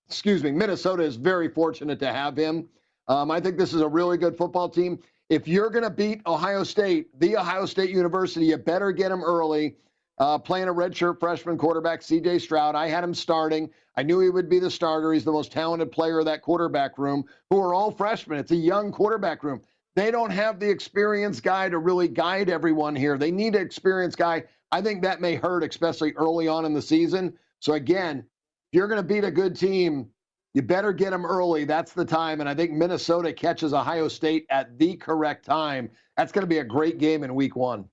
excuse 0.08 0.42
me, 0.42 0.52
Minnesota 0.52 1.02
is 1.02 1.16
very 1.16 1.48
fortunate 1.48 1.98
to 1.98 2.12
have 2.12 2.36
him. 2.36 2.68
Um, 3.08 3.30
I 3.30 3.40
think 3.40 3.58
this 3.58 3.72
is 3.72 3.80
a 3.80 3.88
really 3.88 4.16
good 4.16 4.36
football 4.36 4.68
team 4.68 5.00
if 5.32 5.48
you're 5.48 5.70
going 5.70 5.82
to 5.82 5.90
beat 5.90 6.20
Ohio 6.26 6.62
State, 6.62 7.18
the 7.18 7.38
Ohio 7.38 7.64
State 7.64 7.88
University, 7.88 8.44
you 8.44 8.58
better 8.58 8.92
get 8.92 9.10
him 9.10 9.24
early. 9.24 9.76
Uh, 10.18 10.38
playing 10.38 10.68
a 10.68 10.74
redshirt 10.74 11.18
freshman 11.18 11.58
quarterback, 11.58 12.02
C.J. 12.02 12.38
Stroud. 12.38 12.74
I 12.74 12.88
had 12.88 13.02
him 13.02 13.14
starting. 13.14 13.70
I 13.96 14.02
knew 14.02 14.20
he 14.20 14.30
would 14.30 14.48
be 14.48 14.58
the 14.58 14.70
starter. 14.70 15.12
He's 15.12 15.24
the 15.24 15.32
most 15.32 15.52
talented 15.52 15.90
player 15.90 16.20
of 16.20 16.26
that 16.26 16.42
quarterback 16.42 16.98
room, 16.98 17.24
who 17.50 17.60
are 17.60 17.74
all 17.74 17.90
freshmen. 17.90 18.38
It's 18.38 18.52
a 18.52 18.56
young 18.56 18.92
quarterback 18.92 19.42
room. 19.42 19.62
They 19.94 20.10
don't 20.10 20.30
have 20.30 20.58
the 20.58 20.70
experienced 20.70 21.42
guy 21.42 21.68
to 21.68 21.78
really 21.78 22.08
guide 22.08 22.48
everyone 22.48 22.96
here. 22.96 23.18
They 23.18 23.30
need 23.30 23.54
an 23.54 23.62
experienced 23.62 24.16
guy. 24.16 24.44
I 24.70 24.80
think 24.80 25.02
that 25.02 25.20
may 25.20 25.34
hurt, 25.34 25.64
especially 25.64 26.12
early 26.12 26.48
on 26.48 26.64
in 26.64 26.72
the 26.72 26.80
season. 26.80 27.34
So, 27.60 27.74
again, 27.74 28.18
if 28.18 28.76
you're 28.76 28.88
going 28.88 29.02
to 29.02 29.06
beat 29.06 29.24
a 29.24 29.30
good 29.30 29.54
team, 29.54 30.08
you 30.54 30.62
better 30.62 30.92
get 30.92 31.10
them 31.10 31.26
early. 31.26 31.64
That's 31.64 31.92
the 31.92 32.04
time. 32.04 32.40
And 32.40 32.48
I 32.48 32.54
think 32.54 32.72
Minnesota 32.72 33.32
catches 33.32 33.74
Ohio 33.74 34.08
State 34.08 34.46
at 34.50 34.78
the 34.78 34.96
correct 34.96 35.44
time. 35.44 35.90
That's 36.16 36.32
going 36.32 36.42
to 36.42 36.48
be 36.48 36.58
a 36.58 36.64
great 36.64 36.98
game 36.98 37.22
in 37.24 37.34
week 37.34 37.56
one. 37.56 37.86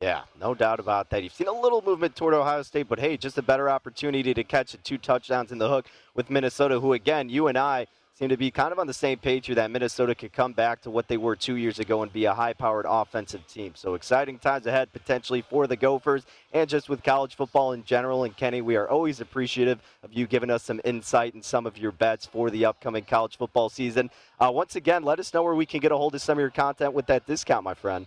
Yeah, 0.00 0.22
no 0.38 0.54
doubt 0.54 0.78
about 0.78 1.08
that. 1.10 1.22
You've 1.22 1.32
seen 1.32 1.48
a 1.48 1.58
little 1.58 1.80
movement 1.80 2.16
toward 2.16 2.34
Ohio 2.34 2.62
State, 2.62 2.86
but 2.86 3.00
hey, 3.00 3.16
just 3.16 3.38
a 3.38 3.42
better 3.42 3.70
opportunity 3.70 4.34
to 4.34 4.44
catch 4.44 4.72
the 4.72 4.78
two 4.78 4.98
touchdowns 4.98 5.52
in 5.52 5.58
the 5.58 5.68
hook 5.68 5.86
with 6.14 6.28
Minnesota, 6.28 6.78
who, 6.78 6.92
again, 6.92 7.30
you 7.30 7.46
and 7.46 7.56
I 7.56 7.86
seem 8.12 8.28
to 8.28 8.36
be 8.36 8.50
kind 8.50 8.72
of 8.72 8.78
on 8.78 8.86
the 8.86 8.94
same 8.94 9.18
page 9.18 9.46
here 9.46 9.54
that 9.54 9.70
Minnesota 9.70 10.14
could 10.14 10.34
come 10.34 10.52
back 10.52 10.82
to 10.82 10.90
what 10.90 11.08
they 11.08 11.16
were 11.16 11.34
two 11.34 11.56
years 11.56 11.78
ago 11.78 12.02
and 12.02 12.12
be 12.12 12.26
a 12.26 12.34
high 12.34 12.52
powered 12.52 12.84
offensive 12.86 13.46
team. 13.46 13.72
So 13.74 13.94
exciting 13.94 14.38
times 14.38 14.66
ahead 14.66 14.92
potentially 14.92 15.42
for 15.42 15.66
the 15.66 15.76
Gophers 15.76 16.24
and 16.52 16.68
just 16.68 16.88
with 16.90 17.02
college 17.02 17.34
football 17.34 17.72
in 17.72 17.84
general. 17.84 18.24
And 18.24 18.36
Kenny, 18.36 18.60
we 18.62 18.76
are 18.76 18.88
always 18.88 19.20
appreciative 19.20 19.80
of 20.02 20.12
you 20.12 20.26
giving 20.26 20.50
us 20.50 20.62
some 20.62 20.80
insight 20.84 21.34
and 21.34 21.44
some 21.44 21.66
of 21.66 21.76
your 21.76 21.92
bets 21.92 22.26
for 22.26 22.50
the 22.50 22.64
upcoming 22.66 23.04
college 23.04 23.36
football 23.36 23.68
season. 23.70 24.10
Uh, 24.38 24.50
once 24.50 24.76
again, 24.76 25.02
let 25.02 25.18
us 25.20 25.32
know 25.34 25.42
where 25.42 25.54
we 25.54 25.66
can 25.66 25.80
get 25.80 25.92
a 25.92 25.96
hold 25.96 26.14
of 26.14 26.22
some 26.22 26.38
of 26.38 26.40
your 26.40 26.50
content 26.50 26.94
with 26.94 27.06
that 27.06 27.26
discount, 27.26 27.64
my 27.64 27.74
friend. 27.74 28.06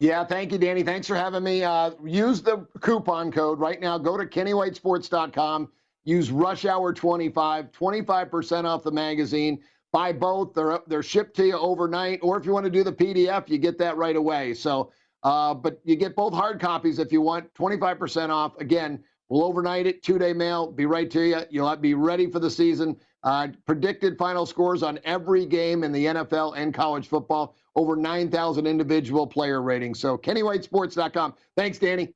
Yeah, 0.00 0.24
thank 0.24 0.52
you, 0.52 0.58
Danny. 0.58 0.82
Thanks 0.82 1.06
for 1.06 1.16
having 1.16 1.44
me. 1.44 1.62
Uh, 1.64 1.92
use 2.04 2.42
the 2.42 2.66
coupon 2.80 3.32
code 3.32 3.58
right 3.58 3.80
now. 3.80 3.98
Go 3.98 4.16
to 4.16 4.26
kennywhitesports.com 4.26 5.70
Use 6.04 6.30
Rush 6.30 6.66
Hour 6.66 6.92
25, 6.92 7.72
25% 7.72 8.64
off 8.64 8.82
the 8.82 8.90
magazine. 8.92 9.60
Buy 9.92 10.12
both. 10.12 10.54
They're 10.54 10.80
they're 10.86 11.02
shipped 11.02 11.36
to 11.36 11.46
you 11.46 11.58
overnight, 11.58 12.20
or 12.22 12.36
if 12.36 12.44
you 12.44 12.52
want 12.52 12.64
to 12.64 12.70
do 12.70 12.82
the 12.84 12.92
PDF, 12.92 13.48
you 13.48 13.58
get 13.58 13.78
that 13.78 13.96
right 13.96 14.16
away. 14.16 14.52
So, 14.54 14.92
uh, 15.22 15.54
but 15.54 15.80
you 15.84 15.96
get 15.96 16.14
both 16.16 16.34
hard 16.34 16.60
copies 16.60 16.98
if 16.98 17.12
you 17.12 17.20
want. 17.20 17.52
25% 17.54 18.28
off. 18.30 18.58
Again, 18.60 19.02
we'll 19.28 19.44
overnight 19.44 19.86
it, 19.86 20.02
two 20.02 20.18
day 20.18 20.32
mail, 20.32 20.70
be 20.70 20.84
right 20.84 21.10
to 21.12 21.22
you. 21.22 21.40
You'll 21.48 21.74
be 21.76 21.94
ready 21.94 22.30
for 22.30 22.40
the 22.40 22.50
season. 22.50 22.96
Uh, 23.24 23.48
predicted 23.66 24.18
final 24.18 24.44
scores 24.44 24.82
on 24.82 24.98
every 25.04 25.46
game 25.46 25.82
in 25.82 25.92
the 25.92 26.06
NFL 26.06 26.56
and 26.56 26.74
college 26.74 27.08
football. 27.08 27.56
Over 27.74 27.96
9,000 27.96 28.66
individual 28.66 29.26
player 29.26 29.62
ratings. 29.62 29.98
So, 29.98 30.16
KennyWhiteSports.com. 30.16 31.34
Thanks, 31.56 31.78
Danny. 31.78 32.12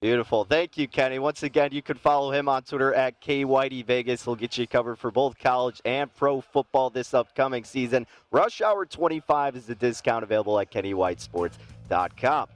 Beautiful. 0.00 0.44
Thank 0.44 0.76
you, 0.76 0.86
Kenny. 0.86 1.18
Once 1.18 1.42
again, 1.42 1.70
you 1.72 1.82
can 1.82 1.96
follow 1.96 2.30
him 2.30 2.48
on 2.48 2.62
Twitter 2.62 2.94
at 2.94 3.20
KWhiteyVegas. 3.20 4.24
He'll 4.24 4.36
get 4.36 4.56
you 4.56 4.66
covered 4.66 4.96
for 4.96 5.10
both 5.10 5.38
college 5.38 5.80
and 5.84 6.14
pro 6.14 6.40
football 6.40 6.90
this 6.90 7.14
upcoming 7.14 7.64
season. 7.64 8.06
Rush 8.30 8.60
Hour 8.60 8.86
25 8.86 9.56
is 9.56 9.66
the 9.66 9.74
discount 9.74 10.22
available 10.22 10.60
at 10.60 10.70
KennyWhiteSports.com. 10.70 12.48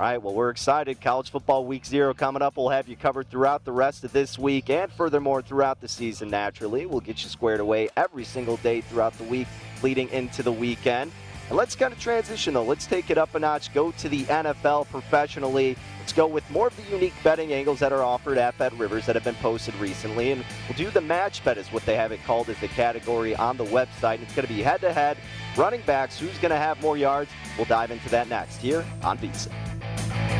All 0.00 0.06
right, 0.06 0.22
well, 0.22 0.32
we're 0.32 0.48
excited. 0.48 0.98
College 1.02 1.30
football 1.30 1.66
week 1.66 1.84
zero 1.84 2.14
coming 2.14 2.40
up. 2.40 2.56
We'll 2.56 2.70
have 2.70 2.88
you 2.88 2.96
covered 2.96 3.28
throughout 3.28 3.66
the 3.66 3.72
rest 3.72 4.02
of 4.02 4.12
this 4.12 4.38
week 4.38 4.70
and 4.70 4.90
furthermore 4.90 5.42
throughout 5.42 5.82
the 5.82 5.88
season, 5.88 6.30
naturally. 6.30 6.86
We'll 6.86 7.00
get 7.00 7.22
you 7.22 7.28
squared 7.28 7.60
away 7.60 7.90
every 7.98 8.24
single 8.24 8.56
day 8.56 8.80
throughout 8.80 9.12
the 9.18 9.24
week 9.24 9.46
leading 9.82 10.08
into 10.08 10.42
the 10.42 10.52
weekend. 10.52 11.12
And 11.50 11.58
let's 11.58 11.76
kind 11.76 11.92
of 11.92 12.00
transition, 12.00 12.54
though. 12.54 12.64
Let's 12.64 12.86
take 12.86 13.10
it 13.10 13.18
up 13.18 13.34
a 13.34 13.40
notch, 13.40 13.74
go 13.74 13.90
to 13.90 14.08
the 14.08 14.24
NFL 14.24 14.88
professionally. 14.88 15.76
Let's 16.10 16.16
go 16.16 16.26
with 16.26 16.50
more 16.50 16.66
of 16.66 16.76
the 16.76 16.82
unique 16.90 17.14
betting 17.22 17.52
angles 17.52 17.78
that 17.78 17.92
are 17.92 18.02
offered 18.02 18.36
at 18.36 18.58
Bet 18.58 18.76
Rivers 18.76 19.06
that 19.06 19.14
have 19.14 19.22
been 19.22 19.36
posted 19.36 19.76
recently. 19.76 20.32
And 20.32 20.44
we'll 20.68 20.76
do 20.76 20.90
the 20.90 21.00
match 21.00 21.44
bet, 21.44 21.56
is 21.56 21.72
what 21.72 21.86
they 21.86 21.94
have 21.94 22.10
it 22.10 22.20
called 22.24 22.48
as 22.48 22.58
the 22.58 22.66
category 22.66 23.36
on 23.36 23.56
the 23.56 23.64
website. 23.66 24.20
It's 24.20 24.34
going 24.34 24.44
to 24.44 24.52
be 24.52 24.60
head 24.60 24.80
to 24.80 24.92
head, 24.92 25.18
running 25.56 25.82
backs, 25.82 26.18
who's 26.18 26.36
going 26.38 26.50
to 26.50 26.56
have 26.56 26.82
more 26.82 26.96
yards. 26.96 27.30
We'll 27.56 27.66
dive 27.66 27.92
into 27.92 28.08
that 28.08 28.26
next 28.26 28.56
here 28.56 28.84
on 29.04 29.18
VSiN. 29.18 30.39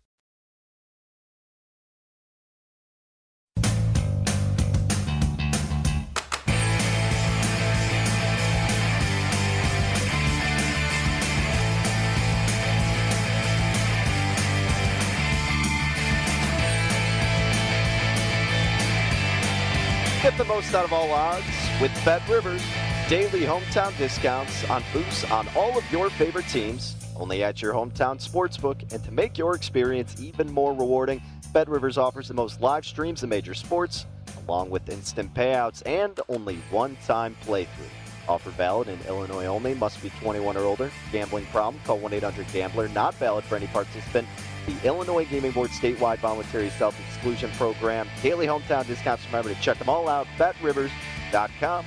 Get 20.21 20.37
the 20.37 20.45
most 20.45 20.75
out 20.75 20.85
of 20.85 20.93
all 20.93 21.11
odds 21.11 21.43
with 21.81 21.91
Bet 22.05 22.21
Rivers. 22.29 22.63
Daily 23.09 23.39
hometown 23.39 23.97
discounts 23.97 24.69
on 24.69 24.83
boosts 24.93 25.23
on 25.31 25.47
all 25.55 25.75
of 25.75 25.91
your 25.91 26.11
favorite 26.11 26.47
teams, 26.47 26.95
only 27.17 27.43
at 27.43 27.59
your 27.59 27.73
hometown 27.73 28.23
sportsbook. 28.23 28.93
And 28.93 29.03
to 29.03 29.11
make 29.11 29.35
your 29.39 29.55
experience 29.55 30.21
even 30.21 30.53
more 30.53 30.75
rewarding, 30.75 31.23
Bet 31.53 31.67
Rivers 31.67 31.97
offers 31.97 32.27
the 32.27 32.35
most 32.35 32.61
live 32.61 32.85
streams 32.85 33.23
of 33.23 33.29
major 33.29 33.55
sports, 33.55 34.05
along 34.47 34.69
with 34.69 34.87
instant 34.89 35.33
payouts 35.33 35.81
and 35.87 36.19
only 36.29 36.57
one-time 36.69 37.35
playthrough. 37.43 37.89
Offer 38.29 38.51
valid 38.51 38.89
in 38.89 38.99
Illinois 39.07 39.47
only. 39.47 39.73
Must 39.73 39.99
be 40.03 40.11
21 40.21 40.55
or 40.55 40.65
older. 40.65 40.91
Gambling 41.11 41.47
problem? 41.47 41.81
Call 41.83 41.99
1-800-GAMBLER. 41.99 42.89
Not 42.89 43.15
valid 43.15 43.43
for 43.43 43.55
any 43.55 43.65
participant. 43.65 44.27
The 44.67 44.87
Illinois 44.87 45.25
Gaming 45.25 45.51
Board 45.51 45.71
statewide 45.71 46.19
voluntary 46.19 46.69
self-exclusion 46.71 47.51
program. 47.51 48.07
Daily 48.21 48.45
hometown 48.45 48.85
discounts. 48.85 49.25
Remember 49.25 49.53
to 49.53 49.61
check 49.61 49.79
them 49.79 49.89
all 49.89 50.07
out. 50.07 50.27
BetRivers.com. 50.37 51.85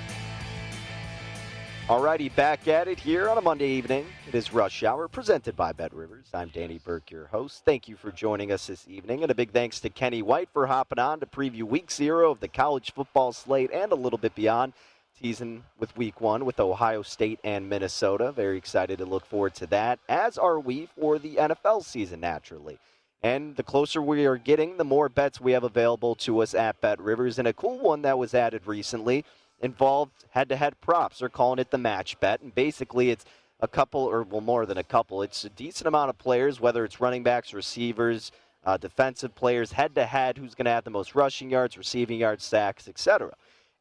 Alrighty, 1.87 2.35
back 2.35 2.67
at 2.67 2.89
it 2.89 2.99
here 2.99 3.29
on 3.29 3.37
a 3.37 3.43
Monday 3.43 3.69
evening. 3.69 4.07
It 4.27 4.35
is 4.35 4.55
Rush 4.55 4.83
Hour 4.83 5.07
presented 5.07 5.55
by 5.55 5.73
Bet 5.73 5.93
Rivers. 5.93 6.25
I'm 6.33 6.49
Danny 6.49 6.81
Burke, 6.83 7.11
your 7.11 7.27
host. 7.27 7.63
Thank 7.67 7.89
you 7.89 7.97
for 7.97 8.11
joining 8.11 8.51
us 8.53 8.69
this 8.69 8.89
evening, 8.89 9.21
and 9.21 9.31
a 9.31 9.35
big 9.35 9.51
thanks 9.51 9.81
to 9.81 9.91
Kenny 9.91 10.23
White 10.23 10.49
for 10.51 10.67
hopping 10.67 10.99
on 10.99 11.21
to 11.21 11.27
preview 11.27 11.65
Week 11.65 11.91
Zero 11.91 12.31
of 12.31 12.41
the 12.41 12.49
college 12.49 12.95
football 12.95 13.35
slate 13.35 13.71
and 13.71 13.93
a 13.93 13.97
little 13.97 14.19
bit 14.19 14.35
beyond. 14.35 14.73
Teasing 15.21 15.63
with 15.79 15.97
Week 15.97 16.21
One 16.21 16.45
with 16.45 16.59
Ohio 16.59 17.03
State 17.03 17.39
and 17.45 17.69
Minnesota. 17.69 18.33
Very 18.33 18.57
excited 18.57 18.99
to 18.99 19.05
look 19.05 19.25
forward 19.25 19.55
to 19.55 19.67
that, 19.69 20.01
as 20.09 20.37
are 20.37 20.59
we 20.59 20.89
for 20.99 21.19
the 21.19 21.37
NFL 21.37 21.85
season, 21.85 22.21
naturally. 22.21 22.79
And 23.23 23.57
the 23.57 23.63
closer 23.63 24.03
we 24.03 24.27
are 24.27 24.37
getting, 24.37 24.77
the 24.77 24.85
more 24.85 25.09
bets 25.09 25.41
we 25.41 25.53
have 25.53 25.65
available 25.65 26.15
to 26.17 26.41
us 26.41 26.53
at 26.53 26.81
Bet 26.81 27.01
Rivers. 27.01 27.39
And 27.39 27.49
a 27.49 27.53
cool 27.53 27.79
one 27.79 28.03
that 28.03 28.19
was 28.19 28.35
added 28.35 28.67
recently 28.67 29.25
involved 29.61 30.25
head-to-head 30.31 30.81
props. 30.81 31.21
They're 31.21 31.29
calling 31.29 31.59
it 31.59 31.71
the 31.71 31.79
match 31.79 32.19
bet, 32.21 32.43
and 32.43 32.55
basically 32.55 33.11
it's 33.11 33.25
a 33.61 33.69
couple, 33.69 34.01
or 34.01 34.25
well, 34.25 34.41
more 34.41 34.67
than 34.67 34.79
a 34.79 34.85
couple. 34.85 35.23
It's 35.23 35.45
a 35.45 35.49
decent 35.49 35.87
amount 35.87 36.11
of 36.11 36.19
players, 36.19 36.61
whether 36.61 36.85
it's 36.85 37.01
running 37.01 37.23
backs, 37.23 37.55
receivers, 37.55 38.33
uh, 38.65 38.77
defensive 38.77 39.35
players, 39.35 39.73
head-to-head, 39.73 40.39
who's 40.39 40.55
going 40.55 40.67
to 40.67 40.73
have 40.73 40.85
the 40.85 40.91
most 40.91 41.15
rushing 41.15 41.51
yards, 41.51 41.79
receiving 41.79 42.19
yards, 42.19 42.45
sacks, 42.45 42.89
etc. 42.89 43.33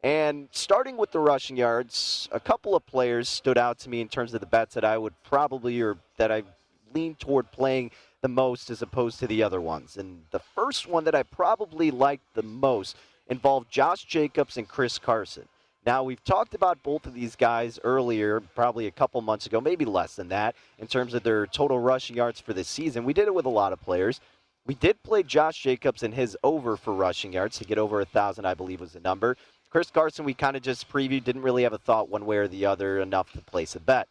And 0.04 0.50
starting 0.52 0.98
with 0.98 1.12
the 1.12 1.20
rushing 1.20 1.56
yards, 1.56 2.28
a 2.34 2.40
couple 2.40 2.76
of 2.76 2.86
players 2.86 3.30
stood 3.30 3.58
out 3.58 3.80
to 3.80 3.90
me 3.90 4.02
in 4.02 4.10
terms 4.10 4.34
of 4.34 4.42
the 4.42 4.46
bets 4.46 4.76
that 4.76 4.84
I 4.84 4.98
would 4.98 5.14
probably, 5.24 5.82
or 5.82 5.98
that 6.18 6.30
I 6.30 6.44
lean 6.94 7.16
toward 7.16 7.52
playing 7.52 7.92
the 8.22 8.28
most 8.28 8.70
as 8.70 8.82
opposed 8.82 9.20
to 9.20 9.28
the 9.28 9.42
other 9.44 9.62
ones. 9.62 9.96
And 9.96 10.24
the 10.32 10.40
first 10.40 10.88
one 10.88 11.06
that 11.06 11.16
I 11.16 11.24
probably 11.24 11.90
liked 11.90 12.34
the 12.34 12.44
most 12.44 12.98
involved 13.28 13.72
Josh 13.72 14.04
Jacobs 14.04 14.58
and 14.58 14.68
Chris 14.68 15.00
Carson. 15.00 15.48
Now, 15.86 16.04
we've 16.04 16.24
talked 16.24 16.54
about 16.54 16.84
both 16.84 17.06
of 17.06 17.14
these 17.14 17.36
guys 17.36 17.80
earlier, 17.84 18.40
probably 18.40 18.88
a 18.88 18.92
couple 18.92 19.22
months 19.22 19.46
ago, 19.46 19.60
maybe 19.60 19.84
less 19.84 20.16
than 20.16 20.30
that, 20.30 20.56
in 20.80 20.88
terms 20.88 21.14
of 21.14 21.24
their 21.24 21.46
total 21.46 21.80
rushing 21.80 22.16
yards 22.16 22.40
for 22.40 22.54
this 22.54 22.70
season. 22.70 23.04
We 23.04 23.14
did 23.14 23.28
it 23.28 23.34
with 23.34 23.46
a 23.46 23.50
lot 23.50 23.74
of 23.74 23.82
players. 23.82 24.22
We 24.66 24.76
did 24.76 25.04
play 25.04 25.24
Josh 25.24 25.62
Jacobs 25.62 26.04
and 26.04 26.14
his 26.14 26.38
over 26.42 26.78
for 26.78 26.94
rushing 26.94 27.34
yards 27.34 27.58
to 27.58 27.66
get 27.66 27.78
over 27.78 27.98
a 27.98 28.06
1,000, 28.06 28.46
I 28.46 28.54
believe 28.54 28.80
was 28.80 28.94
the 28.94 29.02
number. 29.02 29.36
Chris 29.74 29.90
Carson, 29.90 30.24
we 30.24 30.36
kind 30.36 30.56
of 30.56 30.62
just 30.62 30.88
previewed, 30.88 31.24
didn't 31.24 31.42
really 31.42 31.64
have 31.64 31.74
a 31.74 31.80
thought 31.80 32.08
one 32.08 32.28
way 32.28 32.38
or 32.38 32.48
the 32.48 32.64
other 32.64 33.00
enough 33.00 33.32
to 33.32 33.42
place 33.42 33.76
a 33.76 33.80
bet. 33.80 34.08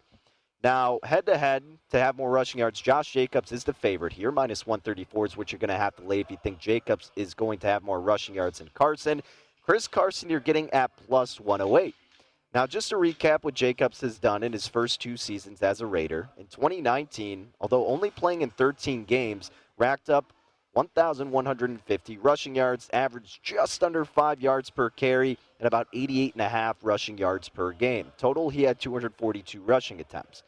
Now, 0.65 0.99
head 1.05 1.25
to 1.27 1.39
head, 1.39 1.63
to 1.91 2.01
have 2.01 2.17
more 2.17 2.33
rushing 2.33 2.59
yards, 2.59 2.81
Josh 2.81 3.13
Jacobs 3.13 3.53
is 3.53 3.63
the 3.63 3.73
favorite 3.73 4.13
here. 4.13 4.33
Minus 4.33 4.67
134 4.67 5.27
is 5.27 5.37
what 5.37 5.53
you're 5.53 5.61
going 5.61 5.69
to 5.69 5.77
have 5.77 5.95
to 5.95 6.03
lay 6.03 6.19
if 6.19 6.33
you 6.33 6.37
think 6.43 6.59
Jacobs 6.59 7.13
is 7.15 7.33
going 7.33 7.61
to 7.61 7.69
have 7.69 7.85
more 7.85 8.01
rushing 8.01 8.35
yards 8.35 8.59
than 8.59 8.71
Carson. 8.75 9.23
Chris 9.65 9.87
Carson, 9.87 10.29
you're 10.29 10.41
getting 10.41 10.69
at 10.71 10.91
plus 11.07 11.39
108. 11.39 11.95
Now, 12.53 12.67
just 12.67 12.89
to 12.89 12.97
recap 12.97 13.45
what 13.45 13.55
Jacobs 13.55 14.01
has 14.01 14.19
done 14.19 14.43
in 14.43 14.53
his 14.53 14.67
first 14.67 15.01
two 15.01 15.17
seasons 15.17 15.63
as 15.63 15.81
a 15.81 15.87
Raider. 15.87 16.29
In 16.39 16.47
2019, 16.47 17.51
although 17.61 17.87
only 17.87 18.11
playing 18.11 18.43
in 18.43 18.51
13 18.51 19.05
games, 19.05 19.53
racked 19.79 20.11
up 20.11 20.33
1,150 20.73 22.19
rushing 22.19 22.55
yards, 22.55 22.89
averaged 22.93 23.43
just 23.43 23.85
under 23.85 24.05
five 24.05 24.41
yards 24.41 24.71
per 24.71 24.91
carry, 24.91 25.39
and 25.59 25.67
about 25.67 25.89
88 25.93 26.35
and 26.35 26.43
a 26.43 26.49
half 26.49 26.77
rushing 26.83 27.19
yards 27.19 27.49
per 27.49 27.73
game. 27.73 28.13
Total, 28.17 28.49
he 28.49 28.63
had 28.63 28.81
242 28.81 29.61
rushing 29.61 30.01
attempts. 30.01 30.43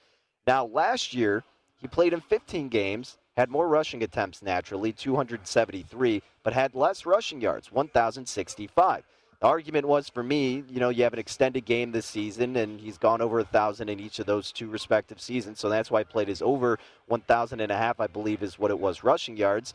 Now, 0.47 0.67
last 0.67 1.15
year, 1.15 1.45
he 1.81 1.89
played 1.89 2.13
in 2.13 2.21
15 2.21 2.69
games, 2.69 3.19
had 3.37 3.51
more 3.51 3.69
rushing 3.69 4.03
attempts 4.03 4.43
naturally, 4.43 4.93
273, 4.93 6.23
but 6.43 6.53
had 6.53 6.75
less 6.75 7.05
rushing 7.05 7.41
yards, 7.41 7.71
1,065. 7.71 9.05
The 9.41 9.47
argument 9.47 9.87
was 9.87 10.09
for 10.09 10.23
me, 10.23 10.65
you 10.71 10.81
know, 10.81 10.89
you 10.89 11.03
have 11.03 11.13
an 11.13 11.19
extended 11.19 11.67
game 11.67 11.93
this 11.93 12.07
season, 12.07 12.57
and 12.57 12.81
he's 12.81 12.97
gone 12.97 13.21
over 13.21 13.41
a 13.41 13.45
thousand 13.45 13.91
in 13.91 14.01
each 14.01 14.19
of 14.19 14.25
those 14.25 14.51
two 14.53 14.69
respective 14.69 15.21
seasons, 15.21 15.61
so 15.61 15.69
that's 15.69 15.91
why 15.91 16.01
I 16.01 16.05
played 16.05 16.29
his 16.29 16.41
over 16.41 16.79
1,000 17.09 17.61
and 17.61 17.71
a 17.71 17.77
half, 17.77 18.01
I 18.01 18.07
believe, 18.07 18.43
is 18.43 18.59
what 18.59 18.71
it 18.71 18.79
was 18.79 19.05
rushing 19.05 19.37
yards. 19.37 19.75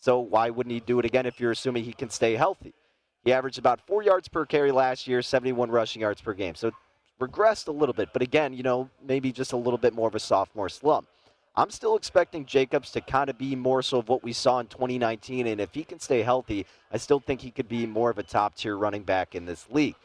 So 0.00 0.18
why 0.18 0.50
wouldn't 0.50 0.72
he 0.72 0.80
do 0.80 0.98
it 0.98 1.04
again 1.04 1.26
if 1.26 1.38
you're 1.38 1.52
assuming 1.52 1.84
he 1.84 1.92
can 1.92 2.10
stay 2.10 2.34
healthy? 2.34 2.74
He 3.22 3.32
averaged 3.32 3.58
about 3.58 3.86
four 3.86 4.02
yards 4.02 4.28
per 4.28 4.46
carry 4.46 4.72
last 4.72 5.06
year, 5.06 5.20
71 5.20 5.70
rushing 5.70 6.02
yards 6.02 6.22
per 6.22 6.32
game. 6.32 6.54
So 6.54 6.72
regressed 7.20 7.68
a 7.68 7.72
little 7.72 7.92
bit, 7.92 8.08
but 8.14 8.22
again, 8.22 8.54
you 8.54 8.62
know, 8.62 8.88
maybe 9.06 9.30
just 9.30 9.52
a 9.52 9.56
little 9.58 9.78
bit 9.78 9.92
more 9.92 10.08
of 10.08 10.14
a 10.14 10.20
sophomore 10.20 10.70
slump. 10.70 11.06
I'm 11.54 11.70
still 11.70 11.96
expecting 11.96 12.46
Jacobs 12.46 12.92
to 12.92 13.02
kind 13.02 13.28
of 13.28 13.36
be 13.36 13.54
more 13.54 13.82
so 13.82 13.98
of 13.98 14.08
what 14.08 14.24
we 14.24 14.32
saw 14.32 14.60
in 14.60 14.68
2019, 14.68 15.48
and 15.48 15.60
if 15.60 15.74
he 15.74 15.84
can 15.84 15.98
stay 15.98 16.22
healthy, 16.22 16.64
I 16.90 16.96
still 16.96 17.20
think 17.20 17.42
he 17.42 17.50
could 17.50 17.68
be 17.68 17.86
more 17.86 18.08
of 18.08 18.18
a 18.18 18.22
top 18.22 18.54
tier 18.54 18.76
running 18.76 19.02
back 19.02 19.34
in 19.34 19.44
this 19.44 19.66
league. 19.68 19.96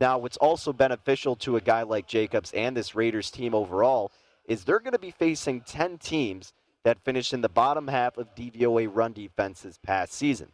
Now, 0.00 0.16
what's 0.18 0.38
also 0.38 0.72
beneficial 0.72 1.36
to 1.36 1.56
a 1.56 1.60
guy 1.60 1.82
like 1.82 2.06
Jacobs 2.06 2.52
and 2.52 2.74
this 2.74 2.94
Raiders 2.94 3.30
team 3.30 3.54
overall 3.54 4.10
is 4.46 4.64
they're 4.64 4.80
going 4.80 4.92
to 4.92 4.98
be 4.98 5.10
facing 5.10 5.60
10 5.60 5.98
teams 5.98 6.52
that 6.84 7.04
finished 7.04 7.32
in 7.32 7.40
the 7.40 7.48
bottom 7.48 7.88
half 7.88 8.16
of 8.16 8.34
DVOA 8.34 8.88
run 8.92 9.12
defenses 9.12 9.78
past 9.82 10.12
season. 10.12 10.48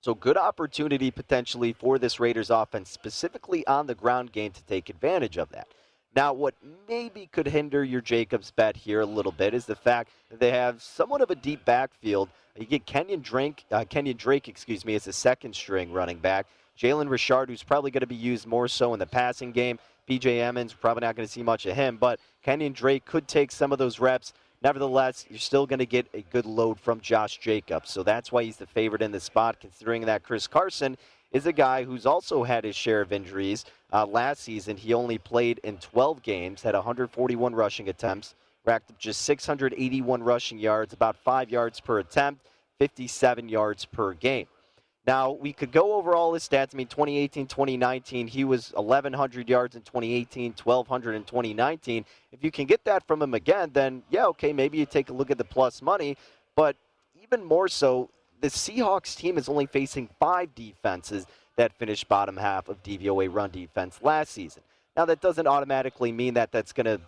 So, 0.00 0.14
good 0.14 0.36
opportunity 0.36 1.10
potentially 1.10 1.72
for 1.72 1.98
this 1.98 2.20
Raiders 2.20 2.50
offense, 2.50 2.90
specifically 2.90 3.66
on 3.66 3.86
the 3.86 3.94
ground 3.94 4.32
game, 4.32 4.52
to 4.52 4.62
take 4.64 4.90
advantage 4.90 5.38
of 5.38 5.48
that. 5.50 5.68
Now, 6.14 6.32
what 6.32 6.54
maybe 6.86 7.28
could 7.32 7.48
hinder 7.48 7.82
your 7.82 8.00
Jacobs 8.00 8.50
bet 8.50 8.76
here 8.76 9.00
a 9.00 9.06
little 9.06 9.32
bit 9.32 9.54
is 9.54 9.66
the 9.66 9.74
fact 9.74 10.10
that 10.30 10.38
they 10.38 10.52
have 10.52 10.82
somewhat 10.82 11.22
of 11.22 11.30
a 11.30 11.34
deep 11.34 11.64
backfield. 11.64 12.28
You 12.56 12.66
get 12.66 12.86
Kenyon 12.86 13.20
Drake, 13.20 13.64
uh, 13.72 13.84
Kenyon 13.88 14.16
Drake, 14.16 14.46
excuse 14.46 14.84
me, 14.84 14.94
as 14.94 15.08
a 15.08 15.12
second 15.12 15.56
string 15.56 15.92
running 15.92 16.18
back. 16.18 16.46
Jalen 16.78 17.08
Richard, 17.08 17.48
who's 17.48 17.62
probably 17.62 17.90
going 17.90 18.00
to 18.00 18.06
be 18.06 18.14
used 18.14 18.46
more 18.46 18.68
so 18.68 18.92
in 18.92 19.00
the 19.00 19.06
passing 19.06 19.52
game. 19.52 19.78
BJ 20.08 20.40
Emmons, 20.40 20.72
probably 20.72 21.00
not 21.00 21.16
going 21.16 21.26
to 21.26 21.32
see 21.32 21.42
much 21.42 21.66
of 21.66 21.74
him, 21.74 21.96
but 21.96 22.20
Kenyon 22.42 22.74
Drake 22.74 23.04
could 23.04 23.26
take 23.26 23.50
some 23.50 23.72
of 23.72 23.78
those 23.78 23.98
reps. 23.98 24.32
Nevertheless, 24.64 25.26
you're 25.28 25.38
still 25.38 25.66
going 25.66 25.80
to 25.80 25.86
get 25.86 26.08
a 26.14 26.22
good 26.22 26.46
load 26.46 26.80
from 26.80 26.98
Josh 26.98 27.36
Jacobs. 27.36 27.90
So 27.90 28.02
that's 28.02 28.32
why 28.32 28.44
he's 28.44 28.56
the 28.56 28.66
favorite 28.66 29.02
in 29.02 29.12
the 29.12 29.20
spot, 29.20 29.60
considering 29.60 30.06
that 30.06 30.22
Chris 30.22 30.46
Carson 30.46 30.96
is 31.32 31.44
a 31.44 31.52
guy 31.52 31.84
who's 31.84 32.06
also 32.06 32.44
had 32.44 32.64
his 32.64 32.74
share 32.74 33.02
of 33.02 33.12
injuries. 33.12 33.66
Uh, 33.92 34.06
last 34.06 34.40
season, 34.40 34.78
he 34.78 34.94
only 34.94 35.18
played 35.18 35.60
in 35.64 35.76
12 35.76 36.22
games, 36.22 36.62
had 36.62 36.74
141 36.74 37.54
rushing 37.54 37.90
attempts, 37.90 38.34
racked 38.64 38.90
up 38.90 38.98
just 38.98 39.20
681 39.22 40.22
rushing 40.22 40.58
yards, 40.58 40.94
about 40.94 41.16
five 41.16 41.50
yards 41.50 41.78
per 41.78 41.98
attempt, 41.98 42.46
57 42.78 43.50
yards 43.50 43.84
per 43.84 44.14
game. 44.14 44.46
Now, 45.06 45.32
we 45.32 45.52
could 45.52 45.70
go 45.70 45.94
over 45.94 46.14
all 46.14 46.32
his 46.32 46.48
stats. 46.48 46.74
I 46.74 46.78
mean, 46.78 46.86
2018, 46.86 47.46
2019, 47.46 48.26
he 48.26 48.44
was 48.44 48.72
1,100 48.74 49.48
yards 49.48 49.76
in 49.76 49.82
2018, 49.82 50.54
1,200 50.62 51.14
in 51.14 51.24
2019. 51.24 52.06
If 52.32 52.42
you 52.42 52.50
can 52.50 52.64
get 52.64 52.84
that 52.84 53.06
from 53.06 53.20
him 53.20 53.34
again, 53.34 53.70
then 53.74 54.02
yeah, 54.08 54.24
okay, 54.26 54.52
maybe 54.54 54.78
you 54.78 54.86
take 54.86 55.10
a 55.10 55.12
look 55.12 55.30
at 55.30 55.36
the 55.36 55.44
plus 55.44 55.82
money. 55.82 56.16
But 56.56 56.76
even 57.22 57.44
more 57.44 57.68
so, 57.68 58.08
the 58.40 58.48
Seahawks 58.48 59.14
team 59.16 59.36
is 59.36 59.48
only 59.48 59.66
facing 59.66 60.08
five 60.18 60.54
defenses 60.54 61.26
that 61.56 61.72
finished 61.74 62.08
bottom 62.08 62.38
half 62.38 62.68
of 62.68 62.82
DVOA 62.82 63.32
run 63.32 63.50
defense 63.50 64.00
last 64.02 64.32
season. 64.32 64.62
Now, 64.96 65.04
that 65.04 65.20
doesn't 65.20 65.46
automatically 65.46 66.12
mean 66.12 66.34
that 66.34 66.50
that's 66.50 66.72
going 66.72 66.86
to 66.86 67.00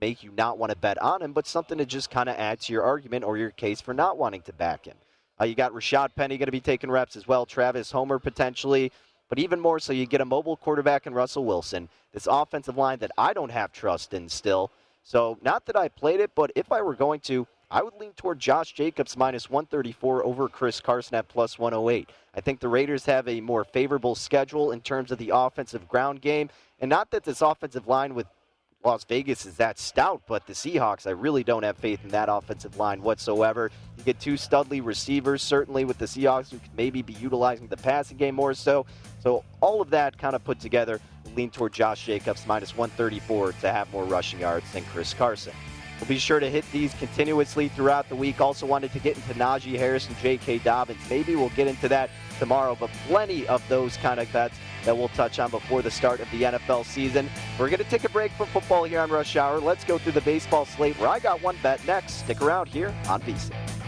make 0.00 0.22
you 0.22 0.32
not 0.36 0.58
want 0.58 0.70
to 0.70 0.76
bet 0.76 1.00
on 1.02 1.22
him, 1.22 1.32
but 1.32 1.46
something 1.46 1.78
to 1.78 1.84
just 1.84 2.10
kind 2.10 2.28
of 2.28 2.36
add 2.36 2.60
to 2.60 2.72
your 2.72 2.82
argument 2.82 3.24
or 3.24 3.36
your 3.36 3.50
case 3.50 3.80
for 3.80 3.92
not 3.92 4.16
wanting 4.16 4.42
to 4.42 4.52
back 4.52 4.86
him. 4.86 4.96
Uh, 5.42 5.44
you 5.44 5.56
got 5.56 5.72
Rashaad 5.72 6.10
Penny 6.14 6.38
going 6.38 6.46
to 6.46 6.52
be 6.52 6.60
taking 6.60 6.88
reps 6.88 7.16
as 7.16 7.26
well, 7.26 7.44
Travis 7.44 7.90
Homer 7.90 8.20
potentially. 8.20 8.92
But 9.28 9.40
even 9.40 9.58
more 9.58 9.80
so, 9.80 9.92
you 9.92 10.06
get 10.06 10.20
a 10.20 10.24
mobile 10.24 10.56
quarterback 10.56 11.08
in 11.08 11.14
Russell 11.14 11.44
Wilson. 11.44 11.88
This 12.12 12.28
offensive 12.30 12.76
line 12.76 13.00
that 13.00 13.10
I 13.18 13.32
don't 13.32 13.50
have 13.50 13.72
trust 13.72 14.14
in 14.14 14.28
still. 14.28 14.70
So, 15.02 15.38
not 15.42 15.66
that 15.66 15.76
I 15.76 15.88
played 15.88 16.20
it, 16.20 16.30
but 16.36 16.52
if 16.54 16.70
I 16.70 16.80
were 16.80 16.94
going 16.94 17.18
to, 17.20 17.48
I 17.72 17.82
would 17.82 17.94
lean 17.98 18.12
toward 18.12 18.38
Josh 18.38 18.72
Jacobs 18.72 19.16
minus 19.16 19.50
134 19.50 20.24
over 20.24 20.48
Chris 20.48 20.80
Carson 20.80 21.16
at 21.16 21.26
plus 21.26 21.58
108. 21.58 22.08
I 22.36 22.40
think 22.40 22.60
the 22.60 22.68
Raiders 22.68 23.06
have 23.06 23.26
a 23.26 23.40
more 23.40 23.64
favorable 23.64 24.14
schedule 24.14 24.70
in 24.70 24.80
terms 24.80 25.10
of 25.10 25.18
the 25.18 25.32
offensive 25.34 25.88
ground 25.88 26.20
game. 26.20 26.50
And 26.78 26.88
not 26.88 27.10
that 27.10 27.24
this 27.24 27.42
offensive 27.42 27.88
line 27.88 28.14
with 28.14 28.28
Las 28.84 29.04
Vegas 29.04 29.46
is 29.46 29.56
that 29.56 29.78
stout, 29.78 30.22
but 30.26 30.46
the 30.46 30.52
Seahawks, 30.52 31.06
I 31.06 31.10
really 31.10 31.44
don't 31.44 31.62
have 31.62 31.76
faith 31.76 32.02
in 32.02 32.10
that 32.10 32.28
offensive 32.28 32.78
line 32.78 33.00
whatsoever. 33.00 33.70
You 33.96 34.04
get 34.04 34.18
two 34.18 34.34
studly 34.34 34.84
receivers, 34.84 35.40
certainly 35.40 35.84
with 35.84 35.98
the 35.98 36.06
Seahawks, 36.06 36.50
who 36.50 36.58
could 36.58 36.76
maybe 36.76 37.00
be 37.00 37.12
utilizing 37.14 37.68
the 37.68 37.76
passing 37.76 38.16
game 38.16 38.34
more 38.34 38.54
so. 38.54 38.86
So 39.22 39.44
all 39.60 39.80
of 39.80 39.90
that 39.90 40.18
kind 40.18 40.34
of 40.34 40.42
put 40.42 40.58
together, 40.58 41.00
lean 41.36 41.50
toward 41.50 41.72
Josh 41.72 42.04
Jacobs 42.04 42.44
minus 42.46 42.76
134 42.76 43.52
to 43.52 43.72
have 43.72 43.90
more 43.92 44.04
rushing 44.04 44.40
yards 44.40 44.70
than 44.72 44.84
Chris 44.86 45.14
Carson. 45.14 45.52
We'll 46.02 46.08
be 46.08 46.18
sure 46.18 46.40
to 46.40 46.50
hit 46.50 46.68
these 46.72 46.92
continuously 46.94 47.68
throughout 47.68 48.08
the 48.08 48.16
week. 48.16 48.40
Also 48.40 48.66
wanted 48.66 48.92
to 48.92 48.98
get 48.98 49.14
into 49.14 49.34
Najee 49.34 49.78
Harris 49.78 50.08
and 50.08 50.18
J.K. 50.18 50.58
Dobbins. 50.58 50.98
Maybe 51.08 51.36
we'll 51.36 51.50
get 51.50 51.68
into 51.68 51.88
that 51.90 52.10
tomorrow, 52.40 52.76
but 52.78 52.90
plenty 53.06 53.46
of 53.46 53.62
those 53.68 53.96
kind 53.98 54.18
of 54.18 54.30
bets 54.32 54.56
that 54.84 54.98
we'll 54.98 55.10
touch 55.10 55.38
on 55.38 55.52
before 55.52 55.80
the 55.80 55.92
start 55.92 56.18
of 56.18 56.28
the 56.32 56.42
NFL 56.42 56.86
season. 56.86 57.30
We're 57.56 57.68
going 57.68 57.78
to 57.78 57.88
take 57.88 58.02
a 58.02 58.08
break 58.08 58.32
from 58.32 58.48
football 58.48 58.82
here 58.82 58.98
on 58.98 59.10
Rush 59.12 59.36
Hour. 59.36 59.60
Let's 59.60 59.84
go 59.84 59.96
through 59.96 60.10
the 60.10 60.22
baseball 60.22 60.64
slate 60.64 60.98
where 60.98 61.08
I 61.08 61.20
got 61.20 61.40
one 61.40 61.54
bet 61.62 61.86
next. 61.86 62.14
Stick 62.14 62.42
around 62.42 62.66
here 62.66 62.92
on 63.08 63.22
VSIN. 63.22 63.81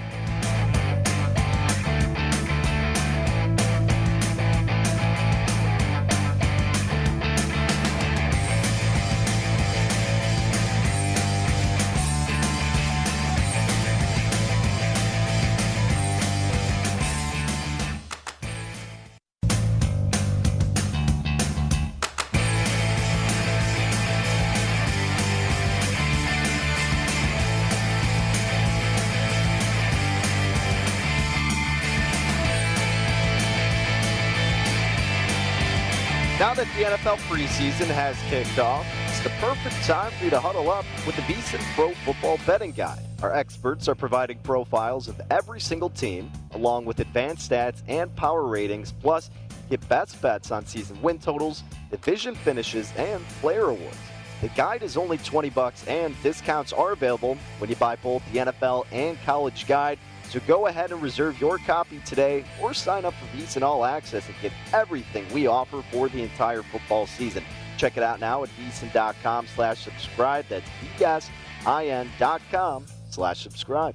Now 36.40 36.52
that 36.54 36.66
the 36.76 36.82
NFL 36.82 37.18
preseason 37.28 37.86
has 37.86 38.20
kicked 38.28 38.58
off, 38.58 38.84
it's 39.06 39.20
the 39.20 39.30
perfect 39.38 39.76
time 39.84 40.10
for 40.10 40.24
you 40.24 40.30
to 40.30 40.40
huddle 40.40 40.68
up 40.68 40.84
with 41.06 41.14
the 41.14 41.22
VSIN 41.22 41.62
Pro 41.76 41.92
Football 41.92 42.40
Betting 42.44 42.72
Guide. 42.72 42.98
Our 43.22 43.32
experts 43.32 43.86
are 43.86 43.94
providing 43.94 44.38
profiles 44.38 45.06
of 45.06 45.20
every 45.30 45.60
single 45.60 45.90
team, 45.90 46.32
along 46.50 46.86
with 46.86 46.98
advanced 46.98 47.48
stats 47.48 47.82
and 47.86 48.12
power 48.16 48.42
ratings, 48.42 48.90
plus 49.00 49.30
get 49.70 49.88
best 49.88 50.20
bets 50.20 50.50
on 50.50 50.66
season 50.66 51.00
win 51.02 51.20
totals, 51.20 51.62
division 51.92 52.34
finishes, 52.34 52.92
and 52.96 53.24
player 53.40 53.66
awards. 53.66 53.96
The 54.40 54.48
guide 54.48 54.82
is 54.82 54.96
only 54.96 55.18
20 55.18 55.50
bucks 55.50 55.86
and 55.86 56.20
discounts 56.24 56.72
are 56.72 56.90
available 56.90 57.38
when 57.58 57.70
you 57.70 57.76
buy 57.76 57.94
both 57.94 58.24
the 58.32 58.40
NFL 58.40 58.86
and 58.90 59.22
college 59.22 59.68
guide. 59.68 60.00
So 60.28 60.40
go 60.46 60.66
ahead 60.66 60.90
and 60.90 61.00
reserve 61.00 61.40
your 61.40 61.58
copy 61.58 62.00
today 62.00 62.44
or 62.60 62.74
sign 62.74 63.04
up 63.04 63.14
for 63.14 63.26
VSIN 63.36 63.62
All 63.62 63.84
Access 63.84 64.26
and 64.26 64.34
get 64.42 64.52
everything 64.72 65.26
we 65.32 65.46
offer 65.46 65.82
for 65.92 66.08
the 66.08 66.22
entire 66.22 66.62
football 66.62 67.06
season. 67.06 67.44
Check 67.76 67.96
it 67.96 68.02
out 68.02 68.20
now 68.20 68.42
at 68.42 68.48
VSIN.com 68.50 69.46
slash 69.46 69.84
subscribe. 69.84 70.46
That's 70.48 70.68
VSIN.com 70.98 72.86
slash 73.10 73.42
subscribe. 73.42 73.94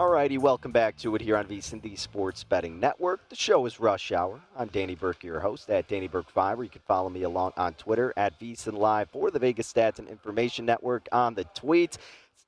Alrighty, 0.00 0.38
welcome 0.38 0.72
back 0.72 0.96
to 0.96 1.14
it 1.14 1.20
here 1.20 1.36
on 1.36 1.44
VSIN, 1.44 1.82
the 1.82 1.94
Sports 1.94 2.42
Betting 2.42 2.80
Network. 2.80 3.28
The 3.28 3.36
show 3.36 3.66
is 3.66 3.78
Rush 3.78 4.12
Hour. 4.12 4.40
I'm 4.56 4.68
Danny 4.68 4.94
Burke, 4.94 5.22
your 5.22 5.40
host 5.40 5.68
at 5.68 5.88
Danny 5.88 6.08
Burke 6.08 6.30
5, 6.30 6.60
or 6.60 6.64
you 6.64 6.70
can 6.70 6.80
follow 6.88 7.10
me 7.10 7.24
along 7.24 7.52
on 7.58 7.74
Twitter 7.74 8.14
at 8.16 8.40
VSIN 8.40 8.78
Live 8.78 9.10
for 9.10 9.30
the 9.30 9.38
Vegas 9.38 9.70
Stats 9.70 9.98
and 9.98 10.08
Information 10.08 10.64
Network 10.64 11.06
on 11.12 11.34
the 11.34 11.44
tweets. 11.54 11.98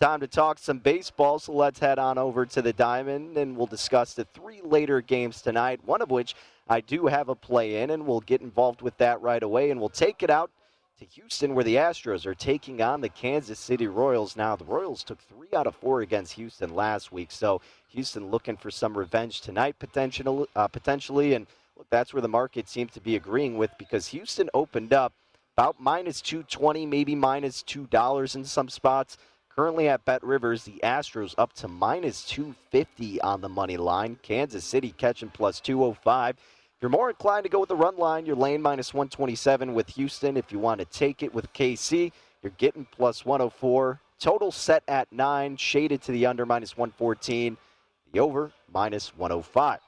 Time 0.02 0.18
to 0.18 0.26
talk 0.26 0.58
some 0.58 0.80
baseball, 0.80 1.38
so 1.38 1.52
let's 1.52 1.78
head 1.78 1.96
on 1.96 2.18
over 2.18 2.44
to 2.44 2.60
the 2.60 2.72
Diamond 2.72 3.36
and 3.36 3.56
we'll 3.56 3.68
discuss 3.68 4.14
the 4.14 4.24
three 4.24 4.60
later 4.60 5.00
games 5.00 5.40
tonight, 5.40 5.78
one 5.84 6.02
of 6.02 6.10
which 6.10 6.34
I 6.68 6.80
do 6.80 7.06
have 7.06 7.28
a 7.28 7.36
play 7.36 7.80
in, 7.80 7.90
and 7.90 8.04
we'll 8.04 8.18
get 8.18 8.40
involved 8.40 8.82
with 8.82 8.96
that 8.96 9.22
right 9.22 9.44
away, 9.44 9.70
and 9.70 9.78
we'll 9.78 9.88
take 9.88 10.24
it 10.24 10.28
out 10.28 10.50
to 10.98 11.04
Houston, 11.04 11.54
where 11.54 11.62
the 11.62 11.76
Astros 11.76 12.26
are 12.26 12.34
taking 12.34 12.82
on 12.82 13.00
the 13.00 13.08
Kansas 13.10 13.60
City 13.60 13.86
Royals. 13.86 14.34
Now, 14.34 14.56
the 14.56 14.64
Royals 14.64 15.04
took 15.04 15.20
three 15.20 15.56
out 15.56 15.68
of 15.68 15.76
four 15.76 16.00
against 16.00 16.32
Houston 16.32 16.74
last 16.74 17.12
week, 17.12 17.30
so 17.30 17.60
Houston 17.90 18.28
looking 18.28 18.56
for 18.56 18.72
some 18.72 18.98
revenge 18.98 19.40
tonight, 19.40 19.76
potentially. 19.78 20.48
Uh, 20.56 20.66
potentially 20.66 21.34
and 21.34 21.46
look, 21.78 21.86
that's 21.90 22.12
where 22.12 22.22
the 22.22 22.26
market 22.26 22.68
seems 22.68 22.90
to 22.94 23.00
be 23.00 23.14
agreeing 23.14 23.56
with 23.56 23.70
because 23.78 24.08
Houston 24.08 24.50
opened 24.52 24.92
up 24.92 25.12
about 25.56 25.78
minus 25.78 26.20
220, 26.20 26.86
maybe 26.86 27.14
minus 27.14 27.62
$2 27.62 28.34
in 28.34 28.44
some 28.44 28.68
spots. 28.68 29.16
Currently 29.54 29.88
at 29.88 30.04
Bet 30.06 30.22
Rivers, 30.24 30.64
the 30.64 30.80
Astros 30.82 31.34
up 31.36 31.52
to 31.54 31.68
minus 31.68 32.24
250 32.24 33.20
on 33.20 33.42
the 33.42 33.50
money 33.50 33.76
line. 33.76 34.18
Kansas 34.22 34.64
City 34.64 34.94
catching 34.96 35.28
plus 35.28 35.60
205. 35.60 36.36
If 36.36 36.40
you're 36.80 36.90
more 36.90 37.10
inclined 37.10 37.44
to 37.44 37.50
go 37.50 37.60
with 37.60 37.68
the 37.68 37.76
run 37.76 37.98
line, 37.98 38.24
you're 38.24 38.34
laying 38.34 38.62
minus 38.62 38.94
127 38.94 39.74
with 39.74 39.90
Houston. 39.90 40.38
If 40.38 40.52
you 40.52 40.58
want 40.58 40.78
to 40.78 40.86
take 40.86 41.22
it 41.22 41.34
with 41.34 41.52
KC, 41.52 42.12
you're 42.42 42.52
getting 42.56 42.86
plus 42.90 43.26
104. 43.26 44.00
Total 44.18 44.50
set 44.50 44.84
at 44.88 45.12
9, 45.12 45.56
shaded 45.58 46.00
to 46.02 46.12
the 46.12 46.24
under 46.24 46.46
minus 46.46 46.74
114. 46.76 47.58
The 48.12 48.20
over 48.20 48.52
minus 48.72 49.14
105. 49.16 49.80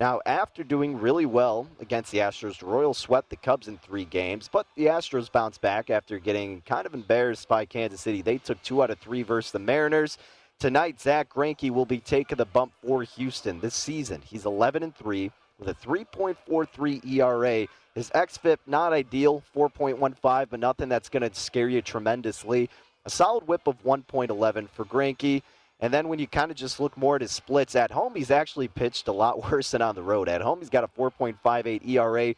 Now, 0.00 0.20
after 0.26 0.62
doing 0.62 1.00
really 1.00 1.26
well 1.26 1.66
against 1.80 2.12
the 2.12 2.18
Astros, 2.18 2.60
the 2.60 2.66
Royals 2.66 2.98
swept 2.98 3.30
the 3.30 3.36
Cubs 3.36 3.66
in 3.66 3.78
three 3.78 4.04
games, 4.04 4.48
but 4.50 4.64
the 4.76 4.86
Astros 4.86 5.30
bounced 5.30 5.60
back 5.60 5.90
after 5.90 6.20
getting 6.20 6.60
kind 6.60 6.86
of 6.86 6.94
embarrassed 6.94 7.48
by 7.48 7.64
Kansas 7.64 8.00
City. 8.00 8.22
They 8.22 8.38
took 8.38 8.62
two 8.62 8.80
out 8.80 8.90
of 8.90 9.00
three 9.00 9.24
versus 9.24 9.50
the 9.50 9.58
Mariners. 9.58 10.16
Tonight, 10.60 11.00
Zach 11.00 11.28
Greinke 11.30 11.70
will 11.70 11.84
be 11.84 11.98
taking 11.98 12.36
the 12.36 12.44
bump 12.44 12.72
for 12.86 13.02
Houston 13.02 13.58
this 13.58 13.74
season. 13.74 14.22
He's 14.24 14.46
11 14.46 14.84
and 14.84 14.94
3 14.94 15.32
with 15.58 15.68
a 15.68 15.74
3.43 15.74 17.04
ERA. 17.04 17.66
His 17.96 18.10
xFIP 18.10 18.58
not 18.68 18.92
ideal, 18.92 19.42
4.15, 19.56 20.46
but 20.48 20.60
nothing 20.60 20.88
that's 20.88 21.08
going 21.08 21.28
to 21.28 21.34
scare 21.34 21.68
you 21.68 21.82
tremendously. 21.82 22.70
A 23.04 23.10
solid 23.10 23.48
WHIP 23.48 23.66
of 23.66 23.82
1.11 23.82 24.68
for 24.68 24.84
Greinke. 24.84 25.42
And 25.80 25.94
then 25.94 26.08
when 26.08 26.18
you 26.18 26.26
kind 26.26 26.50
of 26.50 26.56
just 26.56 26.80
look 26.80 26.96
more 26.96 27.16
at 27.16 27.22
his 27.22 27.30
splits 27.30 27.76
at 27.76 27.92
home, 27.92 28.14
he's 28.14 28.30
actually 28.30 28.68
pitched 28.68 29.08
a 29.08 29.12
lot 29.12 29.42
worse 29.50 29.70
than 29.70 29.82
on 29.82 29.94
the 29.94 30.02
road. 30.02 30.28
At 30.28 30.42
home, 30.42 30.58
he's 30.58 30.70
got 30.70 30.84
a 30.84 30.88
4.58 30.88 31.86
ERA, 31.88 32.34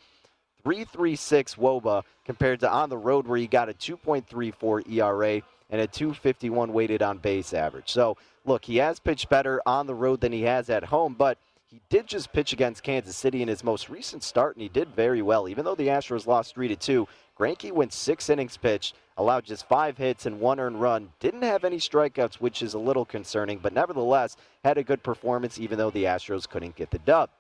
3.36 0.65 1.57
WOBA 1.57 2.03
compared 2.25 2.61
to 2.61 2.71
on 2.71 2.91
the 2.91 2.99
road 2.99 3.27
where 3.27 3.39
he 3.39 3.47
got 3.47 3.71
a 3.71 3.73
2.34 3.73 4.91
ERA 4.93 5.43
and 5.71 5.81
a 5.81 5.87
251 5.87 6.73
weighted 6.73 7.01
on 7.01 7.19
base 7.19 7.55
average. 7.55 7.91
So, 7.91 8.17
look, 8.45 8.65
he 8.65 8.77
has 8.77 8.99
pitched 8.99 9.29
better 9.29 9.63
on 9.65 9.87
the 9.87 9.95
road 9.95 10.21
than 10.21 10.33
he 10.33 10.43
has 10.43 10.69
at 10.69 10.85
home, 10.85 11.15
but 11.17 11.39
he 11.71 11.81
did 11.89 12.09
just 12.09 12.33
pitch 12.33 12.53
against 12.53 12.83
Kansas 12.83 13.17
City 13.17 13.43
in 13.43 13.49
his 13.49 13.63
most 13.63 13.89
recent 13.89 14.25
start, 14.25 14.57
and 14.57 14.63
he 14.63 14.69
did 14.69 14.89
very 14.89 15.23
well. 15.23 15.49
Even 15.49 15.65
though 15.65 15.77
the 15.77 15.87
Astros 15.87 16.27
lost 16.27 16.55
3 16.55 16.67
to 16.67 16.75
2, 16.75 17.07
Greinke 17.39 17.71
went 17.71 17.93
six 17.93 18.29
innings 18.29 18.57
pitched, 18.57 18.97
allowed 19.17 19.45
just 19.45 19.69
five 19.69 19.97
hits 19.97 20.27
and 20.27 20.41
one 20.41 20.59
earned 20.59 20.81
run. 20.81 21.13
Didn't 21.21 21.43
have 21.43 21.65
any 21.65 21.77
strikeouts, 21.77 22.35
which 22.35 22.61
is 22.61 22.75
a 22.75 22.79
little 22.79 23.05
concerning, 23.05 23.59
but 23.59 23.73
nevertheless 23.73 24.37
had 24.65 24.79
a 24.79 24.83
good 24.83 25.03
performance, 25.05 25.61
even 25.61 25.79
though 25.79 25.91
the 25.91 26.05
Astros 26.05 26.49
couldn't 26.49 26.75
get 26.75 26.91
the 26.91 26.99
dub. 26.99 27.31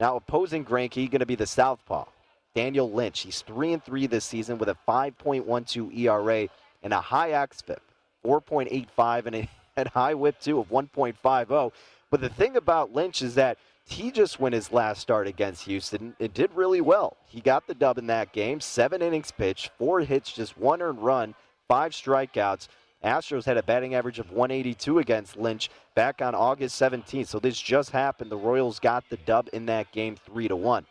Now 0.00 0.16
opposing 0.16 0.64
Greinke 0.64 1.10
going 1.10 1.20
to 1.20 1.26
be 1.26 1.34
the 1.34 1.46
southpaw, 1.46 2.06
Daniel 2.54 2.90
Lynch. 2.90 3.20
He's 3.20 3.42
three 3.42 3.74
and 3.74 3.84
three 3.84 4.06
this 4.06 4.24
season 4.24 4.56
with 4.56 4.70
a 4.70 4.76
5.12 4.88 5.94
ERA 5.98 6.48
and 6.82 6.94
a 6.94 7.00
high 7.00 7.30
xFIP, 7.30 7.78
4.85, 8.24 9.26
and 9.26 9.36
a, 9.36 9.50
and 9.76 9.88
high 9.88 10.14
WHIP 10.14 10.40
too 10.40 10.60
of 10.60 10.70
1.50. 10.70 11.72
But 12.10 12.20
the 12.20 12.28
thing 12.28 12.56
about 12.56 12.92
Lynch 12.92 13.22
is 13.22 13.34
that 13.34 13.58
he 13.84 14.10
just 14.10 14.40
won 14.40 14.52
his 14.52 14.72
last 14.72 15.00
start 15.00 15.26
against 15.26 15.64
Houston. 15.64 16.14
It 16.18 16.34
did 16.34 16.50
really 16.54 16.80
well. 16.80 17.16
He 17.26 17.40
got 17.40 17.66
the 17.66 17.74
dub 17.74 17.98
in 17.98 18.06
that 18.08 18.32
game. 18.32 18.60
Seven 18.60 19.02
innings 19.02 19.30
pitched, 19.30 19.70
four 19.78 20.00
hits, 20.00 20.32
just 20.32 20.58
one 20.58 20.82
earned 20.82 21.04
run, 21.04 21.34
five 21.68 21.92
strikeouts. 21.92 22.68
Astros 23.04 23.44
had 23.44 23.56
a 23.56 23.62
batting 23.62 23.94
average 23.94 24.18
of 24.18 24.32
182 24.32 24.98
against 24.98 25.36
Lynch 25.36 25.70
back 25.94 26.20
on 26.20 26.34
August 26.34 26.80
17th. 26.80 27.28
So 27.28 27.38
this 27.38 27.60
just 27.60 27.90
happened. 27.90 28.30
The 28.30 28.36
Royals 28.36 28.80
got 28.80 29.04
the 29.08 29.18
dub 29.18 29.48
in 29.52 29.66
that 29.66 29.92
game, 29.92 30.16
three 30.16 30.48
to 30.48 30.56
one. 30.56 30.86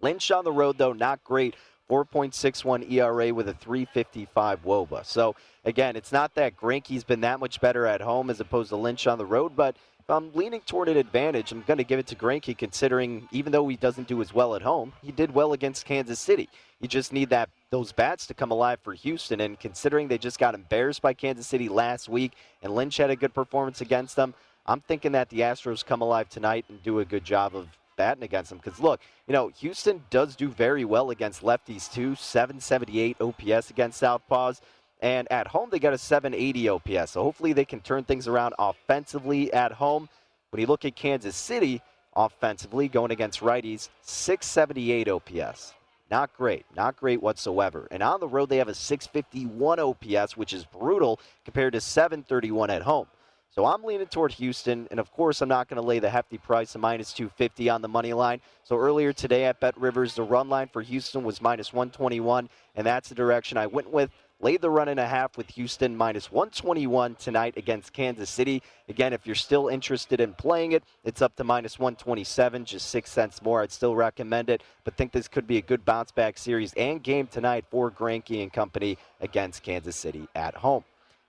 Lynch 0.00 0.30
on 0.30 0.44
the 0.44 0.52
road 0.52 0.78
though, 0.78 0.92
not 0.92 1.22
great. 1.24 1.56
4.61 1.90 2.90
ERA 2.90 3.32
with 3.32 3.48
a 3.48 3.54
355 3.54 4.64
WOBA. 4.64 5.04
So 5.04 5.36
again, 5.64 5.94
it's 5.94 6.10
not 6.10 6.34
that 6.34 6.56
Greinke's 6.56 7.04
been 7.04 7.20
that 7.20 7.38
much 7.38 7.60
better 7.60 7.86
at 7.86 8.00
home 8.00 8.28
as 8.28 8.40
opposed 8.40 8.70
to 8.70 8.76
Lynch 8.76 9.06
on 9.06 9.18
the 9.18 9.26
road, 9.26 9.54
but 9.54 9.76
I'm 10.08 10.32
leaning 10.34 10.60
toward 10.60 10.88
an 10.88 10.96
advantage. 10.96 11.50
I'm 11.50 11.62
going 11.62 11.78
to 11.78 11.84
give 11.84 11.98
it 11.98 12.06
to 12.08 12.14
Greinke, 12.14 12.56
considering 12.56 13.28
even 13.32 13.50
though 13.50 13.66
he 13.66 13.76
doesn't 13.76 14.06
do 14.06 14.20
as 14.22 14.32
well 14.32 14.54
at 14.54 14.62
home, 14.62 14.92
he 15.02 15.10
did 15.10 15.34
well 15.34 15.52
against 15.52 15.84
Kansas 15.84 16.20
City. 16.20 16.48
You 16.80 16.86
just 16.86 17.12
need 17.12 17.30
that 17.30 17.48
those 17.70 17.90
bats 17.90 18.24
to 18.28 18.34
come 18.34 18.52
alive 18.52 18.78
for 18.84 18.94
Houston, 18.94 19.40
and 19.40 19.58
considering 19.58 20.06
they 20.06 20.18
just 20.18 20.38
got 20.38 20.54
embarrassed 20.54 21.02
by 21.02 21.12
Kansas 21.12 21.48
City 21.48 21.68
last 21.68 22.08
week, 22.08 22.34
and 22.62 22.72
Lynch 22.72 22.96
had 22.98 23.10
a 23.10 23.16
good 23.16 23.34
performance 23.34 23.80
against 23.80 24.14
them, 24.14 24.32
I'm 24.64 24.80
thinking 24.80 25.10
that 25.12 25.28
the 25.28 25.40
Astros 25.40 25.84
come 25.84 26.02
alive 26.02 26.28
tonight 26.28 26.66
and 26.68 26.80
do 26.84 27.00
a 27.00 27.04
good 27.04 27.24
job 27.24 27.56
of 27.56 27.68
batting 27.96 28.22
against 28.22 28.50
them. 28.50 28.58
Because 28.62 28.78
look, 28.78 29.00
you 29.26 29.32
know, 29.32 29.48
Houston 29.58 30.04
does 30.10 30.36
do 30.36 30.48
very 30.48 30.84
well 30.84 31.10
against 31.10 31.42
lefties 31.42 31.92
too. 31.92 32.14
778 32.14 33.16
OPS 33.20 33.70
against 33.70 34.00
Southpaws. 34.00 34.60
And 35.00 35.30
at 35.30 35.46
home, 35.48 35.68
they 35.70 35.78
got 35.78 35.92
a 35.92 35.98
780 35.98 36.68
OPS. 36.68 37.12
So 37.12 37.22
hopefully 37.22 37.52
they 37.52 37.64
can 37.64 37.80
turn 37.80 38.04
things 38.04 38.28
around 38.28 38.54
offensively 38.58 39.52
at 39.52 39.72
home. 39.72 40.08
When 40.50 40.60
you 40.60 40.66
look 40.66 40.84
at 40.84 40.96
Kansas 40.96 41.36
City 41.36 41.82
offensively, 42.14 42.88
going 42.88 43.10
against 43.10 43.40
righties, 43.40 43.90
678 44.02 45.08
OPS. 45.08 45.74
Not 46.10 46.34
great. 46.36 46.64
Not 46.74 46.96
great 46.96 47.20
whatsoever. 47.20 47.88
And 47.90 48.02
on 48.02 48.20
the 48.20 48.28
road, 48.28 48.48
they 48.48 48.58
have 48.58 48.68
a 48.68 48.74
651 48.74 49.80
OPS, 49.80 50.36
which 50.36 50.52
is 50.52 50.64
brutal 50.64 51.20
compared 51.44 51.72
to 51.74 51.80
731 51.80 52.70
at 52.70 52.82
home. 52.82 53.08
So 53.56 53.64
I'm 53.64 53.84
leaning 53.84 54.06
toward 54.06 54.32
Houston, 54.32 54.86
and 54.90 55.00
of 55.00 55.10
course, 55.12 55.40
I'm 55.40 55.48
not 55.48 55.66
going 55.66 55.80
to 55.80 55.86
lay 55.86 55.98
the 55.98 56.10
hefty 56.10 56.36
price 56.36 56.74
of 56.74 56.82
minus 56.82 57.14
250 57.14 57.70
on 57.70 57.80
the 57.80 57.88
money 57.88 58.12
line. 58.12 58.42
So 58.64 58.76
earlier 58.76 59.14
today 59.14 59.44
at 59.46 59.60
Bet 59.60 59.78
Rivers, 59.80 60.14
the 60.14 60.22
run 60.22 60.50
line 60.50 60.68
for 60.70 60.82
Houston 60.82 61.24
was 61.24 61.40
minus 61.40 61.72
121, 61.72 62.50
and 62.74 62.86
that's 62.86 63.08
the 63.08 63.14
direction 63.14 63.56
I 63.56 63.66
went 63.66 63.90
with. 63.90 64.10
Laid 64.38 64.60
the 64.60 64.68
run 64.68 64.88
and 64.88 65.00
a 65.00 65.06
half 65.06 65.38
with 65.38 65.48
Houston 65.50 65.96
minus 65.96 66.30
121 66.30 67.14
tonight 67.14 67.54
against 67.56 67.94
Kansas 67.94 68.28
City. 68.28 68.62
Again, 68.86 69.14
if 69.14 69.24
you're 69.24 69.34
still 69.34 69.68
interested 69.68 70.20
in 70.20 70.34
playing 70.34 70.72
it, 70.72 70.84
it's 71.04 71.22
up 71.22 71.34
to 71.36 71.44
minus 71.44 71.78
127, 71.78 72.66
just 72.66 72.90
six 72.90 73.10
cents 73.10 73.40
more. 73.40 73.62
I'd 73.62 73.72
still 73.72 73.96
recommend 73.96 74.50
it, 74.50 74.62
but 74.84 74.94
think 74.94 75.12
this 75.12 75.26
could 75.26 75.46
be 75.46 75.56
a 75.56 75.62
good 75.62 75.86
bounce 75.86 76.12
back 76.12 76.36
series 76.36 76.74
and 76.74 77.02
game 77.02 77.26
tonight 77.28 77.64
for 77.70 77.90
Greinke 77.90 78.42
and 78.42 78.52
company 78.52 78.98
against 79.22 79.62
Kansas 79.62 79.96
City 79.96 80.28
at 80.34 80.54
home. 80.54 80.84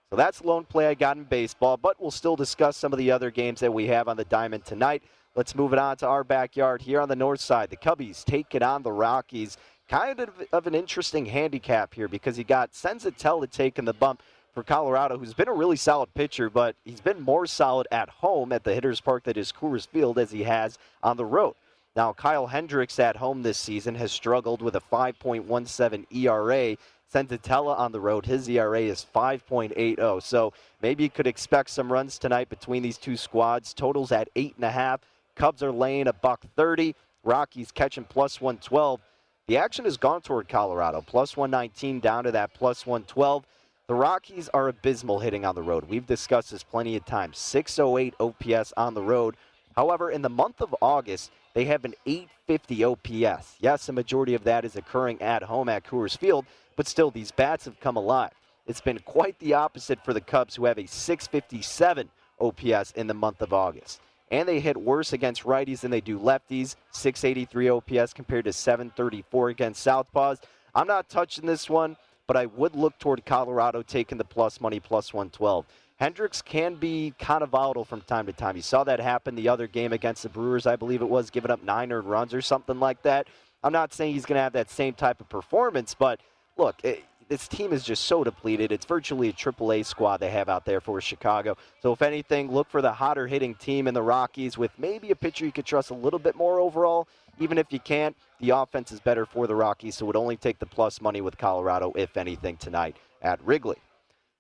So 0.10 0.18
that's 0.18 0.43
lone 0.43 0.66
play 0.66 0.88
I 0.88 0.93
got 0.93 1.16
in 1.16 1.24
baseball, 1.24 1.78
but 1.78 2.01
we'll 2.01 2.12
still 2.12 2.36
discuss 2.36 2.76
some 2.76 2.91
of 2.91 2.99
the 2.99 3.12
other 3.12 3.32
games 3.32 3.62
that 3.62 3.74
we 3.74 3.88
have 3.88 4.10
on 4.10 4.18
the 4.18 4.26
diamond 4.26 4.66
tonight. 4.66 5.01
Let's 5.34 5.55
move 5.55 5.72
it 5.72 5.80
on 5.80 5.95
to 5.97 6.08
our 6.08 6.24
backyard 6.24 6.82
here 6.82 6.99
on 6.99 7.08
the 7.08 7.16
north 7.16 7.39
side. 7.39 7.70
The 7.70 7.78
Cubbies 7.78 8.26
take 8.26 8.53
it 8.55 8.64
on 8.64 8.84
the 8.84 8.91
Rockies 8.91 9.55
kind 9.88 10.19
of, 10.19 10.29
of 10.51 10.67
an 10.67 10.75
interesting 10.75 11.25
handicap 11.25 11.93
here 11.93 12.07
because 12.07 12.35
he 12.35 12.43
got 12.43 12.73
Senzatela 12.73 13.49
taking 13.49 13.85
the 13.85 13.93
bump 13.93 14.21
for 14.53 14.63
Colorado, 14.63 15.17
who's 15.17 15.33
been 15.33 15.47
a 15.47 15.53
really 15.53 15.75
solid 15.75 16.13
pitcher, 16.13 16.49
but 16.49 16.75
he's 16.83 16.99
been 16.99 17.21
more 17.21 17.45
solid 17.45 17.88
at 17.91 18.09
home 18.09 18.51
at 18.51 18.63
the 18.63 18.73
hitter's 18.73 18.99
park 18.99 19.23
that 19.23 19.38
is 19.38 19.51
Coors 19.51 19.88
Field 19.88 20.17
as 20.17 20.31
he 20.31 20.43
has 20.43 20.77
on 21.03 21.15
the 21.15 21.25
road. 21.25 21.53
Now, 21.95 22.13
Kyle 22.13 22.47
Hendricks 22.47 22.99
at 22.99 23.17
home 23.17 23.43
this 23.43 23.57
season 23.57 23.95
has 23.95 24.11
struggled 24.11 24.61
with 24.61 24.75
a 24.75 24.81
5.17 24.81 26.05
ERA. 26.11 26.77
Senzatela 27.13 27.77
on 27.77 27.91
the 27.91 27.99
road, 27.99 28.25
his 28.25 28.47
ERA 28.49 28.81
is 28.81 29.05
5.80. 29.15 30.21
So 30.21 30.53
maybe 30.81 31.03
you 31.03 31.09
could 31.09 31.27
expect 31.27 31.69
some 31.69 31.91
runs 31.91 32.19
tonight 32.19 32.49
between 32.49 32.83
these 32.83 32.97
two 32.97 33.17
squads. 33.17 33.73
Totals 33.73 34.11
at 34.11 34.29
eight 34.35 34.55
and 34.55 34.65
a 34.65 34.71
half. 34.71 35.01
Cubs 35.35 35.63
are 35.63 35.71
laying 35.71 36.07
a 36.07 36.13
buck 36.13 36.43
30. 36.55 36.95
Rockies 37.23 37.71
catching 37.71 38.03
plus 38.03 38.41
112. 38.41 39.01
The 39.48 39.56
action 39.56 39.86
has 39.86 39.95
gone 39.95 40.22
toward 40.22 40.50
Colorado, 40.50 41.02
plus 41.02 41.38
119 41.38 42.02
down 42.02 42.26
to 42.26 42.32
that 42.32 42.54
plus 42.54 42.86
112. 42.86 43.45
The 43.88 43.93
Rockies 43.93 44.50
are 44.50 44.68
abysmal 44.68 45.20
hitting 45.20 45.45
on 45.45 45.56
the 45.56 45.62
road. 45.62 45.86
We've 45.86 46.06
discussed 46.06 46.52
this 46.52 46.64
plenty 46.64 46.98
of 46.98 47.06
times. 47.06 47.38
608 47.38 48.14
OPS 48.20 48.74
on 48.76 48.93
the 48.93 49.02
road. 49.02 49.38
However, 49.74 50.12
in 50.12 50.22
the 50.22 50.28
month 50.28 50.60
of 50.60 50.76
August, 50.82 51.32
they 51.54 51.64
have 51.64 51.86
an 51.86 51.93
850 52.06 52.84
OPS. 52.84 53.56
Yes, 53.62 53.86
the 53.86 53.93
majority 53.93 54.34
of 54.34 54.43
that 54.43 54.66
is 54.66 54.76
occurring 54.76 55.22
at 55.22 55.43
home 55.43 55.70
at 55.70 55.86
Coors 55.86 56.18
Field, 56.18 56.45
but 56.76 56.86
still, 56.86 57.10
these 57.10 57.32
bats 57.32 57.64
have 57.64 57.80
come 57.80 57.95
alive. 57.95 58.34
It's 58.66 58.82
been 58.82 59.00
quite 59.00 59.39
the 59.39 59.54
opposite 59.54 60.04
for 60.04 60.14
the 60.14 60.20
Cubs, 60.20 60.58
who 60.58 60.66
have 60.66 60.78
a 60.78 60.88
657 60.88 62.10
OPS 62.41 62.91
in 62.91 63.08
the 63.08 63.14
month 63.14 63.41
of 63.41 63.54
August 63.54 64.02
and 64.32 64.47
they 64.47 64.59
hit 64.59 64.78
worse 64.78 65.13
against 65.13 65.43
righties 65.43 65.82
than 65.82 65.91
they 65.91 66.01
do 66.01 66.19
lefties. 66.19 66.75
683 66.91 67.69
OPS 67.69 68.13
compared 68.13 68.45
to 68.45 68.53
734 68.53 69.49
against 69.49 69.86
Southpaws. 69.86 70.39
I'm 70.75 70.88
not 70.88 71.09
touching 71.09 71.45
this 71.45 71.69
one, 71.69 71.97
but 72.28 72.38
I 72.38 72.45
would 72.45 72.75
look 72.75 72.97
toward 72.99 73.25
Colorado 73.25 73.82
taking 73.82 74.17
the 74.17 74.25
plus 74.25 74.59
money, 74.59 74.80
plus 74.80 75.13
112. 75.13 75.65
Hendricks 75.97 76.41
can 76.43 76.75
be 76.75 77.13
kind 77.17 77.41
of 77.41 77.49
volatile 77.49 77.86
from 77.86 78.01
time 78.01 78.28
to 78.28 78.34
time. 78.34 78.55
You 78.55 78.61
saw 78.61 78.84
that 78.84 78.99
happen 78.99 79.34
the 79.34 79.49
other 79.49 79.65
game 79.65 79.93
against 79.93 80.23
the 80.23 80.30
Brewers, 80.30 80.67
I 80.67 80.75
believe 80.75 81.01
it 81.01 81.09
was, 81.09 81.32
giving 81.32 81.49
up 81.49 81.63
nine 81.63 81.91
earned 81.91 82.09
runs 82.09 82.34
or 82.34 82.41
something 82.41 82.80
like 82.80 83.01
that. 83.01 83.28
I'm 83.63 83.73
not 83.73 83.93
saying 83.93 84.13
he's 84.13 84.25
going 84.25 84.38
to 84.38 84.43
have 84.43 84.53
that 84.53 84.69
same 84.69 84.93
type 84.93 85.19
of 85.19 85.30
performance, 85.30 85.95
but 85.97 86.19
look, 86.55 86.75
it, 86.84 87.03
this 87.30 87.47
team 87.47 87.73
is 87.73 87.84
just 87.84 88.05
so 88.05 88.23
depleted. 88.23 88.71
It's 88.71 88.86
virtually 88.86 89.30
a 89.30 89.34
AAA 89.34 89.86
squad 89.86 90.17
they 90.17 90.30
have 90.30 90.49
out 90.49 90.65
there 90.65 90.82
for 90.82 90.99
Chicago. 91.01 91.57
So, 91.82 91.91
if 91.91 92.01
anything, 92.01 92.51
look 92.51 92.69
for 92.69 92.82
the 92.82 92.91
hotter 92.91 93.28
hitting 93.28 93.55
team 93.55 93.88
in 93.88 93.93
the 93.93 94.01
Rockies 94.01 94.57
with 94.57 94.71
maybe 94.78 95.11
a 95.11 95.15
pitcher 95.15 95.45
you 95.45 95.51
could 95.51 95.65
trust 95.65 95.89
a 95.89 95.95
little 95.95 96.19
bit 96.19 96.36
more 96.36 96.59
overall. 96.59 97.07
Even 97.39 97.57
if 97.57 97.71
you 97.71 97.80
can't, 97.80 98.15
the 98.39 98.51
offense 98.51 98.91
is 98.91 98.99
better 98.99 99.25
for 99.25 99.47
the 99.47 99.55
Rockies, 99.55 99.95
so 99.95 100.05
it 100.05 100.07
would 100.07 100.15
only 100.15 100.38
take 100.38 100.59
the 100.59 100.65
plus 100.65 101.01
money 101.01 101.21
with 101.21 101.38
Colorado, 101.38 101.93
if 101.95 102.17
anything, 102.17 102.57
tonight 102.57 102.97
at 103.21 103.43
Wrigley. 103.45 103.78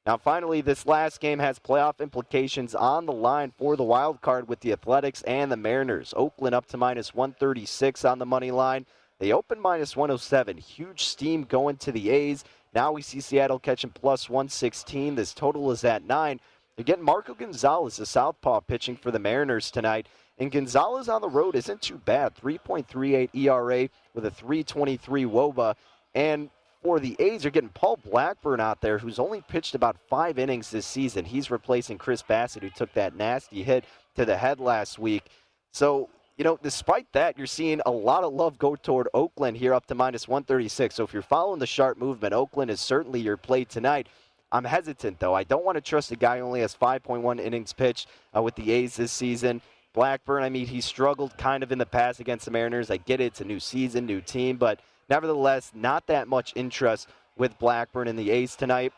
Now, 0.07 0.15
finally, 0.15 0.61
this 0.61 0.85
last 0.85 1.19
game 1.19 1.39
has 1.39 1.59
playoff 1.59 1.99
implications 1.99 2.73
on 2.73 3.05
the 3.05 3.11
line 3.11 3.51
for 3.57 3.75
the 3.75 3.83
wild 3.83 4.21
card 4.21 4.47
with 4.47 4.61
the 4.61 4.71
Athletics 4.71 5.21
and 5.23 5.51
the 5.51 5.57
Mariners. 5.57 6.13
Oakland 6.15 6.55
up 6.55 6.65
to 6.67 6.77
minus 6.77 7.13
136 7.13 8.05
on 8.05 8.17
the 8.17 8.25
money 8.25 8.49
line. 8.49 8.85
They 9.19 9.33
open 9.33 9.59
minus 9.59 9.97
107. 9.97 10.57
Huge 10.57 11.03
steam 11.03 11.43
going 11.43 11.75
to 11.77 11.91
the 11.91 12.09
A's. 12.09 12.45
Now 12.77 12.91
we 12.91 13.01
see 13.01 13.21
Seattle 13.21 13.57
catching 13.57 13.89
plus 13.89 14.29
116. 14.29 15.15
This 15.15 15.33
total 15.33 15.71
is 15.71 15.83
at 15.83 16.03
nine. 16.05 16.39
Again, 16.77 17.01
Marco 17.01 17.33
Gonzalez, 17.33 17.97
the 17.97 18.05
southpaw, 18.05 18.59
pitching 18.59 18.95
for 18.95 19.09
the 19.09 19.17
Mariners 19.17 19.71
tonight. 19.71 20.05
And 20.37 20.51
Gonzalez 20.51 21.09
on 21.09 21.21
the 21.21 21.27
road 21.27 21.55
isn't 21.55 21.81
too 21.81 21.97
bad. 21.97 22.35
3.38 22.35 23.31
ERA 23.33 23.89
with 24.13 24.27
a 24.27 24.29
323 24.29 25.23
Woba. 25.23 25.73
And 26.13 26.51
for 26.83 26.99
the 26.99 27.15
A's, 27.17 27.43
you're 27.43 27.49
getting 27.49 27.69
Paul 27.69 27.97
Blackburn 27.97 28.59
out 28.59 28.79
there, 28.81 28.99
who's 28.99 29.17
only 29.17 29.41
pitched 29.41 29.73
about 29.73 29.97
five 30.07 30.37
innings 30.37 30.69
this 30.69 30.85
season. 30.85 31.25
He's 31.25 31.49
replacing 31.49 31.97
Chris 31.97 32.21
Bassitt, 32.21 32.61
who 32.61 32.69
took 32.69 32.93
that 32.93 33.15
nasty 33.15 33.63
hit 33.63 33.85
to 34.17 34.23
the 34.23 34.37
head 34.37 34.59
last 34.59 34.99
week. 34.99 35.23
So, 35.71 36.09
you 36.37 36.43
know, 36.43 36.59
despite 36.61 37.11
that, 37.13 37.37
you're 37.37 37.47
seeing 37.47 37.81
a 37.85 37.91
lot 37.91 38.23
of 38.23 38.31
love 38.31 38.59
go 38.59 38.75
toward 38.75 39.09
Oakland 39.13 39.57
here 39.57 39.73
up 39.73 39.87
to 39.87 39.95
minus 39.95 40.27
136. 40.27 40.93
So 40.93 41.03
if 41.03 41.11
you're 41.11 41.23
following 41.23 41.59
the 41.59 41.65
sharp 41.65 41.97
movement, 41.97 42.33
Oakland 42.33 42.69
is 42.69 42.79
certainly 42.79 43.19
your 43.19 43.37
play 43.37 43.63
tonight. 43.63 44.07
I'm 44.51 44.63
hesitant, 44.63 45.19
though. 45.19 45.33
I 45.33 45.43
don't 45.43 45.65
want 45.65 45.77
to 45.77 45.81
trust 45.81 46.11
a 46.11 46.15
guy 46.15 46.37
who 46.37 46.45
only 46.45 46.61
has 46.61 46.75
5.1 46.75 47.39
innings 47.39 47.73
pitched 47.73 48.07
uh, 48.35 48.41
with 48.41 48.55
the 48.55 48.71
A's 48.71 48.95
this 48.95 49.11
season. 49.11 49.61
Blackburn, 49.93 50.43
I 50.43 50.49
mean, 50.49 50.67
he 50.67 50.79
struggled 50.79 51.35
kind 51.37 51.63
of 51.63 51.71
in 51.71 51.79
the 51.79 51.85
past 51.85 52.19
against 52.19 52.45
the 52.45 52.51
Mariners. 52.51 52.91
I 52.91 52.97
get 52.97 53.19
it, 53.19 53.25
it's 53.25 53.41
a 53.41 53.45
new 53.45 53.59
season, 53.59 54.05
new 54.05 54.21
team, 54.21 54.57
but 54.57 54.79
nevertheless, 55.09 55.71
not 55.73 56.05
that 56.05 56.27
much 56.27 56.53
interest 56.55 57.09
with 57.35 57.57
Blackburn 57.57 58.07
and 58.07 58.17
the 58.17 58.29
A's 58.29 58.55
tonight. 58.55 58.93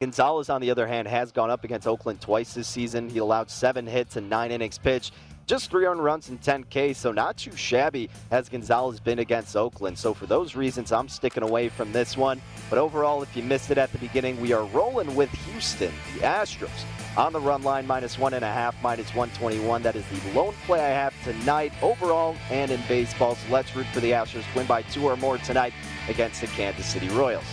Gonzalez, 0.00 0.48
on 0.48 0.60
the 0.60 0.70
other 0.70 0.86
hand, 0.86 1.08
has 1.08 1.32
gone 1.32 1.50
up 1.50 1.64
against 1.64 1.86
Oakland 1.86 2.20
twice 2.20 2.54
this 2.54 2.68
season. 2.68 3.08
He 3.08 3.18
allowed 3.18 3.50
seven 3.50 3.86
hits 3.86 4.16
and 4.16 4.30
nine 4.30 4.52
innings 4.52 4.78
pitched 4.78 5.12
just 5.48 5.70
three 5.70 5.86
earned 5.86 6.04
runs 6.04 6.28
and 6.28 6.38
10K, 6.42 6.94
so 6.94 7.10
not 7.10 7.38
too 7.38 7.56
shabby 7.56 8.10
has 8.30 8.50
Gonzalez 8.50 9.00
been 9.00 9.18
against 9.18 9.56
Oakland. 9.56 9.98
So 9.98 10.12
for 10.12 10.26
those 10.26 10.54
reasons, 10.54 10.92
I'm 10.92 11.08
sticking 11.08 11.42
away 11.42 11.70
from 11.70 11.90
this 11.90 12.18
one. 12.18 12.42
But 12.68 12.78
overall, 12.78 13.22
if 13.22 13.34
you 13.34 13.42
missed 13.42 13.70
it 13.70 13.78
at 13.78 13.90
the 13.90 13.98
beginning, 13.98 14.38
we 14.42 14.52
are 14.52 14.66
rolling 14.66 15.16
with 15.16 15.30
Houston, 15.30 15.92
the 16.14 16.20
Astros, 16.20 16.84
on 17.16 17.32
the 17.32 17.40
run 17.40 17.62
line, 17.62 17.86
minus 17.86 18.18
one 18.18 18.34
and 18.34 18.44
a 18.44 18.52
half, 18.52 18.76
minus 18.82 19.08
121. 19.14 19.82
That 19.82 19.96
is 19.96 20.04
the 20.08 20.32
lone 20.32 20.54
play 20.66 20.80
I 20.80 20.90
have 20.90 21.14
tonight, 21.24 21.72
overall 21.80 22.36
and 22.50 22.70
in 22.70 22.80
baseball. 22.86 23.34
So 23.34 23.50
let's 23.50 23.74
root 23.74 23.86
for 23.86 24.00
the 24.00 24.10
Astros 24.10 24.44
win 24.54 24.66
by 24.66 24.82
two 24.82 25.06
or 25.06 25.16
more 25.16 25.38
tonight 25.38 25.72
against 26.10 26.42
the 26.42 26.46
Kansas 26.48 26.84
City 26.84 27.08
Royals. 27.08 27.46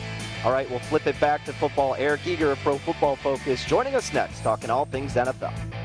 All 0.43 0.51
right, 0.51 0.69
we'll 0.69 0.79
flip 0.79 1.07
it 1.07 1.17
back 1.21 1.45
to 1.45 1.53
football. 1.53 1.95
Eric 1.97 2.27
Eager 2.27 2.51
of 2.51 2.59
Pro 2.59 2.77
Football 2.77 3.15
Focus 3.15 3.63
joining 3.63 3.95
us 3.95 4.11
next, 4.11 4.41
talking 4.41 4.69
all 4.69 4.85
things 4.85 5.13
NFL. 5.13 5.84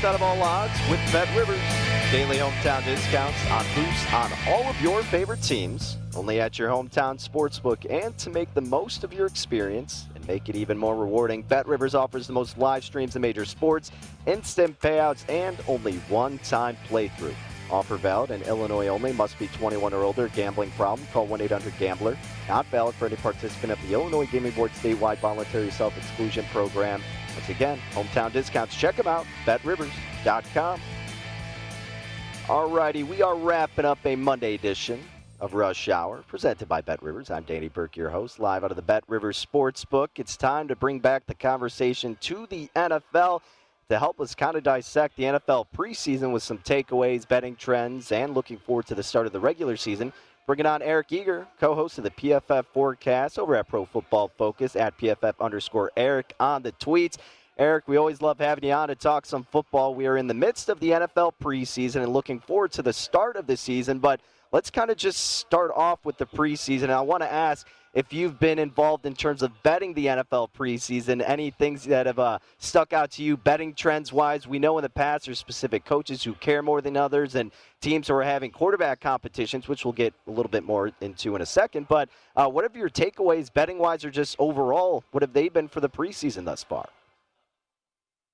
Most 0.00 0.06
out 0.06 0.14
of 0.14 0.22
all 0.22 0.42
odds 0.42 0.72
with 0.88 0.98
Bet 1.12 1.28
Rivers. 1.36 1.60
Daily 2.10 2.38
hometown 2.38 2.82
discounts 2.86 3.38
on 3.50 3.66
boost 3.74 4.14
on 4.14 4.32
all 4.48 4.62
of 4.62 4.80
your 4.80 5.02
favorite 5.02 5.42
teams. 5.42 5.98
Only 6.16 6.40
at 6.40 6.58
your 6.58 6.70
hometown 6.70 7.22
sportsbook. 7.22 7.84
And 7.90 8.16
to 8.16 8.30
make 8.30 8.54
the 8.54 8.62
most 8.62 9.04
of 9.04 9.12
your 9.12 9.26
experience 9.26 10.06
and 10.14 10.26
make 10.26 10.48
it 10.48 10.56
even 10.56 10.78
more 10.78 10.96
rewarding, 10.96 11.42
Bet 11.42 11.68
Rivers 11.68 11.94
offers 11.94 12.26
the 12.26 12.32
most 12.32 12.56
live 12.56 12.82
streams 12.82 13.14
in 13.14 13.20
major 13.20 13.44
sports, 13.44 13.90
instant 14.24 14.80
payouts, 14.80 15.28
and 15.28 15.58
only 15.68 15.96
one 16.08 16.38
time 16.38 16.78
playthrough. 16.88 17.34
Offer 17.70 17.96
valid 17.96 18.30
in 18.30 18.40
Illinois 18.44 18.88
only. 18.88 19.12
Must 19.12 19.38
be 19.38 19.48
21 19.48 19.92
or 19.92 20.02
older. 20.02 20.28
Gambling 20.28 20.70
problem? 20.72 21.06
Call 21.12 21.28
1-800-GAMBLER. 21.28 22.16
Not 22.48 22.64
valid 22.66 22.94
for 22.94 23.04
any 23.04 23.16
participant 23.16 23.70
of 23.70 23.82
the 23.86 23.92
Illinois 23.92 24.26
Gaming 24.32 24.52
Board 24.52 24.70
statewide 24.72 25.18
voluntary 25.18 25.70
self-exclusion 25.70 26.46
program. 26.52 27.02
Again, 27.50 27.78
hometown 27.92 28.32
discounts. 28.32 28.76
Check 28.76 28.96
them 28.96 29.08
out. 29.08 29.26
BetRivers.com. 29.44 30.80
Alrighty, 32.46 33.06
we 33.06 33.22
are 33.22 33.36
wrapping 33.36 33.84
up 33.84 33.98
a 34.04 34.16
Monday 34.16 34.54
edition 34.54 35.00
of 35.40 35.54
Rush 35.54 35.88
Hour, 35.88 36.22
presented 36.28 36.68
by 36.68 36.80
Bet 36.80 37.02
Rivers. 37.02 37.30
I'm 37.30 37.44
Danny 37.44 37.68
Burke, 37.68 37.96
your 37.96 38.10
host, 38.10 38.38
live 38.38 38.64
out 38.64 38.70
of 38.70 38.76
the 38.76 38.82
Bet 38.82 39.04
Rivers 39.08 39.44
Sportsbook. 39.44 40.08
It's 40.16 40.36
time 40.36 40.68
to 40.68 40.76
bring 40.76 40.98
back 40.98 41.26
the 41.26 41.34
conversation 41.34 42.16
to 42.22 42.46
the 42.46 42.68
NFL 42.76 43.40
to 43.88 43.98
help 43.98 44.20
us 44.20 44.34
kind 44.34 44.56
of 44.56 44.62
dissect 44.62 45.16
the 45.16 45.24
NFL 45.24 45.66
preseason 45.76 46.32
with 46.32 46.42
some 46.42 46.58
takeaways, 46.58 47.26
betting 47.26 47.56
trends, 47.56 48.12
and 48.12 48.34
looking 48.34 48.58
forward 48.58 48.86
to 48.86 48.94
the 48.94 49.02
start 49.02 49.26
of 49.26 49.32
the 49.32 49.40
regular 49.40 49.76
season. 49.76 50.12
Bringing 50.46 50.66
on 50.66 50.82
Eric 50.82 51.12
Eager, 51.12 51.46
co-host 51.60 51.98
of 51.98 52.04
the 52.04 52.10
PFF 52.10 52.66
Forecast 52.72 53.38
over 53.38 53.54
at 53.54 53.68
Pro 53.68 53.84
Football 53.84 54.30
Focus 54.36 54.74
at 54.74 54.98
PFF 54.98 55.34
underscore 55.40 55.92
Eric 55.96 56.34
on 56.40 56.62
the 56.62 56.72
tweets. 56.72 57.18
Eric, 57.60 57.88
we 57.88 57.98
always 57.98 58.22
love 58.22 58.38
having 58.38 58.64
you 58.64 58.72
on 58.72 58.88
to 58.88 58.94
talk 58.94 59.26
some 59.26 59.44
football. 59.44 59.94
We 59.94 60.06
are 60.06 60.16
in 60.16 60.26
the 60.26 60.32
midst 60.32 60.70
of 60.70 60.80
the 60.80 60.92
NFL 60.92 61.34
preseason 61.42 61.96
and 61.96 62.10
looking 62.10 62.40
forward 62.40 62.72
to 62.72 62.80
the 62.80 62.94
start 62.94 63.36
of 63.36 63.46
the 63.46 63.54
season, 63.54 63.98
but 63.98 64.18
let's 64.50 64.70
kind 64.70 64.90
of 64.90 64.96
just 64.96 65.20
start 65.20 65.70
off 65.76 66.02
with 66.02 66.16
the 66.16 66.24
preseason. 66.24 66.88
I 66.88 67.02
want 67.02 67.22
to 67.22 67.30
ask 67.30 67.66
if 67.92 68.14
you've 68.14 68.40
been 68.40 68.58
involved 68.58 69.04
in 69.04 69.12
terms 69.14 69.42
of 69.42 69.52
betting 69.62 69.92
the 69.92 70.06
NFL 70.06 70.48
preseason, 70.58 71.22
any 71.28 71.50
things 71.50 71.84
that 71.84 72.06
have 72.06 72.18
uh, 72.18 72.38
stuck 72.56 72.94
out 72.94 73.10
to 73.10 73.22
you 73.22 73.36
betting 73.36 73.74
trends 73.74 74.10
wise. 74.10 74.46
We 74.46 74.58
know 74.58 74.78
in 74.78 74.82
the 74.82 74.88
past 74.88 75.26
there's 75.26 75.38
specific 75.38 75.84
coaches 75.84 76.24
who 76.24 76.32
care 76.32 76.62
more 76.62 76.80
than 76.80 76.96
others 76.96 77.34
and 77.34 77.52
teams 77.82 78.08
who 78.08 78.14
are 78.14 78.22
having 78.22 78.52
quarterback 78.52 79.00
competitions, 79.00 79.68
which 79.68 79.84
we'll 79.84 79.92
get 79.92 80.14
a 80.26 80.30
little 80.30 80.48
bit 80.48 80.64
more 80.64 80.92
into 81.02 81.36
in 81.36 81.42
a 81.42 81.46
second. 81.46 81.88
But 81.88 82.08
uh, 82.36 82.48
what 82.48 82.64
have 82.64 82.74
your 82.74 82.88
takeaways 82.88 83.52
betting 83.52 83.76
wise 83.76 84.02
or 84.02 84.10
just 84.10 84.34
overall, 84.38 85.04
what 85.10 85.22
have 85.22 85.34
they 85.34 85.50
been 85.50 85.68
for 85.68 85.80
the 85.80 85.90
preseason 85.90 86.46
thus 86.46 86.64
far? 86.64 86.88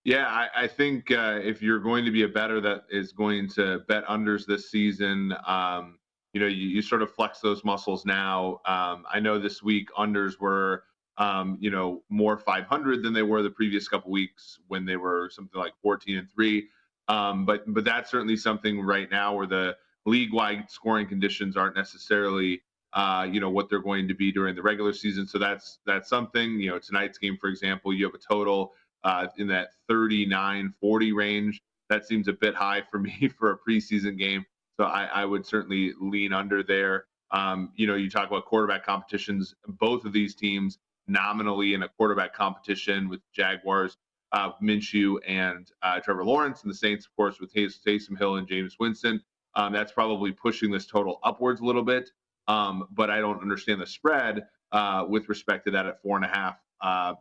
Yeah, 0.06 0.26
I, 0.28 0.48
I 0.62 0.66
think 0.68 1.10
uh, 1.10 1.40
if 1.42 1.60
you're 1.60 1.80
going 1.80 2.04
to 2.04 2.12
be 2.12 2.22
a 2.22 2.28
bettor 2.28 2.60
that 2.60 2.84
is 2.88 3.10
going 3.10 3.48
to 3.50 3.80
bet 3.88 4.06
unders 4.06 4.46
this 4.46 4.70
season, 4.70 5.34
um, 5.44 5.98
you 6.32 6.40
know, 6.40 6.46
you, 6.46 6.68
you 6.68 6.80
sort 6.80 7.02
of 7.02 7.12
flex 7.12 7.40
those 7.40 7.64
muscles 7.64 8.06
now. 8.06 8.60
Um, 8.66 9.04
I 9.12 9.18
know 9.18 9.40
this 9.40 9.64
week 9.64 9.88
unders 9.98 10.38
were, 10.38 10.84
um, 11.18 11.58
you 11.60 11.70
know, 11.72 12.04
more 12.08 12.38
500 12.38 13.02
than 13.02 13.14
they 13.14 13.24
were 13.24 13.42
the 13.42 13.50
previous 13.50 13.88
couple 13.88 14.12
weeks 14.12 14.60
when 14.68 14.84
they 14.84 14.94
were 14.94 15.28
something 15.28 15.60
like 15.60 15.72
14 15.82 16.18
and 16.18 16.30
three. 16.30 16.68
Um, 17.08 17.44
but 17.44 17.64
but 17.74 17.84
that's 17.84 18.08
certainly 18.08 18.36
something 18.36 18.80
right 18.80 19.10
now 19.10 19.34
where 19.34 19.46
the 19.48 19.76
league-wide 20.04 20.70
scoring 20.70 21.08
conditions 21.08 21.56
aren't 21.56 21.74
necessarily, 21.74 22.62
uh, 22.92 23.26
you 23.28 23.40
know, 23.40 23.50
what 23.50 23.68
they're 23.68 23.80
going 23.82 24.06
to 24.06 24.14
be 24.14 24.30
during 24.30 24.54
the 24.54 24.62
regular 24.62 24.92
season. 24.92 25.26
So 25.26 25.36
that's 25.40 25.80
that's 25.84 26.08
something. 26.08 26.60
You 26.60 26.70
know, 26.70 26.78
tonight's 26.78 27.18
game, 27.18 27.36
for 27.40 27.48
example, 27.48 27.92
you 27.92 28.04
have 28.04 28.14
a 28.14 28.18
total 28.18 28.72
uh, 29.04 29.28
in 29.38 29.48
that 29.48 29.68
39-40 29.90 31.14
range. 31.14 31.62
That 31.88 32.06
seems 32.06 32.28
a 32.28 32.32
bit 32.32 32.54
high 32.54 32.82
for 32.90 32.98
me 32.98 33.30
for 33.38 33.52
a 33.52 33.58
preseason 33.58 34.18
game. 34.18 34.44
So 34.78 34.84
I, 34.84 35.04
I 35.04 35.24
would 35.24 35.46
certainly 35.46 35.92
lean 36.00 36.32
under 36.32 36.62
there. 36.62 37.06
Um, 37.30 37.72
you 37.76 37.86
know, 37.86 37.94
you 37.94 38.10
talk 38.10 38.28
about 38.28 38.44
quarterback 38.44 38.84
competitions. 38.84 39.54
Both 39.66 40.04
of 40.04 40.12
these 40.12 40.34
teams 40.34 40.78
nominally 41.08 41.74
in 41.74 41.82
a 41.82 41.88
quarterback 41.88 42.34
competition 42.34 43.08
with 43.08 43.20
Jaguars, 43.32 43.96
uh, 44.32 44.52
Minshew 44.62 45.18
and 45.26 45.70
uh, 45.82 46.00
Trevor 46.00 46.24
Lawrence, 46.24 46.62
and 46.62 46.70
the 46.70 46.76
Saints, 46.76 47.06
of 47.06 47.14
course, 47.16 47.40
with 47.40 47.52
Taysom 47.54 48.18
Hill 48.18 48.36
and 48.36 48.48
Jameis 48.48 48.74
Winston. 48.78 49.22
Um, 49.54 49.72
that's 49.72 49.92
probably 49.92 50.32
pushing 50.32 50.70
this 50.70 50.86
total 50.86 51.18
upwards 51.24 51.60
a 51.60 51.64
little 51.64 51.82
bit. 51.82 52.10
Um, 52.48 52.86
but 52.92 53.10
I 53.10 53.20
don't 53.20 53.40
understand 53.40 53.80
the 53.80 53.86
spread 53.86 54.46
uh, 54.72 55.04
with 55.08 55.28
respect 55.28 55.64
to 55.66 55.70
that 55.72 55.86
at 55.86 56.02
four 56.02 56.16
and 56.16 56.24
a 56.24 56.28
half 56.28 56.56
uh, 56.80 57.14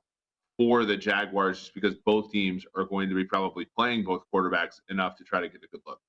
for 0.58 0.86
the 0.86 0.95
Jaguars, 0.95 1.60
just 1.60 1.74
because 1.74 1.95
both 2.06 2.32
teams 2.32 2.66
are 2.76 2.86
going 2.86 3.10
to 3.10 3.16
be 3.16 3.26
probably 3.26 3.66
playing 3.66 4.03
both 4.03 4.24
quarterbacks 4.34 4.80
enough 4.89 5.16
to 5.18 5.24
try 5.24 5.41
to 5.41 5.49
get 5.49 5.64
a 5.64 5.68
good 5.68 5.82
look. 5.86 5.99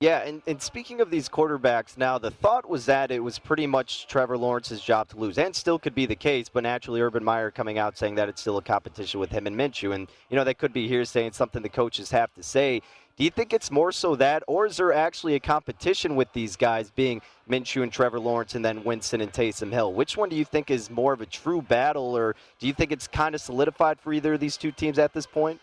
Yeah, 0.00 0.18
and, 0.24 0.42
and 0.46 0.60
speaking 0.60 1.00
of 1.00 1.10
these 1.10 1.26
quarterbacks, 1.26 1.96
now 1.96 2.18
the 2.18 2.30
thought 2.30 2.68
was 2.68 2.84
that 2.84 3.10
it 3.10 3.20
was 3.20 3.38
pretty 3.38 3.66
much 3.66 4.06
Trevor 4.06 4.36
Lawrence's 4.36 4.82
job 4.82 5.08
to 5.08 5.16
lose, 5.16 5.38
and 5.38 5.56
still 5.56 5.78
could 5.78 5.94
be 5.94 6.04
the 6.04 6.14
case, 6.14 6.50
but 6.50 6.64
naturally 6.64 7.00
Urban 7.00 7.24
Meyer 7.24 7.50
coming 7.50 7.78
out 7.78 7.96
saying 7.96 8.16
that 8.16 8.28
it's 8.28 8.42
still 8.42 8.58
a 8.58 8.62
competition 8.62 9.20
with 9.20 9.30
him 9.30 9.46
and 9.46 9.56
Minshew, 9.56 9.94
and 9.94 10.06
you 10.28 10.36
know 10.36 10.44
that 10.44 10.58
could 10.58 10.74
be 10.74 10.86
hearsay 10.86 11.24
and 11.24 11.34
something 11.34 11.62
the 11.62 11.70
coaches 11.70 12.10
have 12.10 12.30
to 12.34 12.42
say. 12.42 12.82
Do 13.16 13.24
you 13.24 13.30
think 13.30 13.54
it's 13.54 13.70
more 13.70 13.92
so 13.92 14.14
that, 14.16 14.42
or 14.46 14.66
is 14.66 14.76
there 14.76 14.92
actually 14.92 15.36
a 15.36 15.40
competition 15.40 16.16
with 16.16 16.30
these 16.34 16.54
guys 16.54 16.90
being 16.90 17.22
Minshew 17.48 17.82
and 17.82 17.90
Trevor 17.90 18.20
Lawrence 18.20 18.54
and 18.54 18.62
then 18.62 18.84
Winston 18.84 19.22
and 19.22 19.32
Taysom 19.32 19.72
Hill? 19.72 19.94
Which 19.94 20.18
one 20.18 20.28
do 20.28 20.36
you 20.36 20.44
think 20.44 20.70
is 20.70 20.90
more 20.90 21.14
of 21.14 21.22
a 21.22 21.26
true 21.26 21.62
battle, 21.62 22.14
or 22.14 22.36
do 22.58 22.66
you 22.66 22.74
think 22.74 22.92
it's 22.92 23.08
kind 23.08 23.34
of 23.34 23.40
solidified 23.40 23.98
for 23.98 24.12
either 24.12 24.34
of 24.34 24.40
these 24.40 24.58
two 24.58 24.70
teams 24.70 24.98
at 24.98 25.14
this 25.14 25.26
point? 25.26 25.60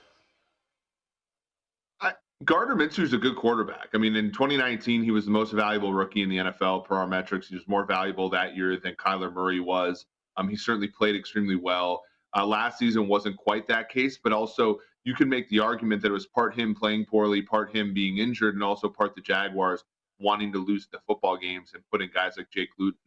Gardner 2.46 2.76
Minshew 2.76 3.04
is 3.04 3.14
a 3.14 3.18
good 3.18 3.38
quarterback. 3.38 3.90
I 3.94 3.98
mean, 3.98 4.16
in 4.16 4.32
2019, 4.32 5.04
he 5.04 5.12
was 5.12 5.26
the 5.26 5.32
most 5.32 5.54
valuable 5.54 5.94
rookie 5.94 6.24
in 6.24 6.30
the 6.30 6.38
NFL 6.38 6.86
per 6.86 6.96
our 6.96 7.08
metrics. 7.08 7.48
He 7.48 7.56
was 7.56 7.68
more 7.68 7.86
valuable 7.86 8.30
that 8.32 8.56
year 8.56 8.78
than 8.78 8.96
Kyler 8.96 9.34
Murray 9.34 9.60
was. 9.60 10.06
Um, 10.36 10.50
he 10.50 10.56
certainly 10.56 10.88
played 10.88 11.16
extremely 11.16 11.56
well. 11.56 12.04
Uh, 12.36 12.46
last 12.46 12.80
season 12.80 13.08
wasn't 13.08 13.38
quite 13.38 13.68
that 13.68 13.90
case, 13.90 14.20
but 14.22 14.34
also 14.34 14.80
you 15.04 15.14
can 15.14 15.30
make 15.30 15.50
the 15.50 15.60
argument 15.60 16.02
that 16.02 16.10
it 16.10 16.14
was 16.14 16.28
part 16.28 16.56
him 16.56 16.74
playing 16.74 17.06
poorly, 17.06 17.42
part 17.42 17.76
him 17.76 17.94
being 17.94 18.18
injured, 18.18 18.56
and 18.56 18.64
also 18.64 18.90
part 18.90 19.16
the 19.16 19.22
Jaguars 19.22 19.84
wanting 20.20 20.52
to 20.54 20.64
lose 20.64 20.88
the 20.92 21.00
football 21.06 21.38
games 21.38 21.72
and 21.74 21.84
putting 21.92 22.10
guys 22.14 22.34
like 22.38 22.50
Jake 22.50 22.70
Luton 22.80 23.00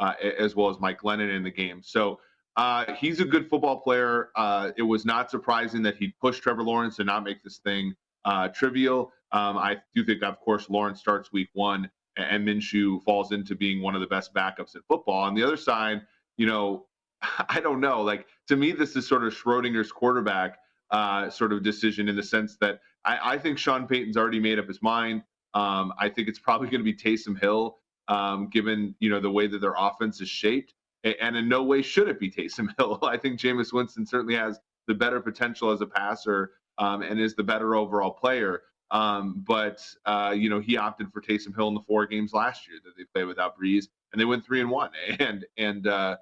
uh, 0.00 0.14
as 0.38 0.56
well 0.56 0.70
as 0.70 0.80
Mike 0.80 1.00
Glennon 1.00 1.34
in 1.34 1.42
the 1.42 1.50
game. 1.50 1.80
So 1.82 2.20
uh, 2.56 2.92
he's 2.94 3.20
a 3.20 3.24
good 3.24 3.48
football 3.48 3.80
player. 3.80 4.30
Uh, 4.36 4.70
it 4.76 4.82
was 4.82 5.04
not 5.04 5.30
surprising 5.30 5.82
that 5.82 5.96
he 5.96 6.14
pushed 6.20 6.42
Trevor 6.42 6.62
Lawrence 6.62 6.96
to 6.96 7.04
not 7.04 7.24
make 7.24 7.42
this 7.42 7.58
thing 7.58 7.94
uh, 8.24 8.48
trivial. 8.48 9.12
Um, 9.32 9.56
I 9.56 9.78
do 9.94 10.04
think, 10.04 10.22
of 10.22 10.38
course, 10.40 10.68
Lawrence 10.68 11.00
starts 11.00 11.32
week 11.32 11.48
one 11.54 11.90
and 12.16 12.46
Minshew 12.46 13.02
falls 13.04 13.32
into 13.32 13.54
being 13.54 13.80
one 13.80 13.94
of 13.94 14.00
the 14.00 14.06
best 14.06 14.34
backups 14.34 14.74
in 14.74 14.82
football. 14.88 15.22
On 15.22 15.34
the 15.34 15.42
other 15.42 15.56
side, 15.56 16.02
you 16.36 16.46
know, 16.46 16.86
I 17.48 17.60
don't 17.60 17.80
know. 17.80 18.02
Like 18.02 18.26
to 18.48 18.56
me, 18.56 18.72
this 18.72 18.96
is 18.96 19.06
sort 19.06 19.24
of 19.24 19.32
Schrodinger's 19.32 19.92
quarterback 19.92 20.58
uh, 20.92 21.30
sort 21.30 21.52
of 21.52 21.62
decision 21.62 22.08
in 22.08 22.14
the 22.14 22.22
sense 22.22 22.56
that 22.60 22.80
I, 23.04 23.34
I, 23.34 23.38
think 23.38 23.58
Sean 23.58 23.86
Payton's 23.86 24.16
already 24.16 24.38
made 24.38 24.58
up 24.58 24.68
his 24.68 24.82
mind. 24.82 25.22
Um, 25.54 25.92
I 25.98 26.10
think 26.10 26.28
it's 26.28 26.38
probably 26.38 26.68
going 26.68 26.84
to 26.84 26.84
be 26.84 26.94
Taysom 26.94 27.40
Hill, 27.40 27.78
um, 28.08 28.48
given 28.50 28.94
you 29.00 29.08
know 29.10 29.18
the 29.18 29.30
way 29.30 29.46
that 29.46 29.60
their 29.60 29.74
offense 29.76 30.20
is 30.20 30.28
shaped, 30.28 30.74
and 31.02 31.36
in 31.36 31.48
no 31.48 31.62
way 31.62 31.82
should 31.82 32.08
it 32.08 32.20
be 32.20 32.30
Taysom 32.30 32.68
Hill. 32.78 32.98
I 33.02 33.16
think 33.16 33.40
Jameis 33.40 33.72
Winston 33.72 34.06
certainly 34.06 34.36
has 34.36 34.60
the 34.86 34.94
better 34.94 35.20
potential 35.20 35.70
as 35.70 35.80
a 35.80 35.86
passer 35.86 36.52
um, 36.78 37.02
and 37.02 37.18
is 37.18 37.34
the 37.34 37.42
better 37.42 37.74
overall 37.74 38.10
player. 38.10 38.62
Um, 38.90 39.42
but 39.46 39.82
uh, 40.04 40.34
you 40.36 40.50
know, 40.50 40.60
he 40.60 40.76
opted 40.76 41.10
for 41.10 41.22
Taysom 41.22 41.56
Hill 41.56 41.68
in 41.68 41.74
the 41.74 41.80
four 41.80 42.06
games 42.06 42.34
last 42.34 42.68
year 42.68 42.78
that 42.84 42.92
they 42.96 43.04
played 43.14 43.26
without 43.26 43.58
Brees, 43.58 43.86
and 44.12 44.20
they 44.20 44.26
went 44.26 44.44
three 44.44 44.60
and 44.60 44.70
one. 44.70 44.90
And 45.18 45.46
and 45.56 45.86
uh, 45.86 46.16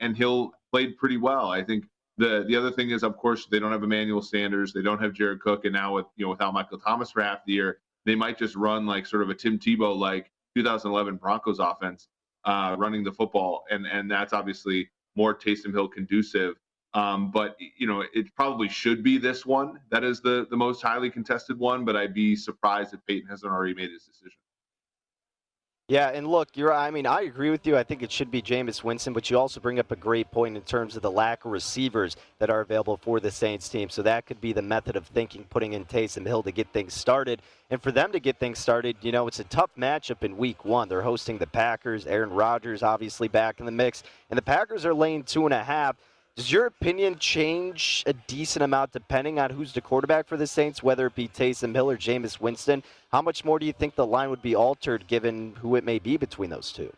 and 0.00 0.16
Hill 0.16 0.52
played 0.72 0.96
pretty 0.96 1.18
well. 1.18 1.50
I 1.50 1.62
think 1.62 1.84
the 2.18 2.44
the 2.46 2.56
other 2.56 2.70
thing 2.70 2.90
is, 2.90 3.02
of 3.02 3.16
course, 3.16 3.46
they 3.46 3.58
don't 3.58 3.72
have 3.72 3.82
Emmanuel 3.82 4.22
Sanders, 4.22 4.72
they 4.72 4.82
don't 4.82 5.02
have 5.02 5.12
Jared 5.12 5.40
Cook, 5.40 5.64
and 5.64 5.72
now 5.72 5.94
with 5.94 6.06
you 6.16 6.26
know 6.26 6.30
without 6.30 6.52
Michael 6.54 6.78
Thomas 6.78 7.10
for 7.10 7.22
half 7.22 7.44
the 7.46 7.52
year, 7.52 7.78
they 8.04 8.14
might 8.14 8.38
just 8.38 8.56
run 8.56 8.86
like 8.86 9.06
sort 9.06 9.22
of 9.22 9.30
a 9.30 9.34
Tim 9.34 9.58
Tebow 9.58 9.96
like 9.96 10.30
2011 10.56 11.16
Broncos 11.16 11.58
offense, 11.58 12.08
uh, 12.44 12.76
running 12.78 13.04
the 13.04 13.12
football, 13.12 13.64
and 13.70 13.86
and 13.86 14.10
that's 14.10 14.32
obviously 14.32 14.90
more 15.16 15.34
Taysom 15.34 15.72
Hill 15.72 15.88
conducive 15.88 16.54
um, 16.94 17.30
but 17.30 17.56
you 17.76 17.86
know, 17.86 18.04
it 18.14 18.34
probably 18.34 18.68
should 18.68 19.02
be 19.02 19.18
this 19.18 19.44
one 19.44 19.78
that 19.90 20.04
is 20.04 20.20
the 20.20 20.46
the 20.50 20.56
most 20.56 20.82
highly 20.82 21.10
contested 21.10 21.58
one. 21.58 21.84
But 21.84 21.96
I'd 21.96 22.14
be 22.14 22.34
surprised 22.34 22.94
if 22.94 23.00
Payton 23.06 23.28
hasn't 23.28 23.52
already 23.52 23.74
made 23.74 23.90
his 23.90 24.04
decision. 24.04 24.38
Yeah, 25.90 26.10
and 26.10 26.26
look, 26.26 26.50
you're. 26.54 26.70
I 26.70 26.90
mean, 26.90 27.06
I 27.06 27.22
agree 27.22 27.48
with 27.48 27.66
you. 27.66 27.74
I 27.74 27.82
think 27.82 28.02
it 28.02 28.12
should 28.12 28.30
be 28.30 28.42
Jameis 28.42 28.84
Winston, 28.84 29.14
but 29.14 29.30
you 29.30 29.38
also 29.38 29.58
bring 29.58 29.78
up 29.78 29.90
a 29.90 29.96
great 29.96 30.30
point 30.30 30.54
in 30.54 30.62
terms 30.62 30.96
of 30.96 31.02
the 31.02 31.10
lack 31.10 31.46
of 31.46 31.50
receivers 31.50 32.14
that 32.40 32.50
are 32.50 32.60
available 32.60 32.98
for 32.98 33.20
the 33.20 33.30
Saints 33.30 33.70
team. 33.70 33.88
So 33.88 34.02
that 34.02 34.26
could 34.26 34.38
be 34.38 34.52
the 34.52 34.60
method 34.60 34.96
of 34.96 35.06
thinking, 35.06 35.44
putting 35.48 35.72
in 35.72 35.86
Taysom 35.86 36.26
Hill 36.26 36.42
to 36.42 36.52
get 36.52 36.70
things 36.74 36.92
started. 36.92 37.40
And 37.70 37.82
for 37.82 37.90
them 37.90 38.12
to 38.12 38.20
get 38.20 38.38
things 38.38 38.58
started, 38.58 38.98
you 39.00 39.12
know, 39.12 39.28
it's 39.28 39.40
a 39.40 39.44
tough 39.44 39.70
matchup 39.78 40.22
in 40.22 40.36
Week 40.36 40.62
One. 40.62 40.90
They're 40.90 41.00
hosting 41.00 41.38
the 41.38 41.46
Packers. 41.46 42.06
Aaron 42.06 42.32
Rodgers, 42.32 42.82
obviously, 42.82 43.28
back 43.28 43.58
in 43.58 43.64
the 43.64 43.72
mix, 43.72 44.02
and 44.28 44.36
the 44.36 44.42
Packers 44.42 44.84
are 44.84 44.92
laying 44.92 45.22
two 45.22 45.46
and 45.46 45.54
a 45.54 45.64
half. 45.64 45.96
Does 46.38 46.52
your 46.52 46.66
opinion 46.66 47.18
change 47.18 48.04
a 48.06 48.12
decent 48.12 48.62
amount 48.62 48.92
depending 48.92 49.40
on 49.40 49.50
who's 49.50 49.72
the 49.72 49.80
quarterback 49.80 50.28
for 50.28 50.36
the 50.36 50.46
Saints, 50.46 50.84
whether 50.84 51.08
it 51.08 51.16
be 51.16 51.26
Taysom 51.26 51.74
Hill 51.74 51.90
or 51.90 51.96
Jameis 51.96 52.40
Winston? 52.40 52.84
How 53.10 53.20
much 53.20 53.44
more 53.44 53.58
do 53.58 53.66
you 53.66 53.72
think 53.72 53.96
the 53.96 54.06
line 54.06 54.30
would 54.30 54.40
be 54.40 54.54
altered 54.54 55.08
given 55.08 55.56
who 55.60 55.74
it 55.74 55.82
may 55.82 55.98
be 55.98 56.16
between 56.16 56.48
those 56.48 56.70
two? 56.70 56.92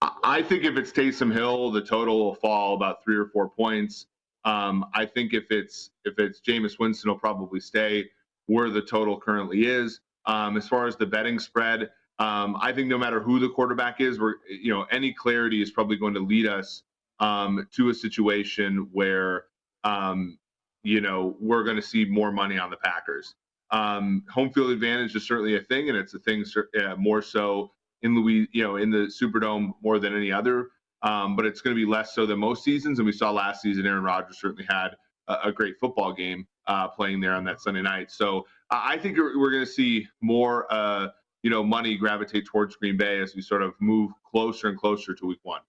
I 0.00 0.40
think 0.42 0.64
if 0.64 0.78
it's 0.78 0.90
Taysom 0.90 1.30
Hill, 1.30 1.70
the 1.70 1.82
total 1.82 2.18
will 2.18 2.34
fall 2.34 2.72
about 2.72 3.04
three 3.04 3.18
or 3.18 3.26
four 3.26 3.50
points. 3.50 4.06
Um, 4.46 4.86
I 4.94 5.04
think 5.04 5.34
if 5.34 5.50
it's 5.50 5.90
if 6.06 6.18
it's 6.18 6.40
Jameis 6.40 6.78
Winston, 6.78 7.10
will 7.10 7.18
probably 7.18 7.60
stay 7.60 8.08
where 8.46 8.70
the 8.70 8.80
total 8.80 9.20
currently 9.20 9.66
is. 9.66 10.00
Um, 10.24 10.56
as 10.56 10.66
far 10.66 10.86
as 10.86 10.96
the 10.96 11.04
betting 11.04 11.40
spread, 11.40 11.90
um, 12.18 12.56
I 12.58 12.72
think 12.72 12.88
no 12.88 12.96
matter 12.96 13.20
who 13.20 13.38
the 13.38 13.50
quarterback 13.50 14.00
is, 14.00 14.18
we're 14.18 14.36
you 14.48 14.72
know 14.72 14.86
any 14.90 15.12
clarity 15.12 15.60
is 15.60 15.70
probably 15.70 15.98
going 15.98 16.14
to 16.14 16.20
lead 16.20 16.46
us 16.46 16.84
um, 17.20 17.66
to 17.74 17.90
a 17.90 17.94
situation 17.94 18.88
where 18.92 19.44
um, 19.84 20.38
you 20.82 21.00
know 21.00 21.36
we're 21.40 21.64
going 21.64 21.76
to 21.76 21.82
see 21.82 22.04
more 22.04 22.32
money 22.32 22.58
on 22.58 22.70
the 22.70 22.76
Packers. 22.76 23.34
Um, 23.70 24.24
home 24.30 24.50
field 24.50 24.70
advantage 24.70 25.16
is 25.16 25.26
certainly 25.26 25.56
a 25.56 25.60
thing, 25.60 25.88
and 25.88 25.98
it's 25.98 26.14
a 26.14 26.18
thing 26.20 26.44
uh, 26.80 26.94
more 26.96 27.22
so 27.22 27.72
in 28.02 28.14
Louis, 28.14 28.48
you 28.52 28.62
know, 28.62 28.76
in 28.76 28.90
the 28.90 29.06
Superdome 29.08 29.72
more 29.82 29.98
than 29.98 30.14
any 30.14 30.30
other. 30.30 30.68
Um, 31.02 31.36
but 31.36 31.44
it's 31.44 31.60
going 31.60 31.76
to 31.76 31.80
be 31.80 31.88
less 31.88 32.14
so 32.14 32.26
than 32.26 32.38
most 32.38 32.64
seasons. 32.64 32.98
And 32.98 33.06
we 33.06 33.12
saw 33.12 33.30
last 33.30 33.62
season, 33.62 33.86
Aaron 33.86 34.02
Rodgers 34.02 34.40
certainly 34.40 34.66
had 34.68 34.96
a, 35.28 35.36
a 35.44 35.52
great 35.52 35.78
football 35.78 36.12
game 36.12 36.46
uh, 36.66 36.88
playing 36.88 37.20
there 37.20 37.34
on 37.34 37.44
that 37.44 37.60
Sunday 37.60 37.82
night. 37.82 38.10
So 38.10 38.46
I 38.70 38.96
think 38.96 39.16
we're 39.16 39.50
going 39.50 39.64
to 39.64 39.70
see 39.70 40.08
more, 40.20 40.66
uh, 40.72 41.08
you 41.42 41.50
know, 41.50 41.62
money 41.62 41.96
gravitate 41.96 42.46
towards 42.46 42.76
Green 42.76 42.96
Bay 42.96 43.20
as 43.20 43.34
we 43.34 43.42
sort 43.42 43.62
of 43.62 43.74
move 43.80 44.10
closer 44.28 44.68
and 44.68 44.78
closer 44.78 45.14
to 45.14 45.26
Week 45.26 45.38
One. 45.42 45.60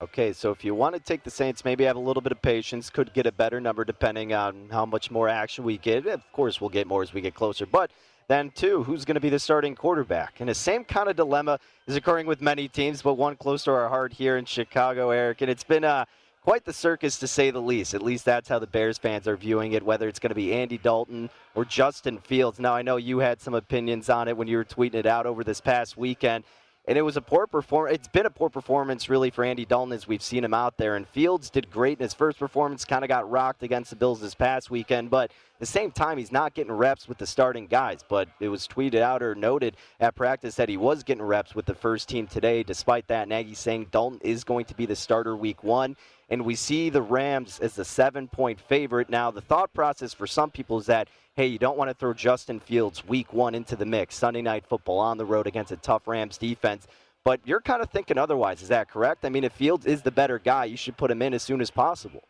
Okay, 0.00 0.32
so 0.32 0.52
if 0.52 0.64
you 0.64 0.76
want 0.76 0.94
to 0.94 1.00
take 1.00 1.24
the 1.24 1.30
Saints, 1.30 1.64
maybe 1.64 1.82
have 1.82 1.96
a 1.96 1.98
little 1.98 2.20
bit 2.20 2.30
of 2.30 2.40
patience, 2.40 2.88
could 2.88 3.12
get 3.14 3.26
a 3.26 3.32
better 3.32 3.60
number 3.60 3.84
depending 3.84 4.32
on 4.32 4.68
how 4.70 4.86
much 4.86 5.10
more 5.10 5.28
action 5.28 5.64
we 5.64 5.76
get. 5.76 6.06
Of 6.06 6.22
course, 6.30 6.60
we'll 6.60 6.70
get 6.70 6.86
more 6.86 7.02
as 7.02 7.12
we 7.12 7.20
get 7.20 7.34
closer. 7.34 7.66
But 7.66 7.90
then, 8.28 8.50
too, 8.50 8.84
who's 8.84 9.04
going 9.04 9.16
to 9.16 9.20
be 9.20 9.28
the 9.28 9.40
starting 9.40 9.74
quarterback? 9.74 10.38
And 10.38 10.48
the 10.48 10.54
same 10.54 10.84
kind 10.84 11.08
of 11.08 11.16
dilemma 11.16 11.58
is 11.88 11.96
occurring 11.96 12.28
with 12.28 12.40
many 12.40 12.68
teams, 12.68 13.02
but 13.02 13.14
one 13.14 13.34
close 13.34 13.64
to 13.64 13.72
our 13.72 13.88
heart 13.88 14.12
here 14.12 14.36
in 14.36 14.44
Chicago, 14.44 15.10
Eric. 15.10 15.40
And 15.40 15.50
it's 15.50 15.64
been 15.64 15.82
uh, 15.82 16.04
quite 16.44 16.64
the 16.64 16.72
circus, 16.72 17.18
to 17.18 17.26
say 17.26 17.50
the 17.50 17.60
least. 17.60 17.92
At 17.92 18.00
least 18.00 18.24
that's 18.24 18.48
how 18.48 18.60
the 18.60 18.68
Bears 18.68 18.98
fans 18.98 19.26
are 19.26 19.36
viewing 19.36 19.72
it, 19.72 19.82
whether 19.82 20.06
it's 20.06 20.20
going 20.20 20.30
to 20.30 20.36
be 20.36 20.54
Andy 20.54 20.78
Dalton 20.78 21.28
or 21.56 21.64
Justin 21.64 22.18
Fields. 22.18 22.60
Now, 22.60 22.72
I 22.72 22.82
know 22.82 22.98
you 22.98 23.18
had 23.18 23.40
some 23.40 23.54
opinions 23.54 24.08
on 24.08 24.28
it 24.28 24.36
when 24.36 24.46
you 24.46 24.58
were 24.58 24.64
tweeting 24.64 24.94
it 24.94 25.06
out 25.06 25.26
over 25.26 25.42
this 25.42 25.60
past 25.60 25.96
weekend 25.96 26.44
and 26.88 26.96
it 26.96 27.02
was 27.02 27.18
a 27.18 27.20
poor 27.20 27.46
performance. 27.46 27.94
It's 27.94 28.08
been 28.08 28.24
a 28.24 28.30
poor 28.30 28.48
performance, 28.48 29.10
really, 29.10 29.28
for 29.30 29.44
Andy 29.44 29.66
Dalton 29.66 29.92
as 29.92 30.08
we've 30.08 30.22
seen 30.22 30.42
him 30.42 30.54
out 30.54 30.78
there. 30.78 30.96
And 30.96 31.06
Fields 31.06 31.50
did 31.50 31.70
great 31.70 31.98
in 31.98 32.02
his 32.02 32.14
first 32.14 32.38
performance, 32.38 32.86
kind 32.86 33.04
of 33.04 33.08
got 33.08 33.30
rocked 33.30 33.62
against 33.62 33.90
the 33.90 33.96
Bills 33.96 34.22
this 34.22 34.34
past 34.34 34.70
weekend. 34.70 35.10
But 35.10 35.30
at 35.30 35.60
the 35.60 35.66
same 35.66 35.90
time, 35.90 36.16
he's 36.16 36.32
not 36.32 36.54
getting 36.54 36.72
reps 36.72 37.06
with 37.06 37.18
the 37.18 37.26
starting 37.26 37.66
guys. 37.66 38.00
But 38.08 38.28
it 38.40 38.48
was 38.48 38.66
tweeted 38.66 39.00
out 39.00 39.22
or 39.22 39.34
noted 39.34 39.76
at 40.00 40.14
practice 40.14 40.54
that 40.54 40.70
he 40.70 40.78
was 40.78 41.02
getting 41.02 41.22
reps 41.22 41.54
with 41.54 41.66
the 41.66 41.74
first 41.74 42.08
team 42.08 42.26
today. 42.26 42.62
Despite 42.62 43.06
that, 43.08 43.28
Nagy 43.28 43.52
saying 43.52 43.88
Dalton 43.90 44.20
is 44.22 44.42
going 44.42 44.64
to 44.64 44.74
be 44.74 44.86
the 44.86 44.96
starter 44.96 45.36
week 45.36 45.62
one 45.62 45.94
and 46.28 46.44
we 46.44 46.54
see 46.54 46.90
the 46.90 47.02
Rams 47.02 47.58
as 47.60 47.74
the 47.74 47.84
seven 47.84 48.28
point 48.28 48.60
favorite. 48.60 49.08
Now, 49.08 49.30
the 49.30 49.40
thought 49.40 49.72
process 49.72 50.12
for 50.12 50.26
some 50.26 50.50
people 50.50 50.78
is 50.78 50.86
that, 50.86 51.08
hey, 51.34 51.46
you 51.46 51.58
don't 51.58 51.78
want 51.78 51.90
to 51.90 51.94
throw 51.94 52.12
Justin 52.12 52.60
Fields 52.60 53.06
week 53.06 53.32
one 53.32 53.54
into 53.54 53.76
the 53.76 53.86
mix, 53.86 54.16
Sunday 54.16 54.42
night 54.42 54.64
football 54.66 54.98
on 54.98 55.18
the 55.18 55.24
road 55.24 55.46
against 55.46 55.72
a 55.72 55.76
tough 55.76 56.06
Rams 56.06 56.38
defense. 56.38 56.86
But 57.24 57.40
you're 57.44 57.60
kind 57.60 57.82
of 57.82 57.90
thinking 57.90 58.18
otherwise. 58.18 58.62
Is 58.62 58.68
that 58.68 58.90
correct? 58.90 59.24
I 59.24 59.28
mean, 59.28 59.44
if 59.44 59.52
Fields 59.52 59.86
is 59.86 60.02
the 60.02 60.10
better 60.10 60.38
guy, 60.38 60.66
you 60.66 60.76
should 60.76 60.96
put 60.96 61.10
him 61.10 61.22
in 61.22 61.34
as 61.34 61.42
soon 61.42 61.60
as 61.60 61.70
possible. 61.70 62.22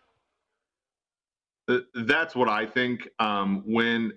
Uh, 1.69 1.79
that's 1.95 2.35
what 2.35 2.49
I 2.49 2.67
think. 2.67 3.09
Um, 3.19 3.63
when, 3.67 4.13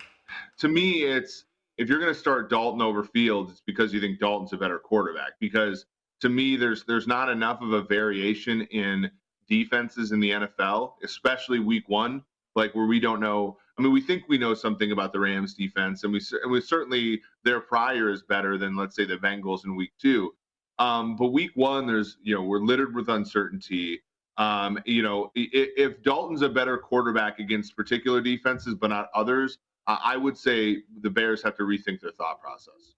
to 0.60 0.68
me, 0.68 1.04
it's 1.04 1.46
if 1.78 1.90
you're 1.90 2.00
going 2.00 2.14
to 2.14 2.20
start 2.20 2.50
Dalton 2.50 2.82
over 2.82 3.04
Fields, 3.04 3.52
it's 3.52 3.62
because 3.66 3.94
you 3.94 4.00
think 4.00 4.20
Dalton's 4.20 4.54
a 4.54 4.58
better 4.58 4.80
quarterback. 4.80 5.34
Because 5.40 5.86
to 6.22 6.30
me, 6.30 6.56
there's 6.56 6.84
there's 6.86 7.08
not 7.08 7.30
enough 7.30 7.62
of 7.62 7.74
a 7.74 7.82
variation 7.82 8.62
in 8.72 9.12
defenses 9.52 10.14
in 10.14 10.22
the 10.22 10.32
NFL, 10.32 10.94
especially 11.04 11.60
week 11.60 11.84
one, 11.90 12.24
like 12.56 12.74
where 12.74 12.86
we 12.86 13.02
don't 13.02 13.20
know. 13.20 13.58
I 13.78 13.82
mean, 13.82 13.92
we 13.92 14.00
think 14.00 14.24
we 14.30 14.38
know 14.38 14.54
something 14.54 14.94
about 14.94 15.12
the 15.12 15.20
Rams 15.20 15.54
defense, 15.54 16.06
and 16.06 16.14
we, 16.14 16.22
and 16.42 16.50
we 16.52 16.62
certainly 16.62 17.22
their 17.44 17.60
prior 17.60 18.10
is 18.10 18.24
better 18.24 18.58
than, 18.58 18.78
let's 18.78 18.96
say, 18.96 19.06
the 19.06 19.18
Bengals 19.18 19.66
in 19.66 19.76
week 19.76 19.92
two. 20.02 20.34
Um, 20.80 21.18
but 21.18 21.28
week 21.28 21.52
one, 21.56 21.86
there's, 21.86 22.18
you 22.24 22.34
know, 22.34 22.44
we're 22.44 22.60
littered 22.60 22.96
with 22.96 23.10
uncertainty. 23.10 24.02
Um, 24.38 24.80
you 24.86 25.04
know, 25.04 25.32
if, 25.36 25.70
if, 25.76 26.02
Dalton's 26.02 26.42
a 26.42 26.50
better 26.50 26.78
quarterback 26.78 27.40
against 27.40 27.76
particular 27.76 28.22
defenses, 28.22 28.76
but 28.76 28.88
not 28.88 29.10
others, 29.14 29.58
I 29.86 30.16
would 30.16 30.38
say 30.38 30.78
the 31.02 31.10
Bears 31.10 31.44
have 31.44 31.58
to 31.58 31.64
rethink 31.64 32.00
their 32.00 32.12
thought 32.12 32.40
process. 32.40 32.96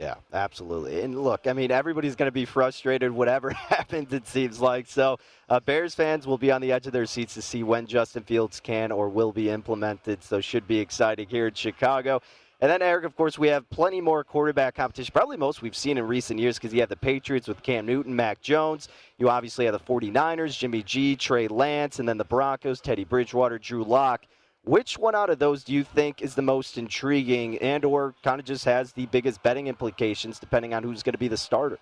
Yeah, 0.00 0.14
absolutely. 0.32 1.02
And 1.02 1.22
look, 1.22 1.46
I 1.46 1.52
mean, 1.52 1.70
everybody's 1.70 2.16
going 2.16 2.28
to 2.28 2.32
be 2.32 2.46
frustrated, 2.46 3.12
whatever 3.12 3.50
happens, 3.68 4.12
it 4.14 4.26
seems 4.26 4.58
like. 4.58 4.86
So, 4.86 5.18
uh, 5.50 5.60
Bears 5.60 5.94
fans 5.94 6.26
will 6.26 6.38
be 6.38 6.50
on 6.50 6.62
the 6.62 6.72
edge 6.72 6.86
of 6.86 6.94
their 6.94 7.04
seats 7.04 7.34
to 7.34 7.42
see 7.42 7.62
when 7.62 7.86
Justin 7.86 8.22
Fields 8.22 8.60
can 8.60 8.92
or 8.92 9.10
will 9.10 9.30
be 9.30 9.50
implemented. 9.50 10.24
So, 10.24 10.40
should 10.40 10.66
be 10.66 10.78
exciting 10.78 11.28
here 11.28 11.48
in 11.48 11.54
Chicago. 11.54 12.22
And 12.62 12.70
then, 12.70 12.80
Eric, 12.80 13.04
of 13.04 13.14
course, 13.14 13.38
we 13.38 13.48
have 13.48 13.68
plenty 13.68 14.00
more 14.00 14.24
quarterback 14.24 14.74
competition, 14.74 15.12
probably 15.14 15.36
most 15.36 15.60
we've 15.60 15.76
seen 15.76 15.98
in 15.98 16.06
recent 16.06 16.40
years 16.40 16.56
because 16.58 16.72
you 16.72 16.80
have 16.80 16.88
the 16.90 16.96
Patriots 16.96 17.48
with 17.48 17.62
Cam 17.62 17.84
Newton, 17.84 18.16
Mac 18.16 18.40
Jones. 18.40 18.88
You 19.18 19.28
obviously 19.28 19.66
have 19.66 19.74
the 19.74 19.80
49ers, 19.80 20.58
Jimmy 20.58 20.82
G, 20.82 21.16
Trey 21.16 21.48
Lance, 21.48 22.00
and 22.00 22.08
then 22.08 22.18
the 22.18 22.24
Broncos, 22.24 22.80
Teddy 22.80 23.04
Bridgewater, 23.04 23.58
Drew 23.58 23.84
Lock. 23.84 24.24
Which 24.64 24.98
one 24.98 25.14
out 25.14 25.30
of 25.30 25.38
those 25.38 25.64
do 25.64 25.72
you 25.72 25.84
think 25.84 26.20
is 26.20 26.34
the 26.34 26.42
most 26.42 26.76
intriguing 26.76 27.56
and 27.58 27.84
or 27.84 28.14
kind 28.22 28.38
of 28.38 28.46
just 28.46 28.64
has 28.66 28.92
the 28.92 29.06
biggest 29.06 29.42
betting 29.42 29.68
implications 29.68 30.38
depending 30.38 30.74
on 30.74 30.82
who's 30.82 31.02
going 31.02 31.14
to 31.14 31.18
be 31.18 31.28
the 31.28 31.36
starter? 31.36 31.78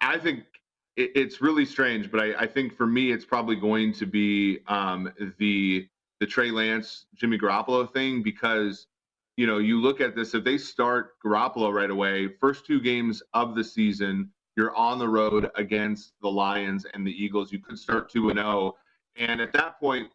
I 0.00 0.18
think 0.18 0.44
it's 0.96 1.40
really 1.40 1.64
strange, 1.64 2.10
but 2.10 2.20
I, 2.20 2.46
think 2.46 2.76
for 2.76 2.86
me, 2.86 3.12
it's 3.12 3.24
probably 3.24 3.56
going 3.56 3.92
to 3.94 4.06
be 4.06 4.60
um, 4.68 5.12
the 5.38 5.88
the 6.20 6.26
Trey 6.26 6.50
Lance, 6.50 7.06
Jimmy 7.14 7.38
Garoppolo 7.38 7.90
thing 7.90 8.22
because 8.22 8.86
you 9.38 9.46
know 9.46 9.56
you 9.56 9.80
look 9.80 10.02
at 10.02 10.14
this 10.14 10.34
if 10.34 10.44
they 10.44 10.58
start 10.58 11.12
Garoppolo 11.24 11.72
right 11.72 11.90
away, 11.90 12.28
first 12.28 12.66
two 12.66 12.78
games 12.78 13.22
of 13.32 13.54
the 13.54 13.64
season, 13.64 14.30
you're 14.56 14.76
on 14.76 14.98
the 14.98 15.08
road 15.08 15.50
against 15.54 16.12
the 16.20 16.28
Lions 16.28 16.84
and 16.92 17.06
the 17.06 17.12
Eagles. 17.12 17.50
You 17.52 17.60
could 17.60 17.78
start 17.78 18.10
two 18.10 18.28
and 18.28 18.38
zero, 18.38 18.48
oh, 18.48 18.76
and 19.16 19.40
at 19.40 19.52
that 19.54 19.80
point, 19.80 20.08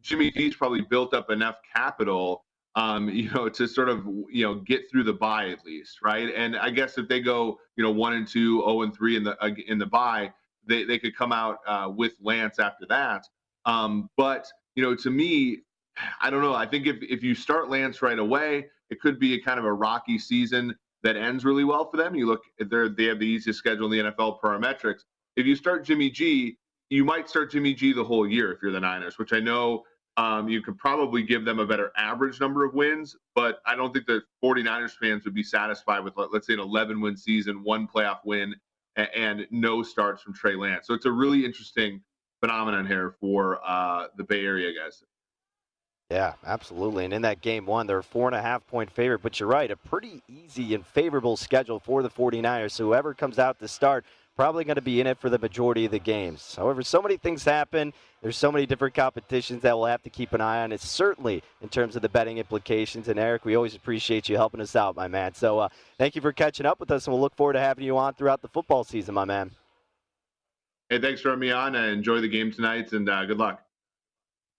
Jimmy 0.00 0.30
G's 0.30 0.56
probably 0.56 0.82
built 0.82 1.14
up 1.14 1.30
enough 1.30 1.56
capital, 1.74 2.44
um, 2.76 3.08
you 3.08 3.30
know, 3.30 3.48
to 3.48 3.66
sort 3.66 3.88
of 3.88 4.06
you 4.30 4.44
know 4.44 4.56
get 4.56 4.90
through 4.90 5.04
the 5.04 5.12
bye 5.12 5.48
at 5.50 5.64
least, 5.64 5.98
right? 6.02 6.32
And 6.34 6.56
I 6.56 6.70
guess 6.70 6.98
if 6.98 7.08
they 7.08 7.20
go, 7.20 7.58
you 7.76 7.84
know, 7.84 7.90
one 7.90 8.14
and 8.14 8.26
two, 8.26 8.58
zero 8.58 8.64
oh 8.66 8.82
and 8.82 8.94
three 8.94 9.16
in 9.16 9.24
the 9.24 9.42
uh, 9.42 9.50
in 9.66 9.78
the 9.78 9.86
bye, 9.86 10.32
they 10.66 10.84
they 10.84 10.98
could 10.98 11.16
come 11.16 11.32
out 11.32 11.58
uh, 11.66 11.90
with 11.94 12.12
Lance 12.20 12.58
after 12.58 12.86
that. 12.88 13.26
Um, 13.66 14.08
but 14.16 14.46
you 14.74 14.82
know, 14.82 14.94
to 14.94 15.10
me, 15.10 15.58
I 16.20 16.30
don't 16.30 16.42
know. 16.42 16.54
I 16.54 16.66
think 16.66 16.86
if 16.86 16.96
if 17.02 17.22
you 17.22 17.34
start 17.34 17.68
Lance 17.68 18.02
right 18.02 18.18
away, 18.18 18.66
it 18.90 19.00
could 19.00 19.18
be 19.18 19.34
a 19.34 19.40
kind 19.40 19.58
of 19.58 19.64
a 19.64 19.72
rocky 19.72 20.18
season 20.18 20.74
that 21.02 21.16
ends 21.16 21.44
really 21.44 21.64
well 21.64 21.90
for 21.90 21.96
them. 21.96 22.14
You 22.14 22.26
look, 22.26 22.42
they 22.58 22.64
they 22.64 23.04
have 23.04 23.18
the 23.18 23.26
easiest 23.26 23.58
schedule 23.58 23.92
in 23.92 24.06
the 24.06 24.10
NFL 24.10 24.40
per 24.40 24.52
our 24.52 24.58
metrics. 24.58 25.04
If 25.36 25.46
you 25.46 25.54
start 25.56 25.84
Jimmy 25.84 26.10
G, 26.10 26.58
you 26.90 27.04
might 27.04 27.28
start 27.28 27.52
Jimmy 27.52 27.72
G 27.72 27.92
the 27.92 28.04
whole 28.04 28.28
year 28.28 28.52
if 28.52 28.60
you're 28.60 28.72
the 28.72 28.80
Niners, 28.80 29.18
which 29.18 29.32
I 29.32 29.40
know 29.40 29.84
um, 30.16 30.48
you 30.48 30.60
could 30.60 30.76
probably 30.76 31.22
give 31.22 31.44
them 31.44 31.60
a 31.60 31.66
better 31.66 31.92
average 31.96 32.40
number 32.40 32.64
of 32.64 32.74
wins, 32.74 33.16
but 33.34 33.60
I 33.64 33.76
don't 33.76 33.94
think 33.94 34.06
the 34.06 34.22
49ers 34.44 34.92
fans 34.92 35.24
would 35.24 35.34
be 35.34 35.44
satisfied 35.44 36.00
with, 36.00 36.14
let's 36.16 36.48
say, 36.48 36.54
an 36.54 36.60
11 36.60 37.00
win 37.00 37.16
season, 37.16 37.62
one 37.62 37.86
playoff 37.86 38.18
win, 38.24 38.54
and, 38.96 39.08
and 39.16 39.46
no 39.50 39.82
starts 39.82 40.22
from 40.22 40.34
Trey 40.34 40.56
Lance. 40.56 40.88
So 40.88 40.94
it's 40.94 41.06
a 41.06 41.12
really 41.12 41.44
interesting 41.44 42.02
phenomenon 42.40 42.86
here 42.86 43.14
for 43.20 43.60
uh, 43.64 44.08
the 44.16 44.24
Bay 44.24 44.44
Area 44.44 44.72
guys. 44.78 45.02
Yeah, 46.10 46.32
absolutely. 46.44 47.04
And 47.04 47.14
in 47.14 47.22
that 47.22 47.40
game 47.40 47.66
one, 47.66 47.86
they're 47.86 47.98
a 47.98 48.02
four 48.02 48.26
and 48.26 48.34
a 48.34 48.42
half 48.42 48.66
point 48.66 48.90
favorite. 48.90 49.22
But 49.22 49.38
you're 49.38 49.48
right, 49.48 49.70
a 49.70 49.76
pretty 49.76 50.22
easy 50.26 50.74
and 50.74 50.84
favorable 50.84 51.36
schedule 51.36 51.78
for 51.78 52.02
the 52.02 52.10
49ers. 52.10 52.72
So 52.72 52.86
whoever 52.86 53.14
comes 53.14 53.38
out 53.38 53.60
to 53.60 53.68
start 53.68 54.04
probably 54.40 54.64
going 54.64 54.76
to 54.76 54.80
be 54.80 55.02
in 55.02 55.06
it 55.06 55.18
for 55.18 55.28
the 55.28 55.38
majority 55.38 55.84
of 55.84 55.90
the 55.90 55.98
games. 55.98 56.54
However, 56.56 56.82
so 56.82 57.02
many 57.02 57.18
things 57.18 57.44
happen. 57.44 57.92
There's 58.22 58.38
so 58.38 58.50
many 58.50 58.64
different 58.64 58.94
competitions 58.94 59.60
that 59.60 59.76
we'll 59.76 59.84
have 59.84 60.02
to 60.04 60.08
keep 60.08 60.32
an 60.32 60.40
eye 60.40 60.62
on. 60.62 60.72
It's 60.72 60.88
certainly 60.88 61.42
in 61.60 61.68
terms 61.68 61.94
of 61.94 62.00
the 62.00 62.08
betting 62.08 62.38
implications. 62.38 63.08
And 63.08 63.20
Eric, 63.20 63.44
we 63.44 63.54
always 63.54 63.74
appreciate 63.74 64.30
you 64.30 64.36
helping 64.36 64.62
us 64.62 64.74
out, 64.74 64.96
my 64.96 65.08
man. 65.08 65.34
So 65.34 65.58
uh, 65.58 65.68
thank 65.98 66.14
you 66.14 66.22
for 66.22 66.32
catching 66.32 66.64
up 66.64 66.80
with 66.80 66.90
us, 66.90 67.06
and 67.06 67.12
we'll 67.12 67.20
look 67.20 67.36
forward 67.36 67.52
to 67.52 67.60
having 67.60 67.84
you 67.84 67.98
on 67.98 68.14
throughout 68.14 68.40
the 68.40 68.48
football 68.48 68.82
season, 68.82 69.14
my 69.14 69.26
man. 69.26 69.50
Hey, 70.88 71.02
thanks 71.02 71.20
for 71.20 71.28
having 71.28 71.40
me 71.40 71.52
on. 71.52 71.76
I 71.76 71.90
enjoy 71.90 72.22
the 72.22 72.28
game 72.28 72.50
tonight, 72.50 72.92
and 72.92 73.10
uh, 73.10 73.26
good 73.26 73.36
luck. 73.36 73.62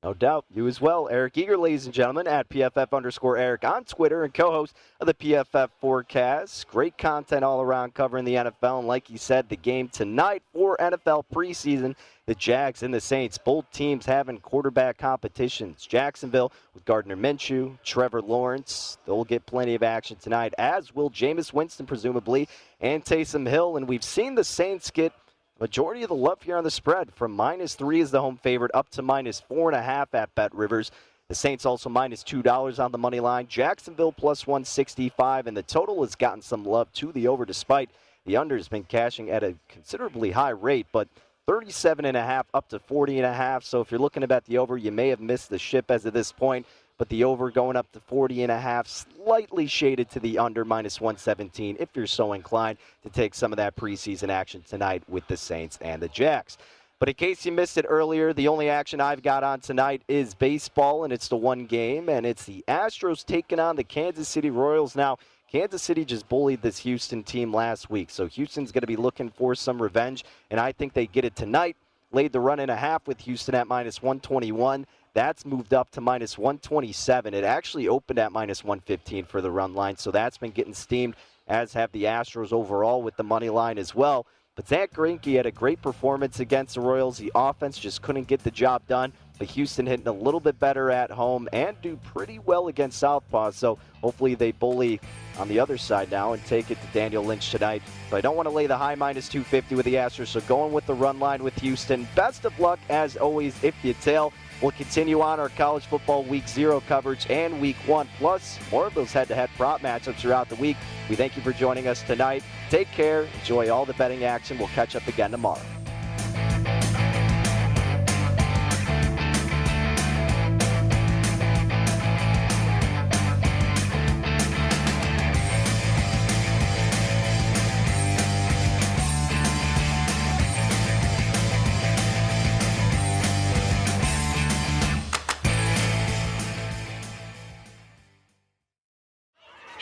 No 0.04 0.16
doubt. 0.16 0.46
You 0.52 0.68
as 0.68 0.82
well. 0.82 1.08
Eric 1.12 1.38
Eager, 1.38 1.56
ladies 1.56 1.86
and 1.86 1.94
gentlemen, 1.94 2.26
at 2.26 2.50
PFF 2.50 2.92
underscore 2.92 3.38
Eric 3.38 3.64
on 3.64 3.84
Twitter 3.84 4.24
and 4.24 4.34
co 4.34 4.50
host 4.52 4.76
of 5.00 5.06
the 5.06 5.14
PFF 5.14 5.70
Forecast. 5.80 6.68
Great 6.70 6.98
content 6.98 7.44
all 7.44 7.62
around 7.62 7.94
covering 7.94 8.26
the 8.26 8.34
NFL. 8.34 8.80
And 8.80 8.88
like 8.88 9.08
he 9.08 9.18
said, 9.18 9.48
the 9.48 9.56
game 9.56 9.90
tonight 9.90 10.42
for 10.54 10.76
NFL 10.78 11.26
preseason. 11.32 11.96
The 12.26 12.34
Jags 12.34 12.82
and 12.82 12.94
the 12.94 13.02
Saints, 13.02 13.38
both 13.38 13.70
teams 13.72 14.06
having 14.06 14.40
quarterback 14.40 14.98
competitions. 14.98 15.86
Jacksonville 15.86 16.52
with 16.74 16.86
Gardner 16.86 17.18
Minshew, 17.18 17.78
Trevor 17.84 18.22
Lawrence. 18.22 18.98
They'll 19.06 19.24
get 19.24 19.46
plenty 19.46 19.76
of 19.76 19.84
action 19.84 20.18
tonight, 20.18 20.54
as 20.58 20.96
will 20.96 21.12
Jameis 21.12 21.54
Winston, 21.54 21.86
presumably, 21.86 22.48
and 22.80 23.04
Taysom 23.04 23.48
Hill. 23.48 23.78
And 23.78 23.88
we've 23.88 24.04
seen 24.04 24.34
the 24.36 24.44
Saints 24.44 24.90
get 24.90 25.14
Majority 25.62 26.02
of 26.02 26.10
the 26.10 26.16
love 26.16 26.42
here 26.42 26.58
on 26.58 26.64
the 26.64 26.72
spread 26.72 27.14
from 27.14 27.34
minus 27.34 27.76
three 27.76 28.00
is 28.00 28.10
the 28.10 28.20
home 28.20 28.40
favorite 28.42 28.72
up 28.74 28.90
to 28.90 29.04
minus 29.04 29.40
four 29.40 29.70
and 29.70 29.78
a 29.78 29.82
half 29.84 30.12
at 30.16 30.34
Bet 30.34 30.56
Rivers. 30.56 30.90
The 31.28 31.36
Saints 31.36 31.68
also 31.68 31.88
minus 31.88 32.24
two 32.24 32.42
dollars 32.42 32.80
on 32.80 32.92
the 32.92 32.98
money 32.98 33.20
line. 33.20 33.46
Jacksonville 33.46 34.12
plus 34.12 34.48
165, 34.48 35.46
and 35.46 35.56
the 35.56 35.62
total 35.62 36.02
has 36.02 36.16
gotten 36.16 36.42
some 36.42 36.66
love 36.66 36.92
to 36.94 37.12
the 37.12 37.28
over, 37.28 37.46
despite 37.46 37.92
the 38.26 38.38
under 38.38 38.58
has 38.58 38.70
been 38.70 38.86
cashing 38.86 39.30
at 39.30 39.44
a 39.44 39.54
considerably 39.70 40.32
high 40.32 40.50
rate. 40.50 40.88
But 40.92 41.10
37 41.46 42.06
and 42.06 42.18
a 42.18 42.24
half 42.24 42.48
up 42.56 42.68
to 42.70 42.80
40 42.80 43.18
and 43.18 43.28
a 43.28 43.34
half. 43.34 43.64
So 43.64 43.82
if 43.82 43.92
you're 43.92 44.00
looking 44.00 44.24
about 44.24 44.46
the 44.46 44.58
over, 44.58 44.80
you 44.80 44.92
may 44.92 45.10
have 45.10 45.22
missed 45.22 45.52
the 45.52 45.60
ship 45.60 45.92
as 45.92 46.08
of 46.08 46.14
this 46.14 46.32
point. 46.32 46.66
But 47.02 47.10
the 47.10 47.24
over 47.24 47.50
going 47.50 47.78
up 47.78 47.92
to 47.94 48.00
40 48.00 48.44
and 48.44 48.52
a 48.52 48.60
half, 48.60 48.86
slightly 48.88 49.66
shaded 49.66 50.12
to 50.12 50.20
the 50.20 50.38
under 50.38 50.64
minus 50.64 51.02
117 51.02 51.78
if 51.80 51.90
you're 51.96 52.06
so 52.06 52.34
inclined 52.34 52.78
to 53.02 53.10
take 53.10 53.34
some 53.34 53.52
of 53.52 53.58
that 53.58 53.76
preseason 53.76 54.30
action 54.30 54.62
tonight 54.62 55.02
with 55.08 55.28
the 55.28 55.36
Saints 55.36 55.80
and 55.82 56.00
the 56.00 56.10
Jacks. 56.10 56.60
But 57.00 57.10
in 57.10 57.16
case 57.16 57.44
you 57.44 57.54
missed 57.54 57.80
it 57.80 57.88
earlier, 57.90 58.34
the 58.34 58.48
only 58.48 58.70
action 58.70 59.02
I've 59.02 59.24
got 59.24 59.44
on 59.44 59.62
tonight 59.62 60.04
is 60.08 60.36
baseball, 60.36 61.04
and 61.04 61.12
it's 61.12 61.28
the 61.28 61.38
one 61.38 61.66
game, 61.66 62.08
and 62.08 62.24
it's 62.24 62.46
the 62.46 62.64
Astros 62.68 63.26
taking 63.26 63.60
on 63.60 63.78
the 63.78 63.84
Kansas 63.84 64.28
City 64.28 64.52
Royals. 64.52 64.96
Now, 64.96 65.18
Kansas 65.52 65.82
City 65.82 66.06
just 66.06 66.30
bullied 66.30 66.62
this 66.62 66.78
Houston 66.78 67.24
team 67.24 67.52
last 67.52 67.90
week, 67.90 68.12
so 68.12 68.28
Houston's 68.28 68.72
going 68.72 68.82
to 68.82 68.86
be 68.86 68.96
looking 68.96 69.32
for 69.32 69.56
some 69.56 69.82
revenge, 69.82 70.24
and 70.52 70.60
I 70.60 70.72
think 70.72 70.94
they 70.94 71.08
get 71.08 71.26
it 71.26 71.36
tonight. 71.36 71.76
Laid 72.14 72.32
the 72.32 72.42
run 72.42 72.60
and 72.60 72.70
a 72.70 72.76
half 72.76 73.08
with 73.08 73.22
Houston 73.22 73.56
at 73.56 73.68
minus 73.68 74.04
121. 74.04 74.86
That's 75.14 75.46
moved 75.46 75.74
up 75.74 75.92
to 75.92 76.02
minus 76.02 76.38
127. 76.38 77.34
It 77.34 77.44
actually 77.44 77.88
opened 77.88 78.20
at 78.20 78.32
minus 78.32 78.64
115 78.64 79.26
for 79.26 79.42
the 79.42 79.52
run 79.52 79.74
line, 79.74 79.98
so 79.98 80.10
that's 80.10 80.38
been 80.38 80.52
getting 80.52 80.74
steamed, 80.74 81.16
as 81.48 81.74
have 81.74 81.92
the 81.92 82.06
Astros 82.06 82.54
overall 82.54 83.02
with 83.02 83.18
the 83.18 83.24
money 83.24 83.50
line 83.50 83.78
as 83.78 83.94
well. 83.94 84.26
But 84.56 84.68
Zach 84.68 84.94
Greinke 84.94 85.36
had 85.36 85.46
a 85.46 85.52
great 85.52 85.82
performance 85.82 86.40
against 86.40 86.76
the 86.76 86.82
Royals. 86.82 87.18
The 87.18 87.32
offense 87.36 87.80
just 87.80 88.02
couldn't 88.02 88.28
get 88.28 88.44
the 88.44 88.52
job 88.52 88.86
done. 88.88 89.14
But 89.40 89.48
Houston 89.50 89.88
hitting 89.88 90.08
a 90.08 90.12
little 90.12 90.42
bit 90.42 90.60
better 90.60 90.92
at 90.92 91.10
home 91.10 91.48
and 91.54 91.76
do 91.82 91.98
pretty 92.04 92.38
well 92.40 92.68
against 92.68 93.00
Southpaw. 93.00 93.52
So 93.52 93.80
hopefully 94.02 94.36
they 94.36 94.52
bully 94.52 95.00
on 95.40 95.48
the 95.48 95.60
other 95.60 95.78
side 95.78 96.12
now 96.12 96.34
and 96.34 96.46
take 96.46 96.70
it 96.70 96.80
to 96.82 96.88
Daniel 96.94 97.24
Lynch 97.24 97.50
tonight. 97.50 97.82
But 98.10 98.18
I 98.18 98.22
don't 98.22 98.36
want 98.36 98.48
to 98.48 98.54
lay 98.54 98.68
the 98.68 98.78
high 98.78 98.96
minus 98.96 99.30
250 99.30 99.76
with 99.76 99.86
the 99.86 99.96
Astros. 99.96 100.28
So 100.28 100.42
going 100.42 100.74
with 100.74 100.86
the 100.86 100.94
run 100.94 101.18
line 101.18 101.44
with 101.44 101.58
Houston. 101.62 102.06
Best 102.14 102.44
of 102.44 102.60
luck 102.60 102.80
as 102.90 103.16
always 103.16 103.64
if 103.64 103.74
you 103.84 103.94
tail. 103.96 104.34
We'll 104.62 104.72
continue 104.72 105.22
on 105.22 105.40
our 105.40 105.50
college 105.50 105.86
football 105.86 106.24
week 106.24 106.48
zero 106.48 106.82
coverage 106.88 107.26
and 107.30 107.60
week 107.60 107.78
one, 107.88 108.08
plus 108.18 108.60
more 108.72 108.86
of 108.88 108.94
those 108.94 109.12
head 109.12 109.28
to 109.30 109.36
head 109.36 109.50
prop 109.58 109.82
matchups 109.82 110.16
throughout 110.16 110.50
the 110.50 110.56
week. 110.56 110.78
We 111.10 111.16
thank 111.16 111.36
you 111.36 111.42
for 111.42 111.52
joining 111.52 111.88
us 111.88 112.04
tonight. 112.04 112.44
Take 112.70 112.92
care, 112.92 113.28
enjoy 113.40 113.70
all 113.70 113.86
the 113.86 113.94
betting 113.94 114.24
action. 114.24 114.60
We'll 114.60 114.68
catch 114.70 114.96
up 114.96 115.08
again 115.08 115.32
tomorrow. 115.32 115.62